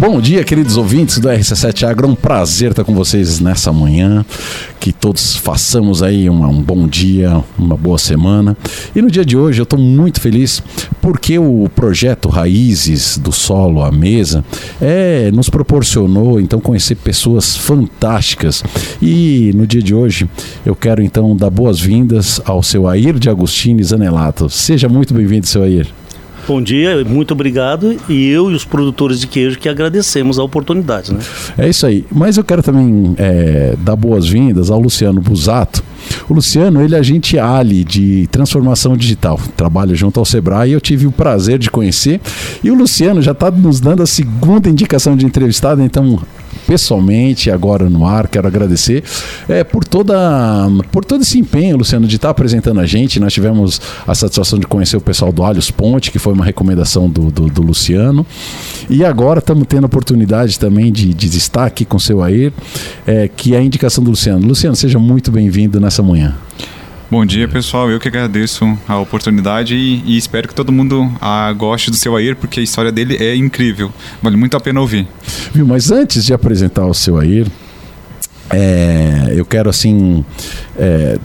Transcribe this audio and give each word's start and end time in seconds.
Bom 0.00 0.18
dia, 0.18 0.42
queridos 0.42 0.78
ouvintes 0.78 1.18
do 1.18 1.28
RC7 1.28 1.86
Agro. 1.86 2.08
Um 2.08 2.14
prazer 2.14 2.70
estar 2.70 2.84
com 2.84 2.94
vocês 2.94 3.38
nessa 3.38 3.70
manhã. 3.70 4.24
Que 4.80 4.94
todos 4.94 5.36
façamos 5.36 6.02
aí 6.02 6.26
uma, 6.30 6.48
um 6.48 6.62
bom 6.62 6.88
dia, 6.88 7.44
uma 7.58 7.76
boa 7.76 7.98
semana. 7.98 8.56
E 8.96 9.02
no 9.02 9.10
dia 9.10 9.26
de 9.26 9.36
hoje 9.36 9.60
eu 9.60 9.64
estou 9.64 9.78
muito 9.78 10.18
feliz 10.18 10.62
porque 11.02 11.38
o 11.38 11.68
projeto 11.76 12.30
Raízes 12.30 13.18
do 13.18 13.30
Solo 13.30 13.82
à 13.82 13.92
Mesa 13.92 14.42
é, 14.80 15.30
nos 15.32 15.50
proporcionou 15.50 16.40
então 16.40 16.60
conhecer 16.60 16.94
pessoas 16.94 17.54
fantásticas. 17.54 18.64
E 19.02 19.52
no 19.54 19.66
dia 19.66 19.82
de 19.82 19.94
hoje 19.94 20.26
eu 20.64 20.74
quero 20.74 21.02
então 21.02 21.36
dar 21.36 21.50
boas-vindas 21.50 22.40
ao 22.46 22.62
seu 22.62 22.88
Air 22.88 23.18
de 23.18 23.28
Agostini 23.28 23.84
Zanelato. 23.84 24.48
Seja 24.48 24.88
muito 24.88 25.12
bem-vindo, 25.12 25.46
seu 25.46 25.62
Air. 25.62 25.99
Bom 26.50 26.60
dia, 26.60 27.04
muito 27.04 27.30
obrigado. 27.30 27.96
E 28.08 28.28
eu 28.28 28.50
e 28.50 28.54
os 28.56 28.64
produtores 28.64 29.20
de 29.20 29.28
queijo 29.28 29.56
que 29.56 29.68
agradecemos 29.68 30.36
a 30.36 30.42
oportunidade. 30.42 31.14
Né? 31.14 31.20
É 31.56 31.68
isso 31.68 31.86
aí. 31.86 32.04
Mas 32.10 32.36
eu 32.36 32.42
quero 32.42 32.60
também 32.60 33.14
é, 33.18 33.76
dar 33.78 33.94
boas-vindas 33.94 34.68
ao 34.68 34.80
Luciano 34.80 35.20
Busato. 35.20 35.80
O 36.28 36.34
Luciano, 36.34 36.82
ele 36.82 36.96
é 36.96 36.98
agente 36.98 37.38
Ali 37.38 37.84
de 37.84 38.26
transformação 38.32 38.96
digital. 38.96 39.38
Trabalha 39.56 39.94
junto 39.94 40.18
ao 40.18 40.26
Sebrae 40.26 40.70
e 40.70 40.72
eu 40.72 40.80
tive 40.80 41.06
o 41.06 41.12
prazer 41.12 41.56
de 41.56 41.70
conhecer. 41.70 42.20
E 42.64 42.70
o 42.72 42.74
Luciano 42.74 43.22
já 43.22 43.30
está 43.30 43.48
nos 43.48 43.78
dando 43.78 44.02
a 44.02 44.06
segunda 44.06 44.68
indicação 44.68 45.16
de 45.16 45.24
entrevistado, 45.24 45.80
então 45.80 46.18
pessoalmente, 46.70 47.50
agora 47.50 47.90
no 47.90 48.06
ar. 48.06 48.28
Quero 48.28 48.46
agradecer 48.46 49.02
é, 49.48 49.64
por, 49.64 49.82
toda, 49.82 50.14
por 50.92 51.04
todo 51.04 51.22
esse 51.22 51.36
empenho, 51.36 51.76
Luciano, 51.76 52.06
de 52.06 52.14
estar 52.14 52.30
apresentando 52.30 52.78
a 52.78 52.86
gente. 52.86 53.18
Nós 53.18 53.32
tivemos 53.32 53.80
a 54.06 54.14
satisfação 54.14 54.56
de 54.56 54.68
conhecer 54.68 54.96
o 54.96 55.00
pessoal 55.00 55.32
do 55.32 55.42
Alhos 55.42 55.68
Ponte, 55.72 56.12
que 56.12 56.18
foi 56.20 56.32
uma 56.32 56.44
recomendação 56.44 57.10
do, 57.10 57.28
do, 57.28 57.48
do 57.48 57.60
Luciano. 57.60 58.24
E 58.88 59.04
agora 59.04 59.40
estamos 59.40 59.66
tendo 59.66 59.82
a 59.82 59.86
oportunidade 59.86 60.60
também 60.60 60.92
de, 60.92 61.12
de 61.12 61.26
estar 61.36 61.66
aqui 61.66 61.84
com 61.84 61.96
o 61.96 62.00
seu 62.00 62.22
Air, 62.22 62.52
é, 63.04 63.26
que 63.26 63.52
é 63.52 63.58
a 63.58 63.62
indicação 63.62 64.04
do 64.04 64.10
Luciano. 64.10 64.46
Luciano, 64.46 64.76
seja 64.76 65.00
muito 65.00 65.32
bem-vindo 65.32 65.80
nessa 65.80 66.04
manhã. 66.04 66.36
Bom 67.10 67.26
dia, 67.26 67.48
pessoal. 67.48 67.90
Eu 67.90 67.98
que 67.98 68.06
agradeço 68.06 68.78
a 68.86 68.96
oportunidade 68.96 69.74
e, 69.74 70.00
e 70.06 70.16
espero 70.16 70.46
que 70.46 70.54
todo 70.54 70.70
mundo 70.70 71.12
ah, 71.20 71.52
goste 71.52 71.90
do 71.90 71.96
seu 71.96 72.14
Air, 72.14 72.36
porque 72.36 72.60
a 72.60 72.62
história 72.62 72.92
dele 72.92 73.16
é 73.16 73.34
incrível. 73.34 73.92
Vale 74.22 74.36
muito 74.36 74.56
a 74.56 74.60
pena 74.60 74.80
ouvir. 74.80 75.08
Viu, 75.52 75.66
mas 75.66 75.90
antes 75.90 76.24
de 76.24 76.32
apresentar 76.32 76.86
o 76.86 76.94
seu 76.94 77.18
Air, 77.18 77.46
é, 78.50 79.32
eu 79.34 79.44
quero 79.44 79.68
assim. 79.70 80.24
É, 80.78 81.18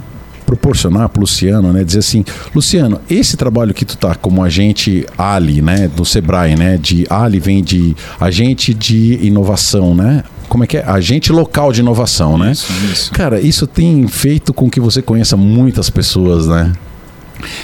proporcionar 0.45 1.09
para 1.09 1.18
o 1.18 1.22
Luciano, 1.22 1.73
né, 1.73 1.84
dizer 1.84 1.98
assim, 1.98 2.23
Luciano, 2.53 3.02
esse 3.09 3.36
trabalho 3.36 3.73
que 3.73 3.84
tu 3.84 3.98
tá 3.98 4.14
como 4.14 4.44
agente 4.44 5.03
Ali, 5.18 5.59
né, 5.59 5.88
do 5.88 6.06
Sebrae, 6.06 6.56
né, 6.56 6.78
de 6.78 7.03
Ali 7.09 7.40
vem 7.40 7.64
de 7.64 7.96
agente 8.20 8.72
de 8.72 9.18
inovação, 9.26 9.96
né, 9.96 10.23
como 10.48 10.64
é 10.64 10.68
que 10.68 10.78
é? 10.78 10.86
Agente 10.86 11.31
local 11.31 11.72
de 11.72 11.81
inovação, 11.81 12.38
né? 12.38 12.52
Isso, 12.52 12.72
isso. 12.92 13.12
Cara, 13.12 13.40
isso 13.42 13.66
tem 13.66 14.08
feito 14.08 14.53
com 14.53 14.70
que 14.70 14.80
você 14.80 15.02
conheça 15.02 15.36
muitas 15.36 15.90
pessoas, 15.90 16.48
né? 16.48 16.72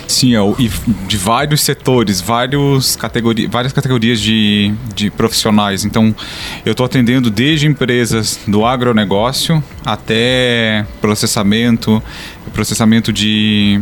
Sim, 0.07 0.35
é, 0.35 0.39
e 0.59 0.69
de 1.07 1.17
vários 1.17 1.61
setores, 1.61 2.21
vários 2.21 2.95
categori 2.95 3.47
várias 3.47 3.73
categorias 3.73 4.19
de, 4.19 4.73
de 4.95 5.09
profissionais. 5.09 5.85
Então, 5.85 6.15
eu 6.65 6.71
estou 6.71 6.85
atendendo 6.85 7.29
desde 7.29 7.67
empresas 7.67 8.39
do 8.47 8.65
agronegócio 8.65 9.63
até 9.85 10.85
processamento, 10.99 12.01
processamento 12.53 13.11
de 13.11 13.81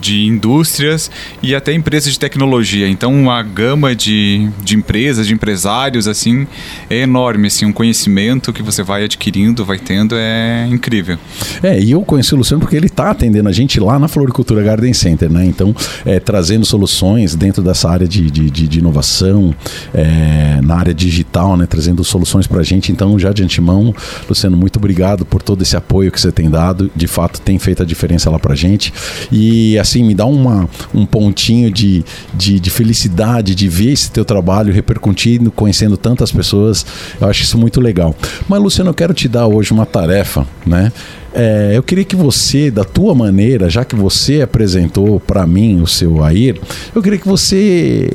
de 0.00 0.26
indústrias 0.26 1.10
e 1.42 1.54
até 1.54 1.72
empresas 1.72 2.12
de 2.12 2.18
tecnologia. 2.18 2.88
Então, 2.88 3.30
a 3.30 3.42
gama 3.42 3.94
de, 3.94 4.48
de 4.62 4.76
empresas, 4.76 5.26
de 5.26 5.34
empresários, 5.34 6.06
assim, 6.08 6.46
é 6.88 7.00
enorme. 7.00 7.48
Assim, 7.48 7.64
um 7.64 7.72
conhecimento 7.72 8.52
que 8.52 8.62
você 8.62 8.82
vai 8.82 9.04
adquirindo, 9.04 9.64
vai 9.64 9.78
tendo, 9.78 10.14
é 10.16 10.66
incrível. 10.70 11.18
É, 11.62 11.80
e 11.80 11.90
eu 11.90 12.02
conheci 12.02 12.34
o 12.34 12.38
Luciano 12.38 12.60
porque 12.60 12.76
ele 12.76 12.86
está 12.86 13.10
atendendo 13.10 13.48
a 13.48 13.52
gente 13.52 13.78
lá 13.80 13.98
na 13.98 14.08
Floricultura 14.08 14.62
Garden 14.62 14.92
Center, 14.92 15.30
né? 15.30 15.44
Então, 15.44 15.74
é, 16.04 16.20
trazendo 16.20 16.64
soluções 16.64 17.34
dentro 17.34 17.62
dessa 17.62 17.88
área 17.88 18.06
de, 18.06 18.30
de, 18.30 18.50
de, 18.50 18.68
de 18.68 18.78
inovação, 18.78 19.54
é, 19.94 20.60
na 20.62 20.76
área 20.76 20.94
digital, 20.94 21.56
né? 21.56 21.66
Trazendo 21.66 22.04
soluções 22.04 22.46
para 22.46 22.60
a 22.60 22.64
gente. 22.64 22.92
Então, 22.92 23.18
já 23.18 23.32
de 23.32 23.42
antemão, 23.42 23.94
Luciano, 24.28 24.56
muito 24.56 24.76
obrigado 24.76 25.24
por 25.24 25.42
todo 25.42 25.62
esse 25.62 25.76
apoio 25.76 26.10
que 26.10 26.20
você 26.20 26.32
tem 26.32 26.50
dado. 26.50 26.90
De 26.94 27.06
fato, 27.06 27.40
tem 27.40 27.58
feito 27.58 27.82
a 27.82 27.86
diferença 27.86 28.30
lá 28.30 28.38
para 28.38 28.52
a 28.52 28.56
gente. 28.56 28.92
E, 29.30 29.78
me 30.02 30.14
dá 30.14 30.26
uma, 30.26 30.68
um 30.94 31.06
pontinho 31.06 31.70
de, 31.70 32.04
de, 32.34 32.58
de, 32.58 32.70
felicidade 32.70 33.54
de 33.54 33.68
ver 33.68 33.92
esse 33.92 34.10
teu 34.10 34.24
trabalho 34.24 34.72
repercutindo, 34.72 35.50
conhecendo 35.50 35.96
tantas 35.96 36.32
pessoas. 36.32 36.84
Eu 37.20 37.28
acho 37.28 37.42
isso 37.42 37.58
muito 37.58 37.80
legal. 37.80 38.14
Mas, 38.48 38.60
Luciano, 38.60 38.90
eu 38.90 38.94
quero 38.94 39.14
te 39.14 39.28
dar 39.28 39.46
hoje 39.46 39.72
uma 39.72 39.86
tarefa, 39.86 40.46
né? 40.66 40.92
É, 41.34 41.72
eu 41.74 41.82
queria 41.82 42.04
que 42.04 42.16
você, 42.16 42.70
da 42.70 42.82
tua 42.82 43.14
maneira, 43.14 43.68
já 43.68 43.84
que 43.84 43.94
você 43.94 44.40
apresentou 44.40 45.20
para 45.20 45.46
mim 45.46 45.82
o 45.82 45.86
seu 45.86 46.24
Air, 46.24 46.58
eu 46.94 47.02
queria 47.02 47.18
que 47.18 47.28
você 47.28 48.10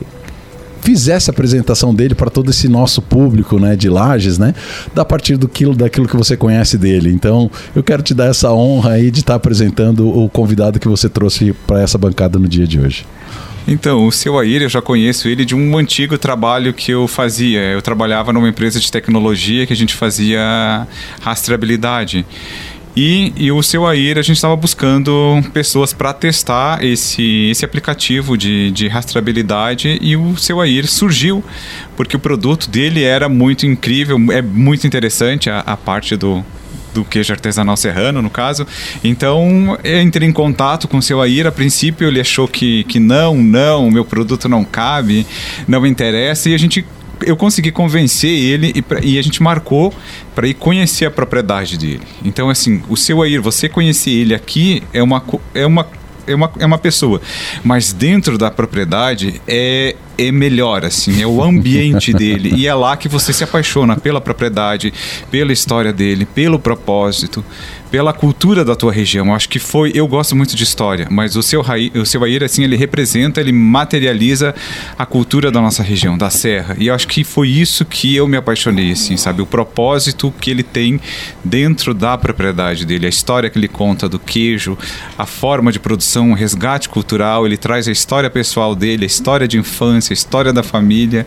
fizesse 0.81 1.29
a 1.29 1.33
apresentação 1.33 1.93
dele 1.93 2.15
para 2.15 2.29
todo 2.29 2.49
esse 2.49 2.67
nosso 2.67 3.01
público, 3.01 3.59
né, 3.59 3.75
de 3.75 3.89
Lages, 3.89 4.37
né, 4.37 4.53
da 4.93 5.05
partir 5.05 5.37
do 5.37 5.47
quilo, 5.47 5.75
daquilo 5.75 6.07
que 6.07 6.15
você 6.15 6.35
conhece 6.35 6.77
dele. 6.77 7.11
Então, 7.11 7.49
eu 7.75 7.83
quero 7.83 8.01
te 8.01 8.13
dar 8.13 8.25
essa 8.25 8.51
honra 8.51 8.91
aí 8.93 9.11
de 9.11 9.19
estar 9.19 9.35
apresentando 9.35 10.07
o 10.07 10.29
convidado 10.29 10.79
que 10.79 10.87
você 10.87 11.07
trouxe 11.07 11.53
para 11.65 11.81
essa 11.81 11.97
bancada 11.97 12.37
no 12.37 12.47
dia 12.47 12.67
de 12.67 12.79
hoje. 12.79 13.05
Então, 13.67 14.07
o 14.07 14.11
seu 14.11 14.39
Air, 14.39 14.63
eu 14.63 14.69
já 14.69 14.81
conheço 14.81 15.27
ele 15.27 15.45
de 15.45 15.53
um 15.53 15.77
antigo 15.77 16.17
trabalho 16.17 16.73
que 16.73 16.91
eu 16.91 17.07
fazia. 17.07 17.59
Eu 17.59 17.81
trabalhava 17.81 18.33
numa 18.33 18.49
empresa 18.49 18.79
de 18.79 18.91
tecnologia 18.91 19.67
que 19.67 19.73
a 19.73 19.75
gente 19.75 19.93
fazia 19.93 20.87
rastreabilidade. 21.21 22.25
E, 22.95 23.31
e 23.37 23.51
o 23.51 23.63
seu 23.63 23.87
Air, 23.87 24.17
a 24.17 24.21
gente 24.21 24.35
estava 24.35 24.55
buscando 24.55 25.41
pessoas 25.53 25.93
para 25.93 26.13
testar 26.13 26.83
esse, 26.83 27.49
esse 27.49 27.63
aplicativo 27.63 28.37
de, 28.37 28.69
de 28.71 28.87
rastreabilidade 28.87 29.97
e 30.01 30.17
o 30.17 30.35
seu 30.35 30.59
Air 30.59 30.87
surgiu, 30.87 31.43
porque 31.95 32.15
o 32.15 32.19
produto 32.19 32.69
dele 32.69 33.03
era 33.03 33.29
muito 33.29 33.65
incrível, 33.65 34.17
é 34.31 34.41
muito 34.41 34.85
interessante 34.85 35.49
a, 35.49 35.59
a 35.59 35.77
parte 35.77 36.17
do, 36.17 36.43
do 36.93 37.05
queijo 37.05 37.31
artesanal 37.31 37.77
serrano, 37.77 38.21
no 38.21 38.29
caso. 38.29 38.67
Então, 39.03 39.77
eu 39.83 40.01
entrei 40.01 40.27
em 40.27 40.33
contato 40.33 40.87
com 40.87 40.97
o 40.97 41.01
seu 41.01 41.21
Air. 41.21 41.47
A 41.47 41.51
princípio, 41.51 42.07
ele 42.07 42.19
achou 42.19 42.47
que, 42.47 42.83
que 42.85 42.99
não, 42.99 43.35
não, 43.35 43.89
meu 43.89 44.05
produto 44.05 44.49
não 44.49 44.63
cabe, 44.63 45.25
não 45.67 45.85
interessa. 45.85 46.49
E 46.49 46.53
a 46.53 46.57
gente 46.57 46.85
eu 47.23 47.35
consegui 47.35 47.71
convencer 47.71 48.29
ele 48.29 48.71
e, 48.75 48.81
pra, 48.81 48.99
e 49.03 49.17
a 49.17 49.21
gente 49.21 49.41
marcou 49.41 49.93
para 50.33 50.47
ir 50.47 50.53
conhecer 50.53 51.05
a 51.05 51.11
propriedade 51.11 51.77
dele. 51.77 52.01
Então, 52.23 52.49
assim, 52.49 52.81
o 52.89 52.97
seu 52.97 53.21
Air, 53.21 53.41
você 53.41 53.67
conhecer 53.69 54.11
ele 54.11 54.33
aqui 54.33 54.83
é 54.93 55.01
uma, 55.01 55.23
é 55.53 55.65
uma 55.65 55.87
é 56.27 56.35
uma, 56.35 56.51
é 56.59 56.65
uma 56.65 56.77
pessoa. 56.77 57.21
Mas 57.63 57.91
dentro 57.91 58.37
da 58.37 58.51
propriedade 58.51 59.41
é, 59.47 59.95
é 60.17 60.31
melhor, 60.31 60.85
assim, 60.85 61.21
é 61.21 61.27
o 61.27 61.43
ambiente 61.43 62.13
dele. 62.13 62.53
E 62.55 62.67
é 62.67 62.73
lá 62.73 62.95
que 62.97 63.07
você 63.07 63.33
se 63.33 63.43
apaixona 63.43 63.97
pela 63.97 64.21
propriedade, 64.21 64.93
pela 65.29 65.51
história 65.51 65.91
dele, 65.91 66.25
pelo 66.25 66.59
propósito 66.59 67.43
pela 67.91 68.13
cultura 68.13 68.63
da 68.63 68.73
tua 68.73 68.91
região. 68.91 69.27
Eu 69.27 69.33
acho 69.33 69.49
que 69.49 69.59
foi. 69.59 69.91
Eu 69.93 70.07
gosto 70.07 70.35
muito 70.35 70.55
de 70.55 70.63
história, 70.63 71.07
mas 71.11 71.35
o 71.35 71.43
seu, 71.43 71.61
o 71.93 72.05
seu 72.05 72.23
Air, 72.23 72.43
assim, 72.43 72.63
ele 72.63 72.77
representa, 72.77 73.41
ele 73.41 73.51
materializa 73.51 74.55
a 74.97 75.05
cultura 75.05 75.51
da 75.51 75.59
nossa 75.59 75.83
região, 75.83 76.17
da 76.17 76.29
Serra. 76.29 76.75
E 76.79 76.87
eu 76.87 76.95
acho 76.95 77.07
que 77.07 77.23
foi 77.23 77.49
isso 77.49 77.83
que 77.83 78.15
eu 78.15 78.27
me 78.27 78.37
apaixonei, 78.37 78.91
assim, 78.91 79.17
sabe? 79.17 79.41
O 79.41 79.45
propósito 79.45 80.33
que 80.39 80.49
ele 80.49 80.63
tem 80.63 80.99
dentro 81.43 81.93
da 81.93 82.17
propriedade 82.17 82.85
dele, 82.85 83.05
a 83.05 83.09
história 83.09 83.49
que 83.49 83.59
ele 83.59 83.67
conta 83.67 84.07
do 84.07 84.17
queijo, 84.17 84.77
a 85.17 85.25
forma 85.25 85.71
de 85.71 85.79
produção, 85.79 86.31
o 86.31 86.33
resgate 86.33 86.87
cultural. 86.87 87.45
Ele 87.45 87.57
traz 87.57 87.87
a 87.89 87.91
história 87.91 88.29
pessoal 88.29 88.73
dele, 88.73 89.03
a 89.03 89.07
história 89.07 89.47
de 89.47 89.57
infância, 89.57 90.10
história 90.13 90.53
da 90.53 90.63
família. 90.63 91.25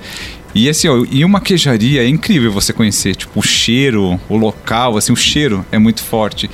E 0.54 0.68
assim, 0.68 0.86
ó, 0.86 1.04
e 1.10 1.24
uma 1.24 1.40
queijaria 1.40 2.04
é 2.04 2.08
incrível 2.08 2.52
você 2.52 2.72
conhecer, 2.72 3.16
tipo, 3.16 3.40
o 3.40 3.42
cheiro, 3.42 4.20
o 4.28 4.36
local, 4.36 4.96
assim, 4.96 5.12
o 5.12 5.16
cheiro 5.16 5.66
é 5.72 5.78
muito 5.78 6.02
forte 6.02 6.48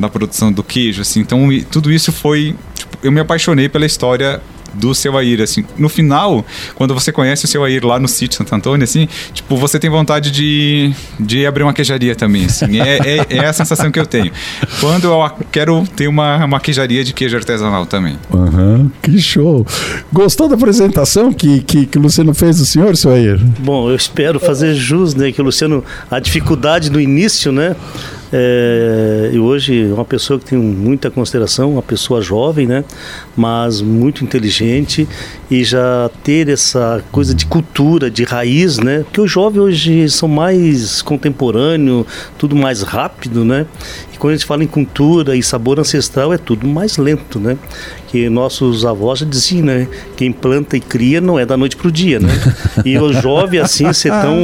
da 0.00 0.08
produção 0.08 0.50
do 0.50 0.62
queijo, 0.62 1.02
assim. 1.02 1.20
Então, 1.20 1.48
tudo 1.70 1.92
isso 1.92 2.10
foi, 2.10 2.56
tipo, 2.74 2.98
eu 3.02 3.12
me 3.12 3.20
apaixonei 3.20 3.68
pela 3.68 3.84
história 3.84 4.40
do 4.74 4.94
seu 4.94 5.16
Air, 5.16 5.40
assim. 5.42 5.64
No 5.76 5.88
final, 5.88 6.44
quando 6.74 6.94
você 6.94 7.12
conhece 7.12 7.44
o 7.44 7.48
seu 7.48 7.64
Air 7.64 7.84
lá 7.84 7.98
no 7.98 8.08
sítio 8.08 8.38
Santo 8.38 8.54
Antônio, 8.54 8.84
assim, 8.84 9.08
tipo, 9.32 9.56
você 9.56 9.78
tem 9.78 9.90
vontade 9.90 10.30
de, 10.30 10.92
de 11.18 11.46
abrir 11.46 11.62
uma 11.62 11.72
queijaria 11.72 12.14
também, 12.14 12.46
assim. 12.46 12.80
É, 12.80 12.98
é, 12.98 13.26
é 13.36 13.46
a 13.46 13.52
sensação 13.52 13.90
que 13.90 13.98
eu 13.98 14.06
tenho. 14.06 14.32
Quando 14.80 15.04
eu 15.04 15.30
quero 15.50 15.84
ter 15.94 16.08
uma, 16.08 16.44
uma 16.44 16.60
queijaria 16.60 17.04
de 17.04 17.12
queijo 17.12 17.36
artesanal 17.36 17.86
também. 17.86 18.18
Uhum, 18.32 18.90
que 19.02 19.18
show! 19.20 19.66
Gostou 20.12 20.48
da 20.48 20.54
apresentação 20.54 21.32
que, 21.32 21.60
que, 21.62 21.86
que 21.86 21.98
o 21.98 22.00
Luciano 22.00 22.34
fez 22.34 22.58
do 22.58 22.66
senhor, 22.66 22.96
seu 22.96 23.12
Air? 23.12 23.38
Bom, 23.58 23.88
eu 23.88 23.96
espero 23.96 24.40
fazer 24.40 24.74
jus, 24.74 25.14
né, 25.14 25.32
que 25.32 25.40
o 25.40 25.44
Luciano, 25.44 25.84
a 26.10 26.18
dificuldade 26.18 26.90
no 26.90 27.00
início, 27.00 27.52
né, 27.52 27.76
É, 28.34 29.30
e 29.30 29.38
hoje 29.38 29.84
uma 29.92 30.06
pessoa 30.06 30.38
que 30.38 30.46
tem 30.46 30.58
muita 30.58 31.10
consideração, 31.10 31.72
uma 31.72 31.82
pessoa 31.82 32.22
jovem, 32.22 32.66
né? 32.66 32.82
Mas 33.36 33.82
muito 33.82 34.24
inteligente 34.24 35.06
e 35.50 35.62
já 35.62 36.10
ter 36.24 36.48
essa 36.48 37.04
coisa 37.12 37.34
de 37.34 37.44
cultura, 37.44 38.10
de 38.10 38.24
raiz, 38.24 38.78
né? 38.78 39.00
Porque 39.00 39.20
os 39.20 39.30
jovens 39.30 39.60
hoje 39.60 40.08
são 40.08 40.28
mais 40.28 41.02
contemporâneos, 41.02 42.06
tudo 42.38 42.56
mais 42.56 42.80
rápido, 42.80 43.44
né? 43.44 43.66
E 44.14 44.16
quando 44.16 44.32
a 44.32 44.36
gente 44.36 44.46
fala 44.46 44.64
em 44.64 44.68
cultura 44.68 45.36
e 45.36 45.42
sabor 45.42 45.78
ancestral 45.78 46.32
é 46.32 46.38
tudo 46.38 46.66
mais 46.66 46.96
lento, 46.96 47.38
né? 47.38 47.58
Que 48.12 48.28
nossos 48.28 48.84
avós 48.84 49.20
já 49.20 49.26
diziam, 49.26 49.64
né? 49.64 49.88
Quem 50.14 50.30
planta 50.30 50.76
e 50.76 50.80
cria 50.80 51.18
não 51.18 51.38
é 51.38 51.46
da 51.46 51.56
noite 51.56 51.76
para 51.76 51.88
o 51.88 51.90
dia, 51.90 52.20
né? 52.20 52.28
E 52.84 52.98
o 52.98 53.10
jovem, 53.20 53.58
assim, 53.58 53.90
ser 53.94 54.10
tão 54.10 54.36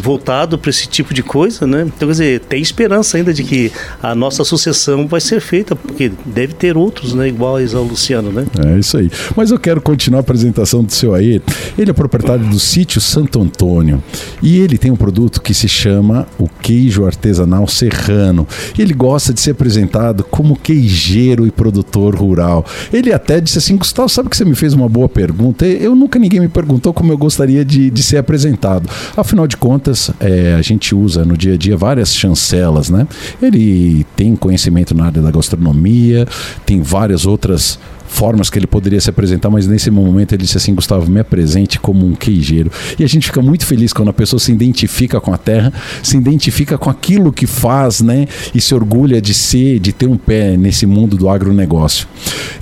voltado 0.00 0.56
para 0.56 0.70
esse 0.70 0.88
tipo 0.88 1.12
de 1.12 1.22
coisa, 1.22 1.66
né? 1.66 1.82
Então, 1.82 2.08
quer 2.08 2.12
dizer, 2.12 2.40
tem 2.40 2.62
esperança 2.62 3.18
ainda 3.18 3.34
de 3.34 3.44
que 3.44 3.70
a 4.02 4.14
nossa 4.14 4.42
sucessão 4.44 5.06
vai 5.06 5.20
ser 5.20 5.40
feita, 5.40 5.76
porque 5.76 6.10
deve 6.24 6.54
ter 6.54 6.74
outros, 6.74 7.12
né? 7.12 7.28
Iguais 7.28 7.74
ao 7.74 7.84
Luciano, 7.84 8.32
né? 8.32 8.46
É 8.66 8.78
isso 8.78 8.96
aí. 8.96 9.10
Mas 9.36 9.50
eu 9.50 9.58
quero 9.58 9.82
continuar 9.82 10.20
a 10.20 10.22
apresentação 10.22 10.82
do 10.82 10.90
seu 10.90 11.14
Aê. 11.14 11.42
Ele 11.76 11.90
é 11.90 11.94
proprietário 11.94 12.46
do 12.46 12.58
sítio 12.58 12.98
Santo 12.98 13.42
Antônio 13.42 14.02
e 14.42 14.58
ele 14.58 14.78
tem 14.78 14.90
um 14.90 14.96
produto 14.96 15.42
que 15.42 15.52
se 15.52 15.68
chama 15.68 16.26
o 16.38 16.48
queijo 16.48 17.04
artesanal 17.04 17.68
serrano. 17.68 18.48
Ele 18.78 18.94
gosta 18.94 19.34
de 19.34 19.40
ser 19.40 19.50
apresentado 19.50 20.24
como 20.24 20.56
queijeiro 20.56 21.46
e 21.46 21.50
produtor 21.50 22.14
rural 22.14 22.53
legal. 22.54 22.64
Ele 22.92 23.12
até 23.12 23.40
disse 23.40 23.58
assim: 23.58 23.76
Gustavo, 23.76 24.08
sabe 24.08 24.28
que 24.28 24.36
você 24.36 24.44
me 24.44 24.54
fez 24.54 24.74
uma 24.74 24.88
boa 24.88 25.08
pergunta? 25.08 25.66
Eu 25.66 25.96
nunca 25.96 26.18
ninguém 26.18 26.40
me 26.40 26.48
perguntou 26.48 26.92
como 26.92 27.12
eu 27.12 27.18
gostaria 27.18 27.64
de, 27.64 27.90
de 27.90 28.02
ser 28.02 28.18
apresentado. 28.18 28.88
Afinal 29.16 29.46
de 29.46 29.56
contas, 29.56 30.10
é, 30.20 30.54
a 30.54 30.62
gente 30.62 30.94
usa 30.94 31.24
no 31.24 31.36
dia 31.36 31.54
a 31.54 31.56
dia 31.56 31.76
várias 31.76 32.14
chancelas, 32.14 32.90
né? 32.90 33.06
Ele 33.42 34.06
tem 34.14 34.36
conhecimento 34.36 34.94
na 34.94 35.06
área 35.06 35.22
da 35.22 35.30
gastronomia, 35.30 36.26
tem 36.64 36.82
várias 36.82 37.26
outras 37.26 37.78
formas 38.14 38.48
que 38.48 38.58
ele 38.58 38.66
poderia 38.66 39.00
se 39.00 39.10
apresentar, 39.10 39.50
mas 39.50 39.66
nesse 39.66 39.90
momento 39.90 40.32
ele 40.32 40.44
disse 40.44 40.56
assim: 40.56 40.74
Gustavo, 40.74 41.10
me 41.10 41.20
apresente 41.20 41.80
como 41.80 42.06
um 42.06 42.14
queijeiro. 42.14 42.70
E 42.98 43.02
a 43.02 43.08
gente 43.08 43.26
fica 43.26 43.42
muito 43.42 43.66
feliz 43.66 43.92
quando 43.92 44.08
a 44.08 44.12
pessoa 44.12 44.38
se 44.38 44.52
identifica 44.52 45.20
com 45.20 45.34
a 45.34 45.36
terra, 45.36 45.72
se 46.02 46.16
identifica 46.16 46.78
com 46.78 46.88
aquilo 46.88 47.32
que 47.32 47.46
faz, 47.46 48.00
né? 48.00 48.26
E 48.54 48.60
se 48.60 48.74
orgulha 48.74 49.20
de 49.20 49.34
ser, 49.34 49.80
de 49.80 49.92
ter 49.92 50.06
um 50.06 50.16
pé 50.16 50.56
nesse 50.56 50.86
mundo 50.86 51.16
do 51.16 51.28
agronegócio. 51.28 52.06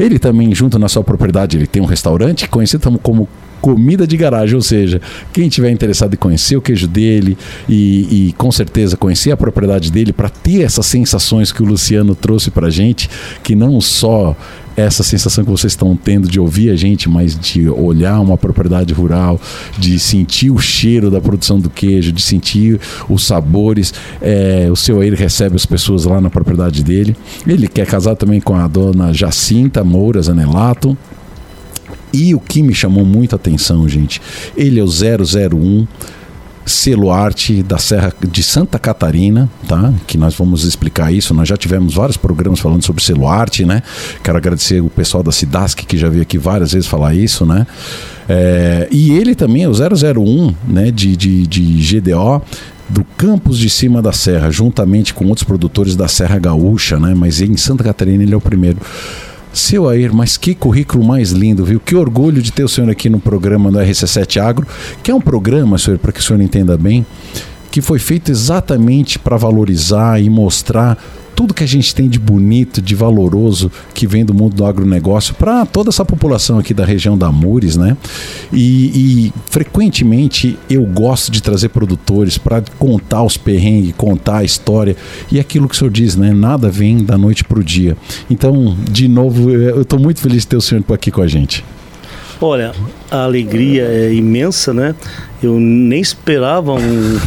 Ele 0.01 0.19
também, 0.19 0.55
junto 0.55 0.79
na 0.79 0.89
sua 0.89 1.05
propriedade, 1.05 1.57
ele 1.57 1.67
tem 1.67 1.83
um 1.83 1.87
restaurante 1.87 2.49
conhecido 2.49 2.99
como 2.99 3.29
comida 3.63 4.09
de 4.09 4.17
garagem, 4.17 4.57
ou 4.57 4.61
seja, 4.61 5.01
quem 5.33 5.49
tiver 5.49 5.71
interessado 5.71 6.15
em 6.15 6.17
conhecer 6.17 6.57
o 6.57 6.61
queijo 6.61 6.89
dele 6.89 7.39
e, 7.69 8.29
e 8.29 8.33
com 8.33 8.51
certeza 8.51 8.97
conhecer 8.97 9.31
a 9.31 9.37
propriedade 9.37 9.93
dele 9.93 10.13
para 10.13 10.29
ter 10.29 10.63
essas 10.63 10.85
sensações 10.85 11.53
que 11.53 11.63
o 11.63 11.67
Luciano 11.67 12.17
trouxe 12.17 12.51
para 12.51 12.69
gente, 12.69 13.09
que 13.45 13.55
não 13.55 13.81
só 13.81 14.37
essa 14.77 15.03
sensação 15.03 15.45
que 15.45 15.51
vocês 15.51 15.73
estão 15.73 15.97
tendo 15.97 16.29
de 16.29 16.41
ouvir 16.41 16.71
a 16.71 16.77
gente, 16.77 17.09
mas 17.09 17.39
de 17.39 17.69
olhar 17.69 18.21
uma 18.21 18.39
propriedade 18.39 18.93
rural, 18.93 19.41
de 19.79 19.99
sentir 19.99 20.51
o 20.51 20.59
cheiro 20.59 21.11
da 21.11 21.21
produção 21.21 21.61
do 21.61 21.69
queijo, 21.69 22.13
de 22.13 22.23
sentir 22.23 22.81
os 23.09 23.27
sabores. 23.27 23.93
É, 24.21 24.69
o 24.71 24.77
seu 24.77 25.03
ele 25.03 25.17
recebe 25.17 25.57
as 25.57 25.67
pessoas 25.67 26.05
lá 26.05 26.21
na 26.21 26.31
propriedade 26.31 26.83
dele. 26.83 27.17
Ele 27.47 27.69
quer 27.69 27.87
casar 27.87 28.17
também 28.17 28.41
com 28.41 28.55
a 28.55 28.67
dona 28.67 29.13
Jacinta 29.13 29.85
Moura 29.85 30.23
Zanelato. 30.23 30.97
E 32.13 32.35
o 32.35 32.41
que 32.41 32.63
me 32.63 32.75
chamou 32.75 33.07
muita 33.07 33.37
atenção, 33.37 33.89
gente, 33.89 34.21
ele 34.55 34.79
é 34.79 34.83
o 34.83 34.87
001 34.87 35.87
selo 36.65 37.11
arte 37.11 37.63
da 37.63 37.79
Serra 37.79 38.13
de 38.21 38.43
Santa 38.43 38.79
Catarina, 38.79 39.49
tá? 39.67 39.93
Que 40.07 40.17
nós 40.17 40.35
vamos 40.35 40.65
explicar 40.65 41.13
isso. 41.13 41.35
Nós 41.35 41.49
já 41.49 41.57
tivemos 41.57 41.95
vários 41.95 42.17
programas 42.17 42.61
falando 42.61 42.85
sobre 42.85 43.03
selo 43.03 43.27
arte, 43.27 43.65
né? 43.65 43.83
Quero 44.23 44.39
agradecer 44.39 44.81
o 44.81 44.89
pessoal 44.89 45.23
da 45.23 45.33
Cidasc 45.33 45.79
que 45.85 45.97
já 45.97 46.09
veio 46.09 46.23
aqui 46.23 46.39
várias 46.39 46.73
vezes 46.73 46.89
falar 46.89 47.15
isso, 47.15 47.45
né? 47.45 47.67
É, 48.29 48.89
e 48.91 49.13
ele 49.13 49.35
também 49.35 49.65
é 49.65 49.69
o 49.69 49.73
001, 49.73 50.55
né? 50.67 50.91
De, 50.91 51.17
de, 51.17 51.47
de 51.47 52.01
GDO 52.01 52.43
do 52.89 53.05
Campos 53.17 53.59
de 53.59 53.71
Cima 53.71 54.03
da 54.03 54.13
Serra, 54.13 54.51
juntamente 54.51 55.15
com 55.15 55.27
outros 55.27 55.45
produtores 55.45 55.97
da 55.97 56.09
Serra 56.09 56.39
Gaúcha, 56.39 56.99
né? 56.99 57.15
Mas 57.17 57.41
em 57.41 57.57
Santa 57.57 57.83
Catarina 57.83 58.23
ele 58.23 58.35
é 58.35 58.37
o 58.37 58.41
primeiro. 58.41 58.79
Seu 59.53 59.89
Air, 59.89 60.15
mas 60.15 60.37
que 60.37 60.55
currículo 60.55 61.05
mais 61.05 61.31
lindo, 61.31 61.65
viu? 61.65 61.79
Que 61.79 61.95
orgulho 61.95 62.41
de 62.41 62.53
ter 62.53 62.65
o 62.65 62.69
senhor 62.69 62.91
aqui 62.91 63.09
no 63.11 63.21
programa 63.21 63.71
do 63.71 63.79
RC7 63.79 64.41
Agro, 64.41 64.67
que 65.03 65.11
é 65.11 65.15
um 65.15 65.21
programa, 65.21 65.79
senhor, 65.79 65.99
para 65.99 66.13
que 66.13 66.21
o 66.21 66.23
senhor 66.23 66.41
entenda 66.41 66.77
bem, 66.77 67.05
que 67.71 67.81
foi 67.81 67.99
feito 67.99 68.31
exatamente 68.31 69.19
para 69.19 69.37
valorizar 69.37 70.21
e 70.21 70.29
mostrar 70.31 70.99
tudo 71.35 71.55
que 71.55 71.65
a 71.65 71.67
gente 71.67 71.95
tem 71.95 72.09
de 72.09 72.19
bonito, 72.19 72.81
de 72.81 72.95
valoroso 72.95 73.71
que 73.95 74.07
vem 74.07 74.25
do 74.25 74.35
mundo 74.35 74.55
do 74.55 74.65
agronegócio 74.65 75.35
para 75.35 75.65
toda 75.67 75.91
essa 75.91 76.05
população 76.05 76.59
aqui 76.59 76.73
da 76.75 76.85
região 76.85 77.17
da 77.17 77.27
Amures, 77.29 77.77
né? 77.77 77.97
E, 78.53 79.27
e 79.27 79.33
frequentemente 79.47 80.59
eu 80.69 80.85
gosto 80.85 81.31
de 81.31 81.43
trazer 81.43 81.71
produtores 81.71 82.39
para 82.39 82.63
contar 82.79 83.23
os 83.23 83.37
perrengues, 83.37 83.95
contar 83.97 84.39
a 84.39 84.45
história 84.45 84.97
e 85.31 85.41
aquilo 85.41 85.69
que 85.69 85.75
o 85.75 85.79
senhor 85.79 85.91
diz, 85.91 86.17
né? 86.17 86.33
Nada 86.33 86.71
vem 86.71 87.05
da 87.05 87.17
noite 87.17 87.45
para 87.45 87.59
o 87.59 87.65
dia. 87.65 87.97
Então, 88.31 88.77
de 88.91 89.09
novo, 89.09 89.51
eu 89.51 89.83
estou 89.83 89.99
muito 89.99 90.21
feliz 90.21 90.43
de 90.43 90.49
ter 90.49 90.57
o 90.57 90.61
senhor 90.61 90.85
aqui 90.93 91.11
com 91.11 91.23
a 91.23 91.27
gente. 91.27 91.65
Olha, 92.41 92.73
a 93.09 93.23
alegria 93.23 93.85
é 93.85 94.13
imensa, 94.13 94.75
né? 94.75 94.97
Eu 95.41 95.61
nem 95.61 96.01
esperava 96.01 96.73
um, 96.73 97.19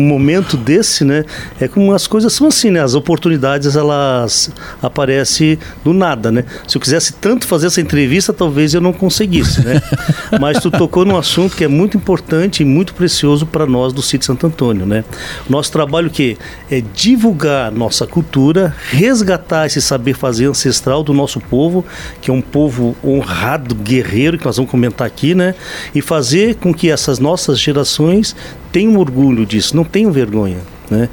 um 0.00 0.06
momento 0.06 0.56
desse, 0.56 1.04
né? 1.04 1.24
É 1.60 1.68
como 1.68 1.92
as 1.92 2.06
coisas 2.06 2.32
são 2.32 2.48
assim, 2.48 2.70
né? 2.70 2.82
As 2.82 2.94
oportunidades 2.94 3.76
elas 3.76 4.50
aparecem 4.82 5.58
do 5.84 5.92
nada, 5.92 6.32
né? 6.32 6.44
Se 6.66 6.76
eu 6.76 6.80
quisesse 6.80 7.12
tanto 7.14 7.46
fazer 7.46 7.66
essa 7.66 7.80
entrevista, 7.80 8.32
talvez 8.32 8.74
eu 8.74 8.80
não 8.80 8.92
conseguisse, 8.92 9.64
né? 9.64 9.80
Mas 10.40 10.60
tu 10.60 10.70
tocou 10.70 11.04
num 11.04 11.16
assunto 11.16 11.56
que 11.56 11.64
é 11.64 11.68
muito 11.68 11.96
importante 11.96 12.62
e 12.62 12.64
muito 12.64 12.94
precioso 12.94 13.46
para 13.46 13.66
nós 13.66 13.92
do 13.92 14.02
sítio 14.02 14.26
Santo 14.26 14.46
Antônio, 14.46 14.86
né? 14.86 15.04
Nosso 15.48 15.70
trabalho 15.70 16.10
que 16.10 16.36
é 16.70 16.80
divulgar 16.80 17.70
nossa 17.70 18.06
cultura, 18.06 18.74
resgatar 18.90 19.66
esse 19.66 19.80
saber 19.80 20.14
fazer 20.14 20.46
ancestral 20.46 21.02
do 21.02 21.12
nosso 21.12 21.40
povo, 21.40 21.84
que 22.20 22.30
é 22.30 22.34
um 22.34 22.40
povo 22.40 22.96
honrado, 23.04 23.74
guerreiro, 23.74 24.38
que 24.38 24.44
nós 24.44 24.56
vamos 24.56 24.70
comentar 24.70 25.06
aqui, 25.06 25.34
né? 25.34 25.54
E 25.94 26.00
fazer 26.00 26.56
com 26.56 26.72
que 26.72 26.90
essas 26.90 27.18
nossas 27.18 27.58
gerações 27.58 28.34
tenham 28.72 28.96
orgulho 28.96 29.44
disso, 29.46 29.76
não 29.76 29.84
tenham 29.84 30.10
vergonha, 30.10 30.58
né? 30.90 31.08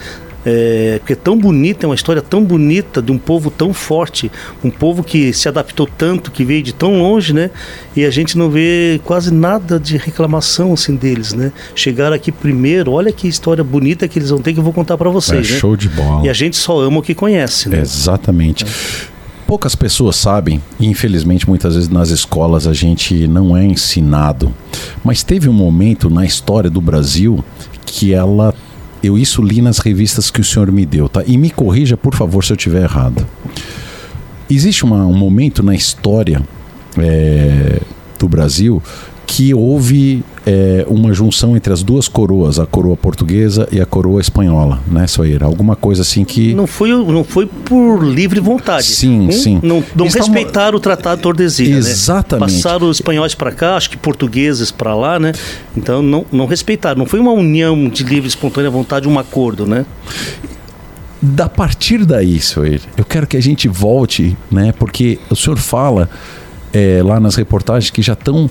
É, 0.50 1.00
porque 1.00 1.12
é 1.12 1.16
tão 1.16 1.38
bonita, 1.38 1.86
é 1.86 1.90
uma 1.90 1.96
história 1.96 2.22
tão 2.22 2.42
bonita 2.42 3.02
de 3.02 3.12
um 3.12 3.18
povo 3.18 3.52
tão 3.52 3.74
forte, 3.74 4.32
um 4.64 4.70
povo 4.70 5.04
que 5.04 5.34
se 5.34 5.50
adaptou 5.50 5.86
tanto, 5.86 6.32
que 6.32 6.46
veio 6.46 6.64
de 6.64 6.74
tão 6.74 7.00
longe, 7.00 7.34
né? 7.34 7.50
E 7.94 8.06
a 8.06 8.10
gente 8.10 8.38
não 8.38 8.50
vê 8.50 9.02
quase 9.04 9.34
nada 9.34 9.78
de 9.78 9.98
reclamação 9.98 10.72
assim 10.72 10.96
deles, 10.96 11.34
né? 11.34 11.52
Chegaram 11.76 12.16
aqui 12.16 12.32
primeiro, 12.32 12.94
olha 12.94 13.12
que 13.12 13.28
história 13.28 13.62
bonita 13.62 14.08
que 14.08 14.20
eles 14.20 14.30
vão 14.30 14.40
ter 14.40 14.54
que 14.54 14.60
eu 14.60 14.64
vou 14.64 14.72
contar 14.72 14.98
para 14.98 15.10
vocês, 15.10 15.50
é, 15.50 15.54
né? 15.54 15.60
Show 15.60 15.76
de 15.76 15.90
bola. 15.90 16.26
E 16.26 16.30
a 16.30 16.34
gente 16.34 16.56
só 16.56 16.80
ama 16.80 17.00
o 17.00 17.02
que 17.02 17.14
conhece, 17.14 17.68
né? 17.68 17.82
Exatamente. 17.82 18.64
É. 18.64 19.17
Poucas 19.48 19.76
pessoas 19.76 20.18
sabem, 20.18 20.62
e 20.78 20.86
infelizmente 20.88 21.48
muitas 21.48 21.74
vezes 21.74 21.90
nas 21.90 22.10
escolas 22.10 22.68
a 22.68 22.74
gente 22.74 23.28
não 23.30 23.56
é 23.56 23.64
ensinado, 23.66 24.54
mas 25.02 25.24
teve 25.24 25.48
um 25.48 25.54
momento 25.54 26.10
na 26.10 26.26
história 26.26 26.70
do 26.70 26.82
Brasil 26.82 27.44
que 27.86 28.14
ela 28.14 28.54
eu 29.02 29.18
isso 29.18 29.42
li 29.42 29.62
nas 29.62 29.78
revistas 29.78 30.30
que 30.30 30.42
o 30.42 30.44
senhor 30.44 30.70
me 30.70 30.86
deu, 30.86 31.08
tá? 31.08 31.24
E 31.26 31.38
me 31.38 31.50
corrija, 31.50 31.96
por 31.96 32.14
favor, 32.14 32.44
se 32.44 32.52
eu 32.52 32.58
estiver 32.58 32.84
errado. 32.84 33.26
Existe 34.50 34.84
uma, 34.84 35.06
um 35.06 35.16
momento 35.16 35.64
na 35.64 35.74
história 35.74 36.42
é, 36.98 37.80
do 38.20 38.28
Brasil 38.28 38.84
que 39.28 39.54
houve 39.54 40.24
é, 40.46 40.86
uma 40.88 41.14
junção 41.14 41.58
entre 41.58 41.74
as 41.74 41.84
duas 41.84 42.08
coroas, 42.08 42.58
a 42.58 42.66
coroa 42.66 42.96
portuguesa 42.96 43.68
e 43.70 43.82
a 43.82 43.86
coroa 43.86 44.22
espanhola, 44.22 44.80
né, 44.88 45.06
Soeira? 45.06 45.46
Alguma 45.46 45.76
coisa 45.76 46.02
assim 46.02 46.24
que. 46.24 46.54
Não 46.54 46.66
foi, 46.66 46.90
não 46.90 47.26
foi 47.26 47.46
por 47.46 48.02
livre 48.02 48.40
vontade. 48.40 48.86
Sim, 48.86 49.28
um, 49.28 49.32
sim. 49.32 49.60
Não, 49.62 49.84
não 49.94 50.08
respeitaram 50.08 50.78
o 50.78 50.80
Tratado 50.80 51.18
de 51.18 51.24
Tordesilhas. 51.24 51.86
Né? 51.86 51.92
Exatamente. 51.92 52.54
Né? 52.54 52.62
Passaram 52.64 52.90
os 52.90 52.98
espanhóis 52.98 53.36
para 53.36 53.52
cá, 53.52 53.76
acho 53.76 53.90
que 53.90 53.98
portugueses 53.98 54.72
para 54.72 54.96
lá, 54.96 55.20
né? 55.20 55.34
Então 55.76 56.02
não, 56.02 56.26
não 56.32 56.46
respeitaram. 56.46 56.98
Não 56.98 57.06
foi 57.06 57.20
uma 57.20 57.34
união 57.34 57.90
de 57.90 58.04
livre, 58.06 58.30
espontânea 58.30 58.72
vontade, 58.72 59.10
um 59.10 59.20
acordo, 59.20 59.66
né? 59.68 59.86
Da 61.22 61.50
partir 61.50 62.06
daí, 62.06 62.40
Soeira, 62.40 62.84
eu 62.96 63.04
quero 63.04 63.28
que 63.28 63.36
a 63.36 63.42
gente 63.42 63.68
volte, 63.68 64.38
né? 64.50 64.72
Porque 64.72 65.20
o 65.30 65.36
senhor 65.36 65.58
fala 65.58 66.10
é, 66.72 67.02
lá 67.04 67.20
nas 67.20 67.36
reportagens 67.36 67.90
que 67.90 68.02
já 68.02 68.14
estão 68.14 68.50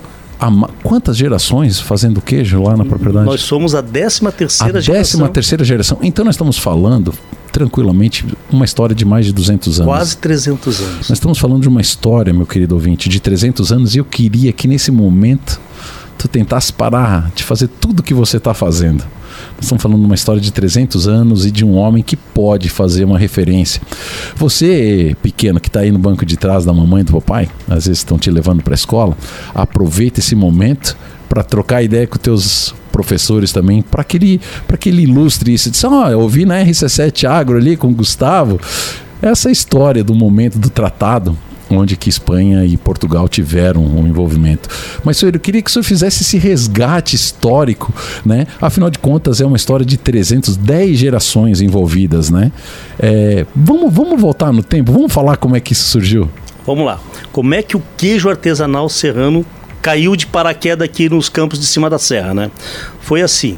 quantas 0.83 1.17
gerações 1.17 1.79
fazendo 1.79 2.21
queijo 2.21 2.61
lá 2.61 2.77
na 2.77 2.85
propriedade? 2.85 3.25
Nós 3.25 3.41
somos 3.41 3.73
a 3.73 3.81
13 3.81 4.21
terceira 4.31 4.81
geração. 4.81 4.93
A 4.93 4.97
décima 4.97 5.29
terceira 5.29 5.63
geração. 5.63 5.97
Então 6.01 6.23
nós 6.23 6.35
estamos 6.35 6.57
falando 6.57 7.13
tranquilamente 7.51 8.25
uma 8.51 8.65
história 8.65 8.95
de 8.95 9.03
mais 9.03 9.25
de 9.25 9.33
200 9.33 9.81
anos. 9.81 9.91
Quase 9.91 10.17
300 10.17 10.79
anos. 10.79 10.95
Nós 11.09 11.11
estamos 11.11 11.39
falando 11.39 11.61
de 11.61 11.67
uma 11.67 11.81
história, 11.81 12.31
meu 12.31 12.45
querido 12.45 12.75
ouvinte, 12.75 13.09
de 13.09 13.19
300 13.19 13.71
anos 13.71 13.95
e 13.95 13.97
eu 13.97 14.05
queria 14.05 14.53
que 14.53 14.67
nesse 14.67 14.91
momento 14.91 15.59
tu 16.17 16.27
tentasse 16.27 16.73
parar 16.73 17.31
de 17.35 17.43
fazer 17.43 17.67
tudo 17.67 18.03
que 18.03 18.13
você 18.13 18.37
está 18.37 18.53
fazendo. 18.53 19.03
Nós 19.55 19.63
estamos 19.63 19.81
falando 19.81 19.99
de 19.99 20.05
uma 20.05 20.15
história 20.15 20.41
de 20.41 20.51
300 20.51 21.07
anos 21.07 21.45
e 21.45 21.51
de 21.51 21.63
um 21.63 21.75
homem 21.75 22.01
que 22.01 22.15
pode 22.15 22.69
fazer 22.69 23.05
uma 23.05 23.17
referência. 23.17 23.81
Você, 24.35 25.15
pequeno, 25.21 25.59
que 25.59 25.67
está 25.67 25.81
aí 25.81 25.91
no 25.91 25.99
banco 25.99 26.25
de 26.25 26.37
trás 26.37 26.65
da 26.65 26.73
mamãe 26.73 27.01
e 27.01 27.03
do 27.03 27.13
papai, 27.13 27.49
às 27.67 27.85
vezes 27.85 27.99
estão 27.99 28.17
te 28.17 28.31
levando 28.31 28.63
para 28.63 28.73
a 28.73 28.75
escola, 28.75 29.17
aproveita 29.53 30.19
esse 30.19 30.35
momento 30.35 30.97
para 31.29 31.43
trocar 31.43 31.83
ideia 31.83 32.07
com 32.07 32.17
teus 32.17 32.73
professores 32.91 33.51
também, 33.51 33.81
para 33.81 34.03
que 34.03 34.17
ele, 34.17 34.41
que 34.79 34.89
ele 34.89 35.03
ilustre 35.03 35.53
isso. 35.53 35.69
Diz, 35.69 35.83
ó, 35.83 36.05
oh, 36.05 36.09
eu 36.09 36.19
ouvi 36.19 36.45
na 36.45 36.63
RC7 36.63 37.29
Agro 37.29 37.57
ali 37.57 37.77
com 37.77 37.89
o 37.89 37.93
Gustavo, 37.93 38.59
essa 39.21 39.51
história 39.51 40.03
do 40.03 40.15
momento 40.15 40.57
do 40.57 40.69
tratado, 40.69 41.37
onde 41.69 41.95
que 41.95 42.09
Espanha 42.09 42.65
e 42.65 42.77
Portugal 42.77 43.27
tiveram 43.27 43.83
um 43.83 44.07
envolvimento. 44.07 44.69
Mas, 45.03 45.17
senhor, 45.17 45.33
eu 45.33 45.39
queria 45.39 45.61
que 45.61 45.69
o 45.69 45.73
senhor 45.73 45.83
fizesse 45.83 46.23
esse 46.23 46.37
resgate 46.37 47.15
histórico, 47.15 47.93
né? 48.25 48.47
Afinal 48.61 48.89
de 48.89 48.99
contas, 48.99 49.41
é 49.41 49.45
uma 49.45 49.57
história 49.57 49.85
de 49.85 49.97
310 49.97 50.97
gerações 50.97 51.61
envolvidas, 51.61 52.29
né? 52.29 52.51
É, 52.99 53.45
vamos, 53.55 53.93
vamos 53.93 54.19
voltar 54.19 54.51
no 54.51 54.63
tempo, 54.63 54.91
vamos 54.91 55.11
falar 55.11 55.37
como 55.37 55.55
é 55.55 55.59
que 55.59 55.73
isso 55.73 55.89
surgiu? 55.89 56.29
Vamos 56.65 56.85
lá. 56.85 56.99
Como 57.31 57.53
é 57.53 57.61
que 57.61 57.77
o 57.77 57.83
queijo 57.95 58.29
artesanal 58.29 58.89
serrano 58.89 59.45
caiu 59.81 60.15
de 60.15 60.27
paraquedas 60.27 60.83
aqui 60.83 61.07
nos 61.09 61.29
campos 61.29 61.59
de 61.59 61.65
cima 61.65 61.89
da 61.89 61.97
serra, 61.97 62.33
né? 62.33 62.51
Foi 62.99 63.21
assim. 63.21 63.57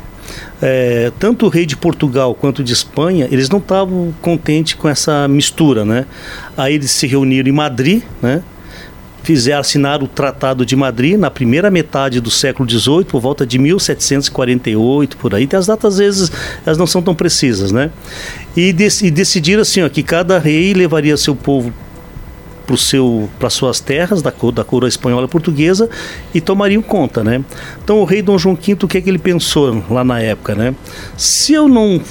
É, 0.62 1.12
tanto 1.18 1.46
o 1.46 1.50
rei 1.50 1.66
de 1.66 1.78
Portugal 1.78 2.36
quanto 2.36 2.64
de 2.64 2.74
Espanha, 2.74 3.28
eles 3.32 3.50
não 3.50 3.60
estavam 3.60 4.14
contentes 4.22 4.74
com 4.74 4.90
essa 4.90 5.28
mistura, 5.28 5.86
né? 5.86 6.06
Aí 6.58 6.76
eles 6.76 6.92
se 6.92 7.08
reuniram 7.08 7.50
em 7.50 7.54
Madrid, 7.54 8.04
né? 8.22 8.44
Fizeram 9.24 9.60
assinar 9.60 10.02
o 10.02 10.08
Tratado 10.08 10.66
de 10.66 10.76
Madrid 10.76 11.18
na 11.18 11.30
primeira 11.30 11.70
metade 11.70 12.20
do 12.20 12.32
século 12.32 12.70
XVIII, 12.70 13.06
por 13.06 13.22
volta 13.22 13.46
de 13.46 13.60
1748, 13.60 15.18
por 15.18 15.36
aí. 15.36 15.48
As 15.54 15.68
datas, 15.68 15.94
às 15.94 16.00
vezes, 16.00 16.32
elas 16.66 16.78
não 16.78 16.88
são 16.88 17.02
tão 17.02 17.14
precisas, 17.14 17.72
né? 17.72 17.92
E, 18.56 18.74
dec 18.74 19.02
e 19.02 19.12
decidiram 19.12 19.62
assim, 19.62 19.82
ó, 19.84 19.90
que 19.90 20.04
cada 20.04 20.40
rei 20.40 20.74
levaria 20.74 21.16
seu 21.16 21.36
povo 21.36 21.74
para 23.40 23.50
suas 23.50 23.80
terras 23.80 24.22
da, 24.22 24.34
da 24.54 24.64
coroa 24.64 24.88
espanhola 24.88 25.26
e 25.26 25.30
portuguesa 25.30 25.90
e 26.34 26.42
tomariam 26.42 26.82
conta, 26.82 27.24
né? 27.24 27.44
Então 27.84 28.00
o 28.00 28.06
rei 28.06 28.22
Dom 28.22 28.38
João 28.38 28.56
V 28.56 28.78
o 28.84 28.88
que 28.88 28.98
é 28.98 29.02
que 29.02 29.10
ele 29.10 29.20
pensou 29.20 29.84
lá 29.90 30.04
na 30.04 30.20
época, 30.20 30.56
né? 30.56 30.76
Se 31.18 31.54
eu 31.54 31.68
não 31.68 32.02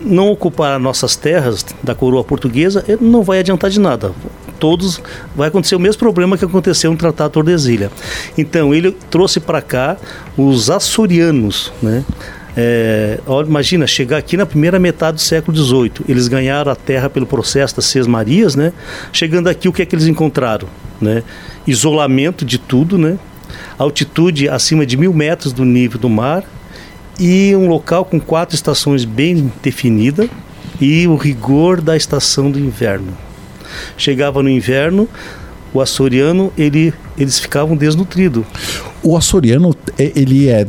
não 0.00 0.30
ocupar 0.30 0.78
nossas 0.78 1.16
terras 1.16 1.64
da 1.82 1.94
coroa 1.94 2.22
portuguesa, 2.22 2.84
não 3.00 3.22
vai 3.22 3.40
adiantar 3.40 3.70
de 3.70 3.80
nada. 3.80 4.12
Todos 4.58 5.00
vai 5.34 5.48
acontecer 5.48 5.74
o 5.74 5.80
mesmo 5.80 5.98
problema 5.98 6.38
que 6.38 6.44
aconteceu 6.44 6.90
no 6.90 6.96
Tratado 6.96 7.30
de 7.30 7.34
Tordesilha. 7.34 7.90
Então 8.38 8.72
ele 8.72 8.92
trouxe 9.10 9.40
para 9.40 9.60
cá 9.60 9.96
os 10.36 10.70
açorianos, 10.70 11.72
né? 11.82 12.04
É, 12.56 13.20
imagina, 13.46 13.86
chegar 13.86 14.16
aqui 14.16 14.36
na 14.36 14.46
primeira 14.46 14.78
metade 14.78 15.16
do 15.16 15.20
século 15.20 15.56
XVIII, 15.56 16.06
eles 16.08 16.26
ganharam 16.26 16.72
a 16.72 16.76
terra 16.76 17.10
pelo 17.10 17.26
processo 17.26 17.76
das 17.76 17.84
Seis 17.84 18.06
Marias, 18.06 18.56
né? 18.56 18.72
Chegando 19.12 19.48
aqui, 19.48 19.68
o 19.68 19.72
que 19.72 19.82
é 19.82 19.86
que 19.86 19.94
eles 19.94 20.06
encontraram? 20.06 20.66
Né? 20.98 21.22
Isolamento 21.66 22.44
de 22.44 22.56
tudo, 22.56 22.96
né? 22.96 23.18
Altitude 23.78 24.48
acima 24.48 24.86
de 24.86 24.96
mil 24.96 25.12
metros 25.12 25.52
do 25.52 25.64
nível 25.64 26.00
do 26.00 26.08
mar 26.08 26.44
e 27.20 27.54
um 27.54 27.68
local 27.68 28.04
com 28.06 28.18
quatro 28.18 28.54
estações 28.54 29.04
bem 29.04 29.52
definidas 29.62 30.28
e 30.80 31.06
o 31.06 31.16
rigor 31.16 31.80
da 31.82 31.94
estação 31.94 32.50
do 32.50 32.58
inverno. 32.58 33.12
Chegava 33.98 34.42
no 34.42 34.48
inverno, 34.48 35.06
o 35.74 35.80
açoriano 35.80 36.50
ele, 36.56 36.92
eles 37.18 37.38
ficavam 37.38 37.76
desnutridos. 37.76 38.44
O 39.02 39.16
açoriano 39.16 39.76
é, 39.98 40.12
ele 40.14 40.48
é 40.48 40.66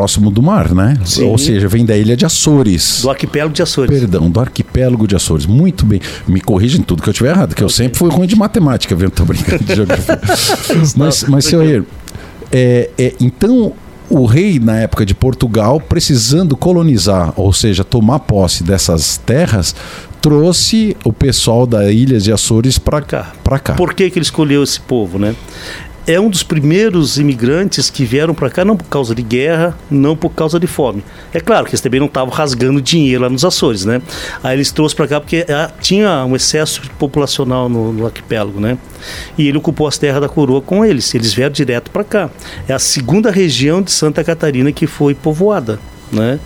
próximo 0.00 0.30
do 0.30 0.42
mar, 0.42 0.74
né? 0.74 0.96
Sim. 1.04 1.24
Ou 1.24 1.36
seja, 1.36 1.68
vem 1.68 1.84
da 1.84 1.94
ilha 1.94 2.16
de 2.16 2.24
Açores. 2.24 3.02
Do 3.02 3.10
arquipélago 3.10 3.52
de 3.52 3.62
Açores. 3.62 4.00
Perdão, 4.00 4.30
do 4.30 4.40
arquipélago 4.40 5.06
de 5.06 5.14
Açores. 5.14 5.44
Muito 5.44 5.84
bem. 5.84 6.00
Me 6.26 6.40
corrija 6.40 6.78
em 6.78 6.82
tudo 6.82 7.02
que 7.02 7.10
eu 7.10 7.12
tiver 7.12 7.32
errado, 7.32 7.54
que 7.54 7.62
eu 7.62 7.68
sempre 7.68 7.98
fui 7.98 8.08
ruim 8.08 8.26
de 8.26 8.34
matemática, 8.34 8.94
viu? 8.94 9.10
Tô 9.12 9.26
brincando 9.26 9.62
de 9.62 9.74
geografia. 9.74 10.18
mas, 10.96 11.24
mas 11.24 11.44
senhor 11.44 11.84
é, 12.50 12.90
é, 12.96 13.14
então 13.20 13.74
o 14.08 14.24
rei, 14.24 14.58
na 14.58 14.78
época 14.78 15.04
de 15.04 15.14
Portugal, 15.14 15.78
precisando 15.78 16.56
colonizar, 16.56 17.34
ou 17.36 17.52
seja, 17.52 17.84
tomar 17.84 18.20
posse 18.20 18.64
dessas 18.64 19.18
terras, 19.18 19.74
trouxe 20.22 20.96
o 21.04 21.12
pessoal 21.12 21.66
da 21.66 21.92
ilha 21.92 22.18
de 22.18 22.32
Açores 22.32 22.78
para 22.78 23.02
cá. 23.02 23.32
cá. 23.62 23.74
Por 23.74 23.92
que, 23.92 24.08
que 24.10 24.18
ele 24.18 24.24
escolheu 24.24 24.62
esse 24.62 24.80
povo, 24.80 25.18
né? 25.18 25.34
É 26.06 26.18
um 26.18 26.28
dos 26.28 26.42
primeiros 26.42 27.18
imigrantes 27.18 27.90
que 27.90 28.04
vieram 28.04 28.34
para 28.34 28.50
cá 28.50 28.64
não 28.64 28.76
por 28.76 28.88
causa 28.88 29.14
de 29.14 29.22
guerra, 29.22 29.76
não 29.90 30.16
por 30.16 30.30
causa 30.30 30.58
de 30.58 30.66
fome. 30.66 31.04
É 31.32 31.40
claro 31.40 31.66
que 31.66 31.72
eles 31.72 31.80
também 31.80 32.00
não 32.00 32.06
estavam 32.06 32.32
rasgando 32.32 32.80
dinheiro 32.80 33.22
lá 33.22 33.28
nos 33.28 33.44
Açores, 33.44 33.84
né? 33.84 34.00
Aí 34.42 34.56
eles 34.56 34.72
trouxeram 34.72 34.96
para 34.96 35.08
cá 35.08 35.20
porque 35.20 35.44
ah, 35.48 35.70
tinha 35.80 36.24
um 36.24 36.34
excesso 36.34 36.82
populacional 36.98 37.68
no, 37.68 37.92
no, 37.92 38.06
arquipélago, 38.06 38.60
né? 38.60 38.78
E 39.36 39.48
ele 39.48 39.58
ocupou 39.58 39.86
as 39.86 39.98
terras 39.98 40.20
da 40.20 40.28
coroa 40.28 40.60
com 40.60 40.84
eles. 40.84 41.14
Eles 41.14 41.32
vieram 41.32 41.52
direto 41.52 41.90
para 41.90 42.04
cá. 42.04 42.30
É 42.66 42.72
a 42.72 42.78
segunda 42.78 43.30
região 43.30 43.82
de 43.82 43.90
Santa 43.90 44.24
Catarina 44.24 44.72
que 44.72 44.86
foi 44.86 45.14
povoada, 45.14 45.78
né? 46.12 46.38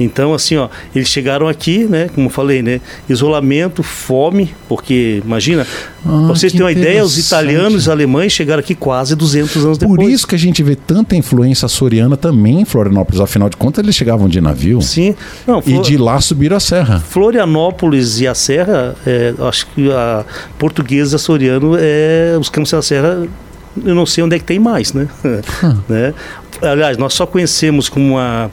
Então, 0.00 0.32
assim, 0.34 0.56
ó, 0.56 0.68
eles 0.94 1.08
chegaram 1.08 1.48
aqui, 1.48 1.84
né? 1.84 2.08
Como 2.14 2.26
eu 2.26 2.30
falei, 2.30 2.62
né? 2.62 2.80
Isolamento, 3.08 3.82
fome, 3.82 4.54
porque, 4.68 5.22
imagina, 5.24 5.66
ah, 6.04 6.26
vocês 6.26 6.52
terem 6.52 6.66
uma 6.66 6.72
ideia, 6.72 7.04
os 7.04 7.18
italianos 7.18 7.86
e 7.86 7.90
alemães 7.90 8.32
chegaram 8.32 8.60
aqui 8.60 8.74
quase 8.74 9.14
200 9.14 9.64
anos 9.64 9.78
depois. 9.78 9.96
Por 9.96 10.10
isso 10.10 10.26
que 10.26 10.34
a 10.34 10.38
gente 10.38 10.62
vê 10.62 10.74
tanta 10.74 11.14
influência 11.14 11.66
açoriana 11.66 12.16
também 12.16 12.60
em 12.60 12.64
Florianópolis. 12.64 13.20
Afinal 13.20 13.48
de 13.48 13.56
contas, 13.56 13.84
eles 13.84 13.94
chegavam 13.94 14.28
de 14.28 14.40
navio. 14.40 14.80
Sim. 14.80 15.14
Não, 15.46 15.60
Flor... 15.60 15.80
E 15.80 15.82
de 15.82 15.96
lá 15.96 16.20
subiram 16.20 16.56
a 16.56 16.60
serra. 16.60 17.00
Florianópolis 17.00 18.20
e 18.20 18.26
a 18.26 18.34
serra, 18.34 18.96
é, 19.06 19.34
acho 19.40 19.66
que 19.68 19.90
a 19.90 20.24
português 20.58 21.12
e 21.12 21.16
açoriano, 21.16 21.76
é, 21.78 22.36
os 22.40 22.48
campos 22.48 22.72
da 22.72 22.82
serra 22.82 23.26
eu 23.84 23.94
não 23.94 24.06
sei 24.06 24.22
onde 24.22 24.36
é 24.36 24.38
que 24.38 24.44
tem 24.44 24.58
mais, 24.58 24.92
né? 24.92 25.08
Hum. 25.24 25.78
né? 25.88 26.14
aliás, 26.62 26.96
nós 26.96 27.14
só 27.14 27.26
conhecemos 27.26 27.88
como 27.88 28.14
uma, 28.14 28.50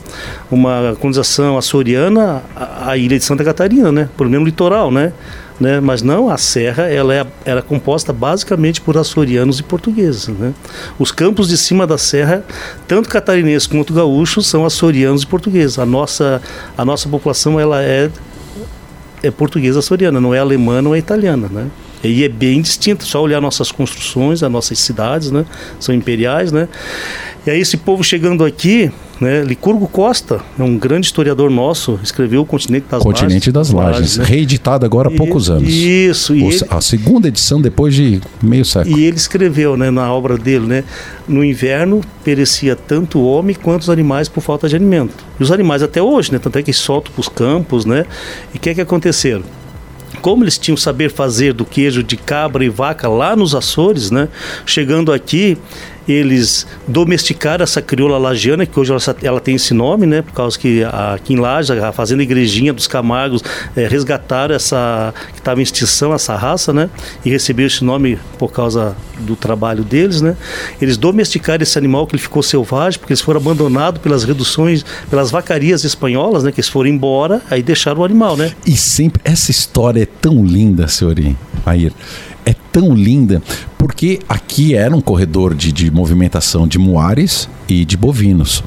uma 0.49 0.95
colonização 0.99 1.57
açoriana 1.57 2.41
a, 2.55 2.91
a, 2.91 2.97
ilha 2.97 3.17
de 3.17 3.23
Santa 3.23 3.43
Catarina, 3.43 3.91
né? 3.91 4.09
Pelo 4.17 4.29
menos 4.29 4.45
litoral, 4.45 4.91
né? 4.91 5.13
né? 5.59 5.79
Mas 5.79 6.01
não, 6.01 6.29
a 6.29 6.37
serra 6.37 6.83
ela 6.83 7.13
é, 7.13 7.25
era 7.45 7.59
é 7.59 7.61
composta 7.61 8.11
basicamente 8.11 8.81
por 8.81 8.97
açorianos 8.97 9.59
e 9.59 9.63
portugueses, 9.63 10.27
né? 10.27 10.53
Os 10.97 11.11
campos 11.11 11.49
de 11.49 11.57
cima 11.57 11.85
da 11.85 11.97
serra, 11.97 12.43
tanto 12.87 13.09
catarinenses 13.09 13.67
quanto 13.67 13.93
gaúchos, 13.93 14.47
são 14.47 14.65
açorianos 14.65 15.23
e 15.23 15.27
portugueses. 15.27 15.77
A 15.77 15.85
nossa, 15.85 16.41
a 16.77 16.83
nossa 16.83 17.07
população 17.07 17.59
ela 17.59 17.83
é, 17.83 18.09
é 19.21 19.29
portuguesa 19.29 19.79
açoriana, 19.79 20.19
não 20.19 20.33
é 20.33 20.39
alemã, 20.39 20.81
não 20.81 20.95
é 20.95 20.97
italiana, 20.97 21.47
né? 21.51 21.67
E 22.03 22.23
é 22.23 22.29
bem 22.29 22.61
distinto, 22.61 23.05
só 23.05 23.21
olhar 23.21 23.41
nossas 23.41 23.71
construções, 23.71 24.41
as 24.41 24.51
nossas 24.51 24.79
cidades, 24.79 25.31
né? 25.31 25.45
São 25.79 25.93
imperiais, 25.93 26.51
né? 26.51 26.67
E 27.45 27.49
aí 27.49 27.59
esse 27.59 27.77
povo 27.77 28.03
chegando 28.03 28.45
aqui, 28.45 28.91
né? 29.19 29.43
Licurgo 29.43 29.87
Costa, 29.87 30.39
é 30.57 30.63
um 30.63 30.77
grande 30.77 31.07
historiador 31.07 31.49
nosso, 31.49 31.99
escreveu 32.01 32.41
o 32.41 32.45
Continente 32.45 32.85
das 32.89 33.03
Continente 33.03 33.51
Lages. 33.51 33.53
das 33.53 33.69
Lages, 33.71 34.17
né? 34.17 34.25
reeditado 34.25 34.85
agora 34.85 35.09
há 35.09 35.11
poucos 35.11 35.49
anos. 35.49 35.67
Isso. 35.67 36.35
E 36.35 36.43
ele, 36.43 36.65
a 36.69 36.79
segunda 36.79 37.27
edição 37.27 37.61
depois 37.61 37.93
de 37.93 38.21
meio 38.41 38.63
século. 38.63 38.97
E 38.97 39.03
ele 39.03 39.17
escreveu, 39.17 39.75
né, 39.75 39.91
na 39.91 40.13
obra 40.13 40.37
dele, 40.37 40.65
né? 40.65 40.83
No 41.27 41.43
inverno 41.43 42.01
perecia 42.23 42.75
tanto 42.75 43.19
o 43.19 43.25
homem 43.25 43.55
quanto 43.55 43.81
os 43.81 43.89
animais 43.89 44.29
por 44.29 44.41
falta 44.41 44.69
de 44.69 44.75
alimento. 44.75 45.15
E 45.37 45.43
os 45.43 45.51
animais 45.51 45.83
até 45.83 46.01
hoje, 46.01 46.31
né? 46.31 46.39
Tanto 46.39 46.57
é 46.57 46.63
que 46.63 46.71
soltam 46.71 47.11
para 47.11 47.21
os 47.21 47.27
campos, 47.27 47.85
né? 47.85 48.05
E 48.53 48.57
o 48.57 48.59
que 48.59 48.69
é 48.69 48.73
que 48.73 48.81
aconteceram? 48.81 49.43
Como 50.19 50.43
eles 50.43 50.57
tinham 50.57 50.77
saber 50.77 51.09
fazer 51.11 51.53
do 51.53 51.65
queijo 51.65 52.03
de 52.03 52.15
cabra 52.15 52.63
e 52.63 52.69
vaca 52.69 53.07
lá 53.07 53.35
nos 53.35 53.55
Açores, 53.55 54.11
né? 54.11 54.27
Chegando 54.65 55.11
aqui, 55.11 55.57
eles 56.11 56.65
domesticaram 56.87 57.63
essa 57.63 57.81
crioula 57.81 58.17
lagiana, 58.17 58.65
que 58.65 58.79
hoje 58.79 58.91
ela, 58.91 59.01
ela, 59.21 59.39
tem 59.39 59.55
esse 59.55 59.73
nome, 59.73 60.05
né? 60.05 60.21
Por 60.21 60.33
causa 60.33 60.57
que 60.57 60.83
aqui 60.83 61.33
em 61.33 61.37
Laje, 61.37 61.73
a 61.73 61.91
Fazenda 61.91 62.23
Igrejinha 62.23 62.73
dos 62.73 62.87
Camargos 62.87 63.43
é, 63.75 63.87
resgataram 63.87 64.55
essa, 64.55 65.13
que 65.33 65.39
estava 65.39 65.59
em 65.59 65.63
extinção, 65.63 66.13
essa 66.13 66.35
raça, 66.35 66.73
né? 66.73 66.89
E 67.23 67.29
recebeu 67.29 67.67
esse 67.67 67.83
nome 67.83 68.17
por 68.37 68.51
causa 68.51 68.95
do 69.19 69.35
trabalho 69.35 69.83
deles, 69.83 70.21
né? 70.21 70.35
Eles 70.81 70.97
domesticaram 70.97 71.63
esse 71.63 71.77
animal 71.77 72.07
que 72.07 72.15
ele 72.15 72.21
ficou 72.21 72.41
selvagem, 72.41 72.99
porque 72.99 73.13
eles 73.13 73.21
foram 73.21 73.39
abandonados 73.39 74.01
pelas 74.01 74.23
reduções, 74.23 74.83
pelas 75.09 75.31
vacarias 75.31 75.83
espanholas, 75.83 76.43
né? 76.43 76.51
Que 76.51 76.59
eles 76.59 76.69
foram 76.69 76.89
embora, 76.89 77.41
aí 77.49 77.61
deixaram 77.61 78.01
o 78.01 78.05
animal, 78.05 78.35
né? 78.35 78.51
E 78.65 78.75
sempre, 78.75 79.21
essa 79.23 79.51
história 79.51 80.03
é 80.03 80.07
tão 80.07 80.43
linda, 80.43 80.87
senhor 80.87 81.19
Air 81.65 81.93
é 82.45 82.55
tão 82.71 82.93
linda 82.93 83.41
porque 83.77 84.19
aqui 84.27 84.75
era 84.75 84.95
um 84.95 85.01
corredor 85.01 85.55
de, 85.55 85.71
de 85.71 85.89
movimentação 85.89 86.67
de 86.67 86.77
muares 86.77 87.49
e 87.67 87.85
de 87.85 87.95
bovinos. 87.95 88.63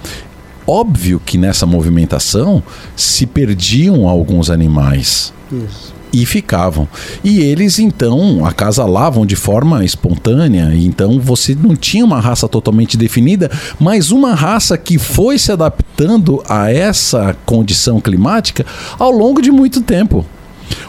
Óbvio 0.67 1.21
que 1.25 1.37
nessa 1.37 1.67
movimentação 1.67 2.63
se 2.97 3.27
perdiam 3.27 4.09
alguns 4.09 4.49
animais. 4.51 5.33
Isso. 5.53 5.93
e 6.13 6.27
ficavam. 6.27 6.87
E 7.25 7.41
eles 7.41 7.79
então 7.79 8.45
acasalavam 8.45 9.25
de 9.25 9.35
forma 9.35 9.85
espontânea, 9.85 10.71
então 10.75 11.19
você 11.19 11.55
não 11.55 11.75
tinha 11.75 12.05
uma 12.05 12.21
raça 12.21 12.47
totalmente 12.47 12.97
definida, 12.97 13.51
mas 13.81 14.11
uma 14.11 14.35
raça 14.35 14.77
que 14.77 14.99
foi 14.99 15.39
se 15.39 15.51
adaptando 15.51 16.43
a 16.49 16.71
essa 16.71 17.35
condição 17.47 18.01
climática 18.01 18.67
ao 18.99 19.11
longo 19.11 19.41
de 19.41 19.51
muito 19.51 19.81
tempo. 19.81 20.25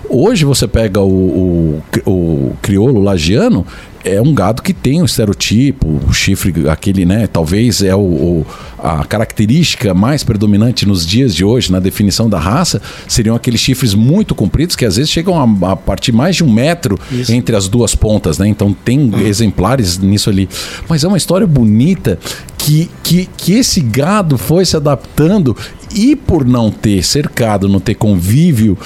Hoje 0.10 0.46
você 0.46 0.68
pega 0.68 1.02
o, 1.02 1.82
o, 2.06 2.10
o 2.10 2.58
crioulo 2.62 3.02
lagiano, 3.02 3.66
é 4.04 4.22
um 4.22 4.34
gado 4.34 4.62
que 4.62 4.74
tem 4.74 5.02
um 5.02 5.06
estereotipo, 5.06 6.00
o 6.08 6.14
chifre, 6.14 6.68
aquele, 6.70 7.06
né? 7.06 7.26
Talvez 7.26 7.82
é 7.82 7.96
o, 7.96 8.00
o, 8.00 8.46
a 8.78 9.06
característica 9.06 9.94
mais 9.94 10.24
predominante 10.24 10.86
nos 10.86 11.06
dias 11.06 11.34
de 11.34 11.46
hoje, 11.46 11.72
na 11.72 11.80
definição 11.80 12.30
da 12.30 12.38
raça, 12.38 12.82
seriam 13.08 13.36
aqueles 13.36 13.62
chifres 13.62 13.94
muito 13.94 14.36
compridos 14.36 14.76
que 14.76 14.86
às 14.86 14.98
vezes 14.98 15.10
chegam 15.10 15.40
a, 15.40 15.72
a 15.72 15.76
partir 15.76 16.12
mais 16.12 16.36
de 16.36 16.44
um 16.44 16.52
metro 16.52 17.00
Isso. 17.12 17.32
entre 17.34 17.56
as 17.56 17.68
duas 17.70 17.96
pontas, 17.96 18.38
né? 18.38 18.48
Então 18.48 18.74
tem 18.74 19.12
exemplares 19.26 19.98
nisso 19.98 20.30
ali. 20.30 20.50
Mas 20.90 21.04
é 21.04 21.08
uma 21.08 21.18
história 21.18 21.48
bonita 21.48 22.20
que, 22.58 22.90
que, 23.02 23.30
que 23.38 23.54
esse 23.54 23.80
gado 23.80 24.38
foi 24.38 24.66
se 24.66 24.76
adaptando 24.76 25.56
e 25.96 26.16
por 26.16 26.46
não 26.46 26.70
ter 26.70 27.04
cercado, 27.04 27.70
não 27.70 27.80
ter 27.80 27.96
convívio 27.96 28.78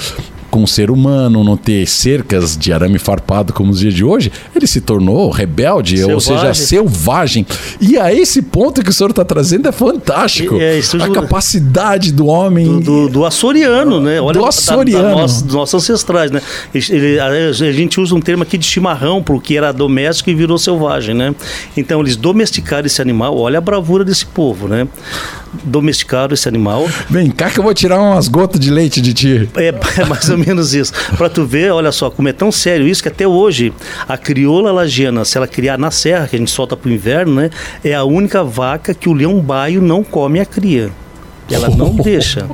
com 0.58 0.64
o 0.64 0.68
ser 0.68 0.90
humano, 0.90 1.44
não 1.44 1.56
ter 1.56 1.86
cercas 1.86 2.56
de 2.56 2.72
arame 2.72 2.98
farpado 2.98 3.52
como 3.52 3.70
os 3.70 3.78
dias 3.78 3.94
de 3.94 4.04
hoje, 4.04 4.32
ele 4.54 4.66
se 4.66 4.80
tornou 4.80 5.30
rebelde, 5.30 5.98
selvagem. 5.98 6.14
ou 6.14 6.20
seja, 6.20 6.54
selvagem. 6.54 7.46
E 7.80 7.96
a 7.96 8.12
esse 8.12 8.42
ponto 8.42 8.82
que 8.82 8.90
o 8.90 8.92
senhor 8.92 9.10
está 9.10 9.24
trazendo 9.24 9.68
é 9.68 9.72
fantástico. 9.72 10.56
É, 10.60 10.80
a 10.80 11.06
do, 11.06 11.12
capacidade 11.12 12.12
do 12.12 12.26
homem. 12.26 12.66
Do, 12.66 12.80
do, 12.80 13.08
do 13.08 13.24
açoriano, 13.24 14.00
né? 14.00 14.20
Olha, 14.20 14.40
do 14.40 14.44
açoriano. 14.44 15.04
Da, 15.04 15.10
da 15.10 15.20
nossa, 15.20 15.44
dos 15.44 15.54
nossos 15.54 15.74
ancestrais, 15.82 16.32
né? 16.32 16.42
Ele, 16.74 17.20
a, 17.20 17.52
gente 17.52 18.00
usa 18.00 18.14
um 18.14 18.20
termo 18.20 18.42
aqui 18.42 18.58
de 18.58 18.66
chimarrão, 18.66 19.22
porque 19.22 19.56
era 19.56 19.72
doméstico 19.72 20.28
e 20.30 20.34
virou 20.34 20.58
selvagem, 20.58 21.14
né? 21.14 21.34
Então 21.76 22.00
eles 22.00 22.16
domesticaram 22.16 22.86
esse 22.86 23.00
animal, 23.00 23.38
olha 23.38 23.58
a 23.58 23.60
bravura 23.60 24.04
desse 24.04 24.26
povo, 24.26 24.66
né? 24.66 24.88
Domesticaram 25.64 26.34
esse 26.34 26.48
animal. 26.48 26.88
Vem 27.08 27.30
cá 27.30 27.50
que 27.50 27.58
eu 27.58 27.64
vou 27.64 27.74
tirar 27.74 28.00
umas 28.00 28.28
gotas 28.28 28.60
de 28.60 28.70
leite 28.70 29.00
de 29.00 29.14
ti. 29.14 29.48
É, 29.56 29.68
é 30.00 30.04
mais 30.04 30.28
ou 30.28 30.38
menos 30.38 30.74
isso. 30.74 30.92
Para 31.16 31.28
tu 31.28 31.44
ver, 31.44 31.72
olha 31.72 31.92
só, 31.92 32.10
como 32.10 32.28
é 32.28 32.32
tão 32.32 32.52
sério 32.52 32.86
isso 32.86 33.02
que 33.02 33.08
até 33.08 33.26
hoje 33.26 33.72
a 34.08 34.16
crioula 34.16 34.70
lagiana, 34.72 35.24
se 35.24 35.36
ela 35.36 35.46
criar 35.46 35.78
na 35.78 35.90
serra, 35.90 36.26
que 36.26 36.36
a 36.36 36.38
gente 36.38 36.50
solta 36.50 36.76
para 36.76 36.88
o 36.88 36.92
inverno, 36.92 37.34
né, 37.34 37.50
é 37.82 37.94
a 37.94 38.04
única 38.04 38.44
vaca 38.44 38.94
que 38.94 39.08
o 39.08 39.12
leão 39.12 39.40
baio 39.40 39.80
não 39.80 40.04
come 40.04 40.40
a 40.40 40.46
cria. 40.46 40.90
Ela 41.50 41.68
não 41.68 41.94
deixa. 41.96 42.46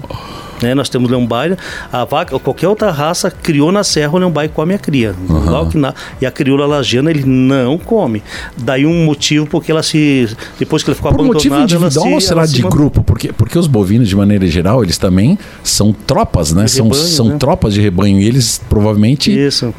Né? 0.63 0.75
Nós 0.75 0.89
temos 0.89 1.11
leão 1.11 1.27
baio, 1.27 1.57
a 1.93 2.05
vaca, 2.05 2.39
qualquer 2.39 2.69
outra 2.69 2.91
raça 2.91 3.31
criou 3.31 3.73
na 3.73 3.85
serra, 3.85 4.13
o 4.15 4.19
leão 4.19 4.31
baio 4.31 4.51
come 4.51 4.75
a 4.75 4.79
cria. 4.79 5.15
Uhum. 5.29 5.69
Que 5.69 5.79
na, 5.79 5.95
e 6.21 6.27
a 6.27 6.31
crioula 6.31 6.67
lagiana 6.67 7.11
ele 7.11 7.25
não 7.25 7.79
come. 7.79 8.23
Daí 8.57 8.87
um 8.87 9.05
motivo 9.05 9.47
porque 9.47 9.71
ela 9.71 9.83
se 9.83 10.29
depois 10.59 10.83
que 10.83 10.91
ele 10.91 10.97
ficou 10.97 11.11
Por 11.11 11.21
abandonada, 11.21 11.35
motivo 11.35 11.61
individual 11.61 12.07
ela 12.07 12.15
ou 12.15 12.21
será 12.21 12.47
de 12.47 12.63
grupo? 12.63 13.03
Porque 13.03 13.33
porque 13.33 13.59
os 13.59 13.67
bovinos 13.67 14.09
de 14.09 14.17
maneira 14.17 14.47
geral, 14.47 14.83
eles 14.83 14.99
também 14.99 15.39
são 15.63 15.93
tropas, 15.93 16.53
né? 16.53 16.67
são 16.67 16.87
rebanho, 16.87 17.07
são 17.07 17.29
né? 17.29 17.37
tropas 17.39 17.75
de 17.75 17.81
rebanho 17.81 18.21
e 18.21 18.27
eles 18.27 18.61
provavelmente 18.69 19.31
Isso 19.33 19.73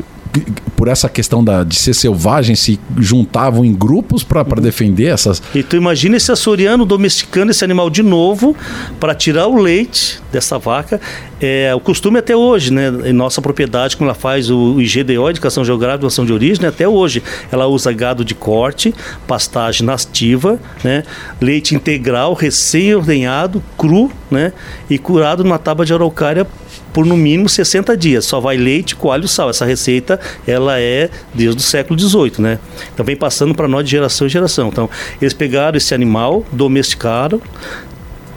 por 0.75 0.87
essa 0.87 1.07
questão 1.07 1.43
da, 1.43 1.63
de 1.63 1.75
ser 1.75 1.93
selvagem, 1.93 2.55
se 2.55 2.79
juntavam 2.97 3.63
em 3.63 3.73
grupos 3.73 4.23
para 4.23 4.43
defender 4.61 5.05
essas. 5.05 5.41
E 5.53 5.63
tu 5.63 5.75
imagina 5.75 6.17
esse 6.17 6.31
açoriano 6.31 6.85
domesticando 6.85 7.51
esse 7.51 7.63
animal 7.63 7.89
de 7.89 8.03
novo 8.03 8.55
para 8.99 9.15
tirar 9.15 9.47
o 9.47 9.55
leite 9.55 10.19
dessa 10.31 10.57
vaca. 10.59 10.99
É, 11.39 11.73
o 11.75 11.79
costume 11.79 12.19
até 12.19 12.35
hoje, 12.35 12.71
né? 12.71 12.91
Em 13.05 13.13
nossa 13.13 13.41
propriedade, 13.41 13.95
como 13.95 14.09
ela 14.09 14.15
faz 14.15 14.49
o 14.49 14.79
IGDO, 14.79 15.29
Educação 15.29 15.63
Geográfica, 15.63 16.01
Educação 16.01 16.25
de 16.25 16.33
Origem, 16.33 16.61
né? 16.61 16.69
até 16.69 16.87
hoje 16.87 17.21
ela 17.51 17.67
usa 17.67 17.91
gado 17.91 18.23
de 18.23 18.33
corte, 18.33 18.93
pastagem 19.27 19.85
nativa, 19.85 20.59
né? 20.83 21.03
leite 21.41 21.75
integral, 21.75 22.33
recém-ordenhado, 22.33 23.63
cru, 23.77 24.11
né? 24.29 24.53
E 24.89 24.97
curado 24.97 25.43
numa 25.43 25.59
tábua 25.59 25.85
de 25.85 25.93
araucária 25.93 26.47
por 26.95 27.05
no 27.05 27.17
mínimo 27.17 27.49
60 27.49 27.97
dias. 27.97 28.23
Só 28.23 28.39
vai 28.39 28.55
leite, 28.55 28.95
coalho 28.95 29.25
e 29.25 29.27
sal. 29.27 29.49
Essa 29.49 29.65
receita 29.65 30.17
ela 30.47 30.79
é 30.79 31.09
desde 31.33 31.57
o 31.57 31.61
século 31.61 31.99
XVIII, 31.99 32.35
né? 32.39 32.57
Então 32.93 33.05
vem 33.05 33.17
passando 33.17 33.53
para 33.53 33.67
nós 33.67 33.83
de 33.83 33.91
geração 33.91 34.25
em 34.25 34.29
geração. 34.29 34.69
Então 34.69 34.89
eles 35.21 35.33
pegaram 35.33 35.75
esse 35.75 35.93
animal, 35.93 36.45
domesticaram, 36.53 37.41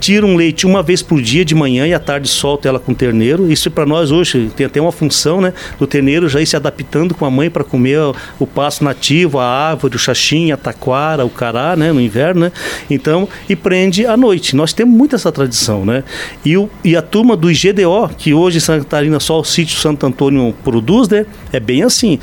tira 0.01 0.25
um 0.25 0.37
leite 0.37 0.67
uma 0.67 0.83
vez 0.83 1.03
por 1.03 1.21
dia 1.21 1.45
de 1.45 1.55
manhã 1.55 1.87
e 1.87 1.95
à 1.95 1.99
tarde 1.99 2.29
solta 2.29 2.69
ela 2.69 2.79
com 2.79 2.95
terneiro. 2.95 3.51
Isso 3.51 3.71
para 3.71 3.85
nós 3.85 4.11
hoje 4.11 4.51
tem 4.57 4.67
até 4.67 4.81
uma 4.81 4.93
função, 4.93 5.41
né? 5.41 5.53
Do 5.79 5.87
terneiro 5.87 6.29
já 6.29 6.41
ir 6.41 6.47
se 6.47 6.57
adaptando 6.57 7.15
com 7.15 7.25
a 7.25 7.31
mãe 7.31 7.51
para 7.51 7.65
comer 7.65 7.99
o, 8.39 8.47
pasto 8.47 8.85
nativo, 8.85 9.39
a 9.39 9.45
árvore, 9.45 9.97
o 9.97 9.99
xaxim, 9.99 10.53
a 10.53 10.57
taquara, 10.57 11.25
o 11.25 11.31
cará, 11.31 11.77
né? 11.77 11.93
No 11.93 12.01
inverno, 12.01 12.43
né? 12.43 12.53
Então, 12.89 13.29
e 13.49 13.57
prende 13.57 14.07
à 14.07 14.17
noite. 14.17 14.55
Nós 14.55 14.73
temos 14.73 14.97
muito 14.97 15.17
essa 15.17 15.33
tradição, 15.33 15.85
né? 15.85 16.05
E, 16.45 16.57
o, 16.57 16.71
e 16.85 16.97
a 16.97 17.03
turma 17.03 17.37
do 17.37 17.51
IGDO, 17.51 18.09
que 18.17 18.33
hoje 18.33 18.59
em 18.59 18.61
Santa 18.61 18.85
Catarina 18.85 19.21
só 19.21 19.41
o 19.41 19.45
sítio 19.45 19.79
Santo 19.79 20.07
Antônio 20.07 20.55
produz, 20.65 21.09
né? 21.09 21.27
É 21.53 21.61
bem 21.61 21.83
assim. 21.83 22.19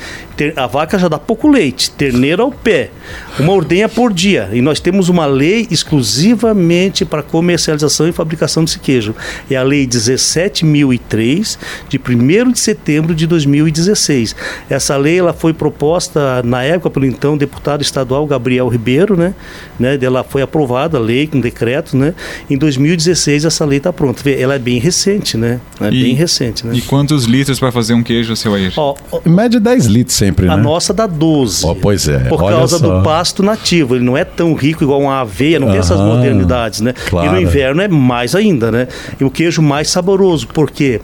A 0.54 0.66
vaca 0.66 0.98
já 0.98 1.08
dá 1.08 1.18
pouco 1.18 1.48
leite, 1.48 1.90
terneiro 1.90 2.42
ao 2.42 2.50
pé, 2.50 2.90
uma 3.38 3.52
ordenha 3.52 3.88
por 3.88 4.12
dia. 4.12 4.50
E 4.52 4.60
nós 4.60 4.80
temos 4.80 5.08
uma 5.08 5.26
lei 5.26 5.66
exclusivamente 5.70 7.04
para 7.04 7.22
comercializar 7.22 7.65
comercialização 7.66 8.08
e 8.08 8.12
fabricação 8.12 8.64
desse 8.64 8.78
queijo. 8.78 9.14
É 9.50 9.56
a 9.56 9.62
Lei 9.62 9.86
17.003, 9.86 11.58
de 11.88 11.98
1 11.98 12.52
de 12.52 12.60
setembro 12.60 13.14
de 13.14 13.26
2016. 13.26 14.36
Essa 14.70 14.96
lei 14.96 15.18
ela 15.18 15.32
foi 15.32 15.52
proposta 15.52 16.42
na 16.44 16.62
época 16.62 16.90
pelo 16.90 17.06
então 17.06 17.36
deputado 17.36 17.82
estadual 17.82 18.26
Gabriel 18.26 18.68
Ribeiro, 18.68 19.16
né? 19.16 19.34
né? 19.78 19.98
Ela 20.00 20.22
foi 20.22 20.42
aprovada 20.42 20.98
a 20.98 21.00
lei 21.00 21.26
com 21.26 21.40
decreto, 21.40 21.96
né? 21.96 22.14
Em 22.48 22.56
2016 22.56 23.44
essa 23.44 23.64
lei 23.64 23.78
está 23.78 23.92
pronta. 23.92 24.28
Ela 24.30 24.54
é 24.54 24.58
bem 24.58 24.78
recente, 24.78 25.36
né? 25.36 25.60
É 25.80 25.88
e, 25.88 26.02
bem 26.02 26.14
recente, 26.14 26.66
né? 26.66 26.74
E 26.74 26.80
quantos 26.82 27.24
litros 27.24 27.58
para 27.58 27.72
fazer 27.72 27.94
um 27.94 28.02
queijo, 28.02 28.36
seu 28.36 28.54
Air? 28.54 28.72
Ó, 28.76 28.94
em 29.24 29.30
média 29.30 29.58
10 29.58 29.86
litros 29.86 30.16
sempre, 30.16 30.46
a 30.46 30.48
né? 30.48 30.54
A 30.54 30.56
nossa 30.56 30.94
dá 30.94 31.06
12. 31.06 31.66
Oh, 31.66 31.74
pois 31.74 32.08
é. 32.08 32.20
Por 32.20 32.38
causa 32.38 32.78
só. 32.78 32.98
do 32.98 33.02
pasto 33.02 33.42
nativo. 33.42 33.96
Ele 33.96 34.04
não 34.04 34.16
é 34.16 34.24
tão 34.24 34.54
rico 34.54 34.84
igual 34.84 35.00
uma 35.00 35.20
aveia, 35.20 35.58
não 35.58 35.68
tem 35.68 35.78
essas 35.78 36.00
modernidades, 36.00 36.80
né? 36.80 36.94
Claro. 37.08 37.28
E 37.28 37.30
no 37.30 37.40
inverno 37.56 37.80
é 37.80 37.88
mais 37.88 38.34
ainda, 38.34 38.70
né? 38.70 38.86
E 39.18 39.24
o 39.24 39.30
queijo 39.30 39.62
mais 39.62 39.88
saboroso, 39.88 40.46
porque 40.48 41.00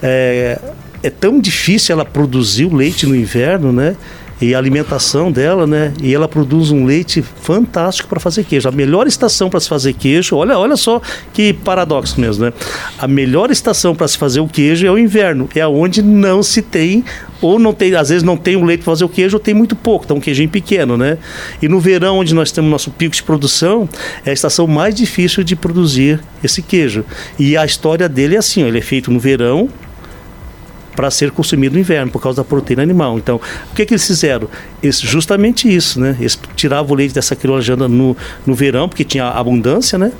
é, 0.00 0.58
é 1.02 1.10
tão 1.10 1.40
difícil 1.40 1.94
ela 1.94 2.04
produzir 2.04 2.66
o 2.66 2.74
leite 2.74 3.06
no 3.06 3.16
inverno, 3.16 3.72
né? 3.72 3.96
E 4.40 4.54
a 4.54 4.58
alimentação 4.58 5.30
dela, 5.30 5.66
né? 5.66 5.92
E 6.00 6.14
ela 6.14 6.28
produz 6.28 6.70
um 6.70 6.84
leite 6.84 7.22
fantástico 7.22 8.08
para 8.08 8.20
fazer 8.20 8.44
queijo. 8.44 8.68
A 8.68 8.72
melhor 8.72 9.06
estação 9.06 9.50
para 9.50 9.60
se 9.60 9.68
fazer 9.68 9.94
queijo, 9.94 10.36
olha, 10.36 10.58
olha 10.58 10.76
só 10.76 11.00
que 11.32 11.52
paradoxo 11.52 12.20
mesmo, 12.20 12.44
né? 12.44 12.52
A 12.98 13.08
melhor 13.08 13.50
estação 13.50 13.94
para 13.94 14.06
se 14.06 14.16
fazer 14.16 14.40
o 14.40 14.48
queijo 14.48 14.86
é 14.86 14.90
o 14.90 14.98
inverno, 14.98 15.48
é 15.54 15.66
onde 15.66 16.02
não 16.02 16.42
se 16.42 16.62
tem 16.62 17.04
ou 17.40 17.58
não 17.58 17.72
tem, 17.72 17.94
às 17.94 18.08
vezes 18.08 18.22
não 18.22 18.36
tem 18.36 18.56
o 18.56 18.64
leite 18.64 18.82
para 18.82 18.92
fazer 18.92 19.04
o 19.04 19.08
queijo, 19.08 19.36
ou 19.36 19.40
tem 19.40 19.54
muito 19.54 19.76
pouco, 19.76 20.04
então 20.04 20.16
um 20.16 20.20
queijinho 20.20 20.48
pequeno, 20.48 20.96
né? 20.96 21.18
E 21.62 21.68
no 21.68 21.78
verão, 21.78 22.18
onde 22.18 22.34
nós 22.34 22.50
temos 22.50 22.70
nosso 22.70 22.90
pico 22.90 23.14
de 23.14 23.22
produção, 23.22 23.88
é 24.24 24.30
a 24.30 24.32
estação 24.32 24.66
mais 24.66 24.94
difícil 24.94 25.44
de 25.44 25.54
produzir 25.54 26.20
esse 26.42 26.62
queijo. 26.62 27.04
E 27.38 27.56
a 27.56 27.64
história 27.64 28.08
dele 28.08 28.34
é 28.34 28.38
assim, 28.38 28.64
ó, 28.64 28.66
ele 28.66 28.78
é 28.78 28.82
feito 28.82 29.10
no 29.10 29.20
verão, 29.20 29.68
para 30.98 31.12
ser 31.12 31.30
consumido 31.30 31.74
no 31.74 31.80
inverno, 31.80 32.10
por 32.10 32.20
causa 32.20 32.38
da 32.38 32.44
proteína 32.44 32.82
animal. 32.82 33.18
Então, 33.18 33.40
o 33.70 33.74
que, 33.76 33.86
que 33.86 33.94
eles 33.94 34.04
fizeram? 34.04 34.48
Eles, 34.82 34.98
justamente 34.98 35.72
isso, 35.72 36.00
né? 36.00 36.16
Eles 36.18 36.36
tiravam 36.56 36.90
o 36.90 36.94
leite 36.96 37.14
dessa 37.14 37.36
crioula 37.36 37.86
no, 37.86 38.16
no 38.44 38.52
verão, 38.52 38.88
porque 38.88 39.04
tinha 39.04 39.28
abundância, 39.28 39.96
né? 39.96 40.10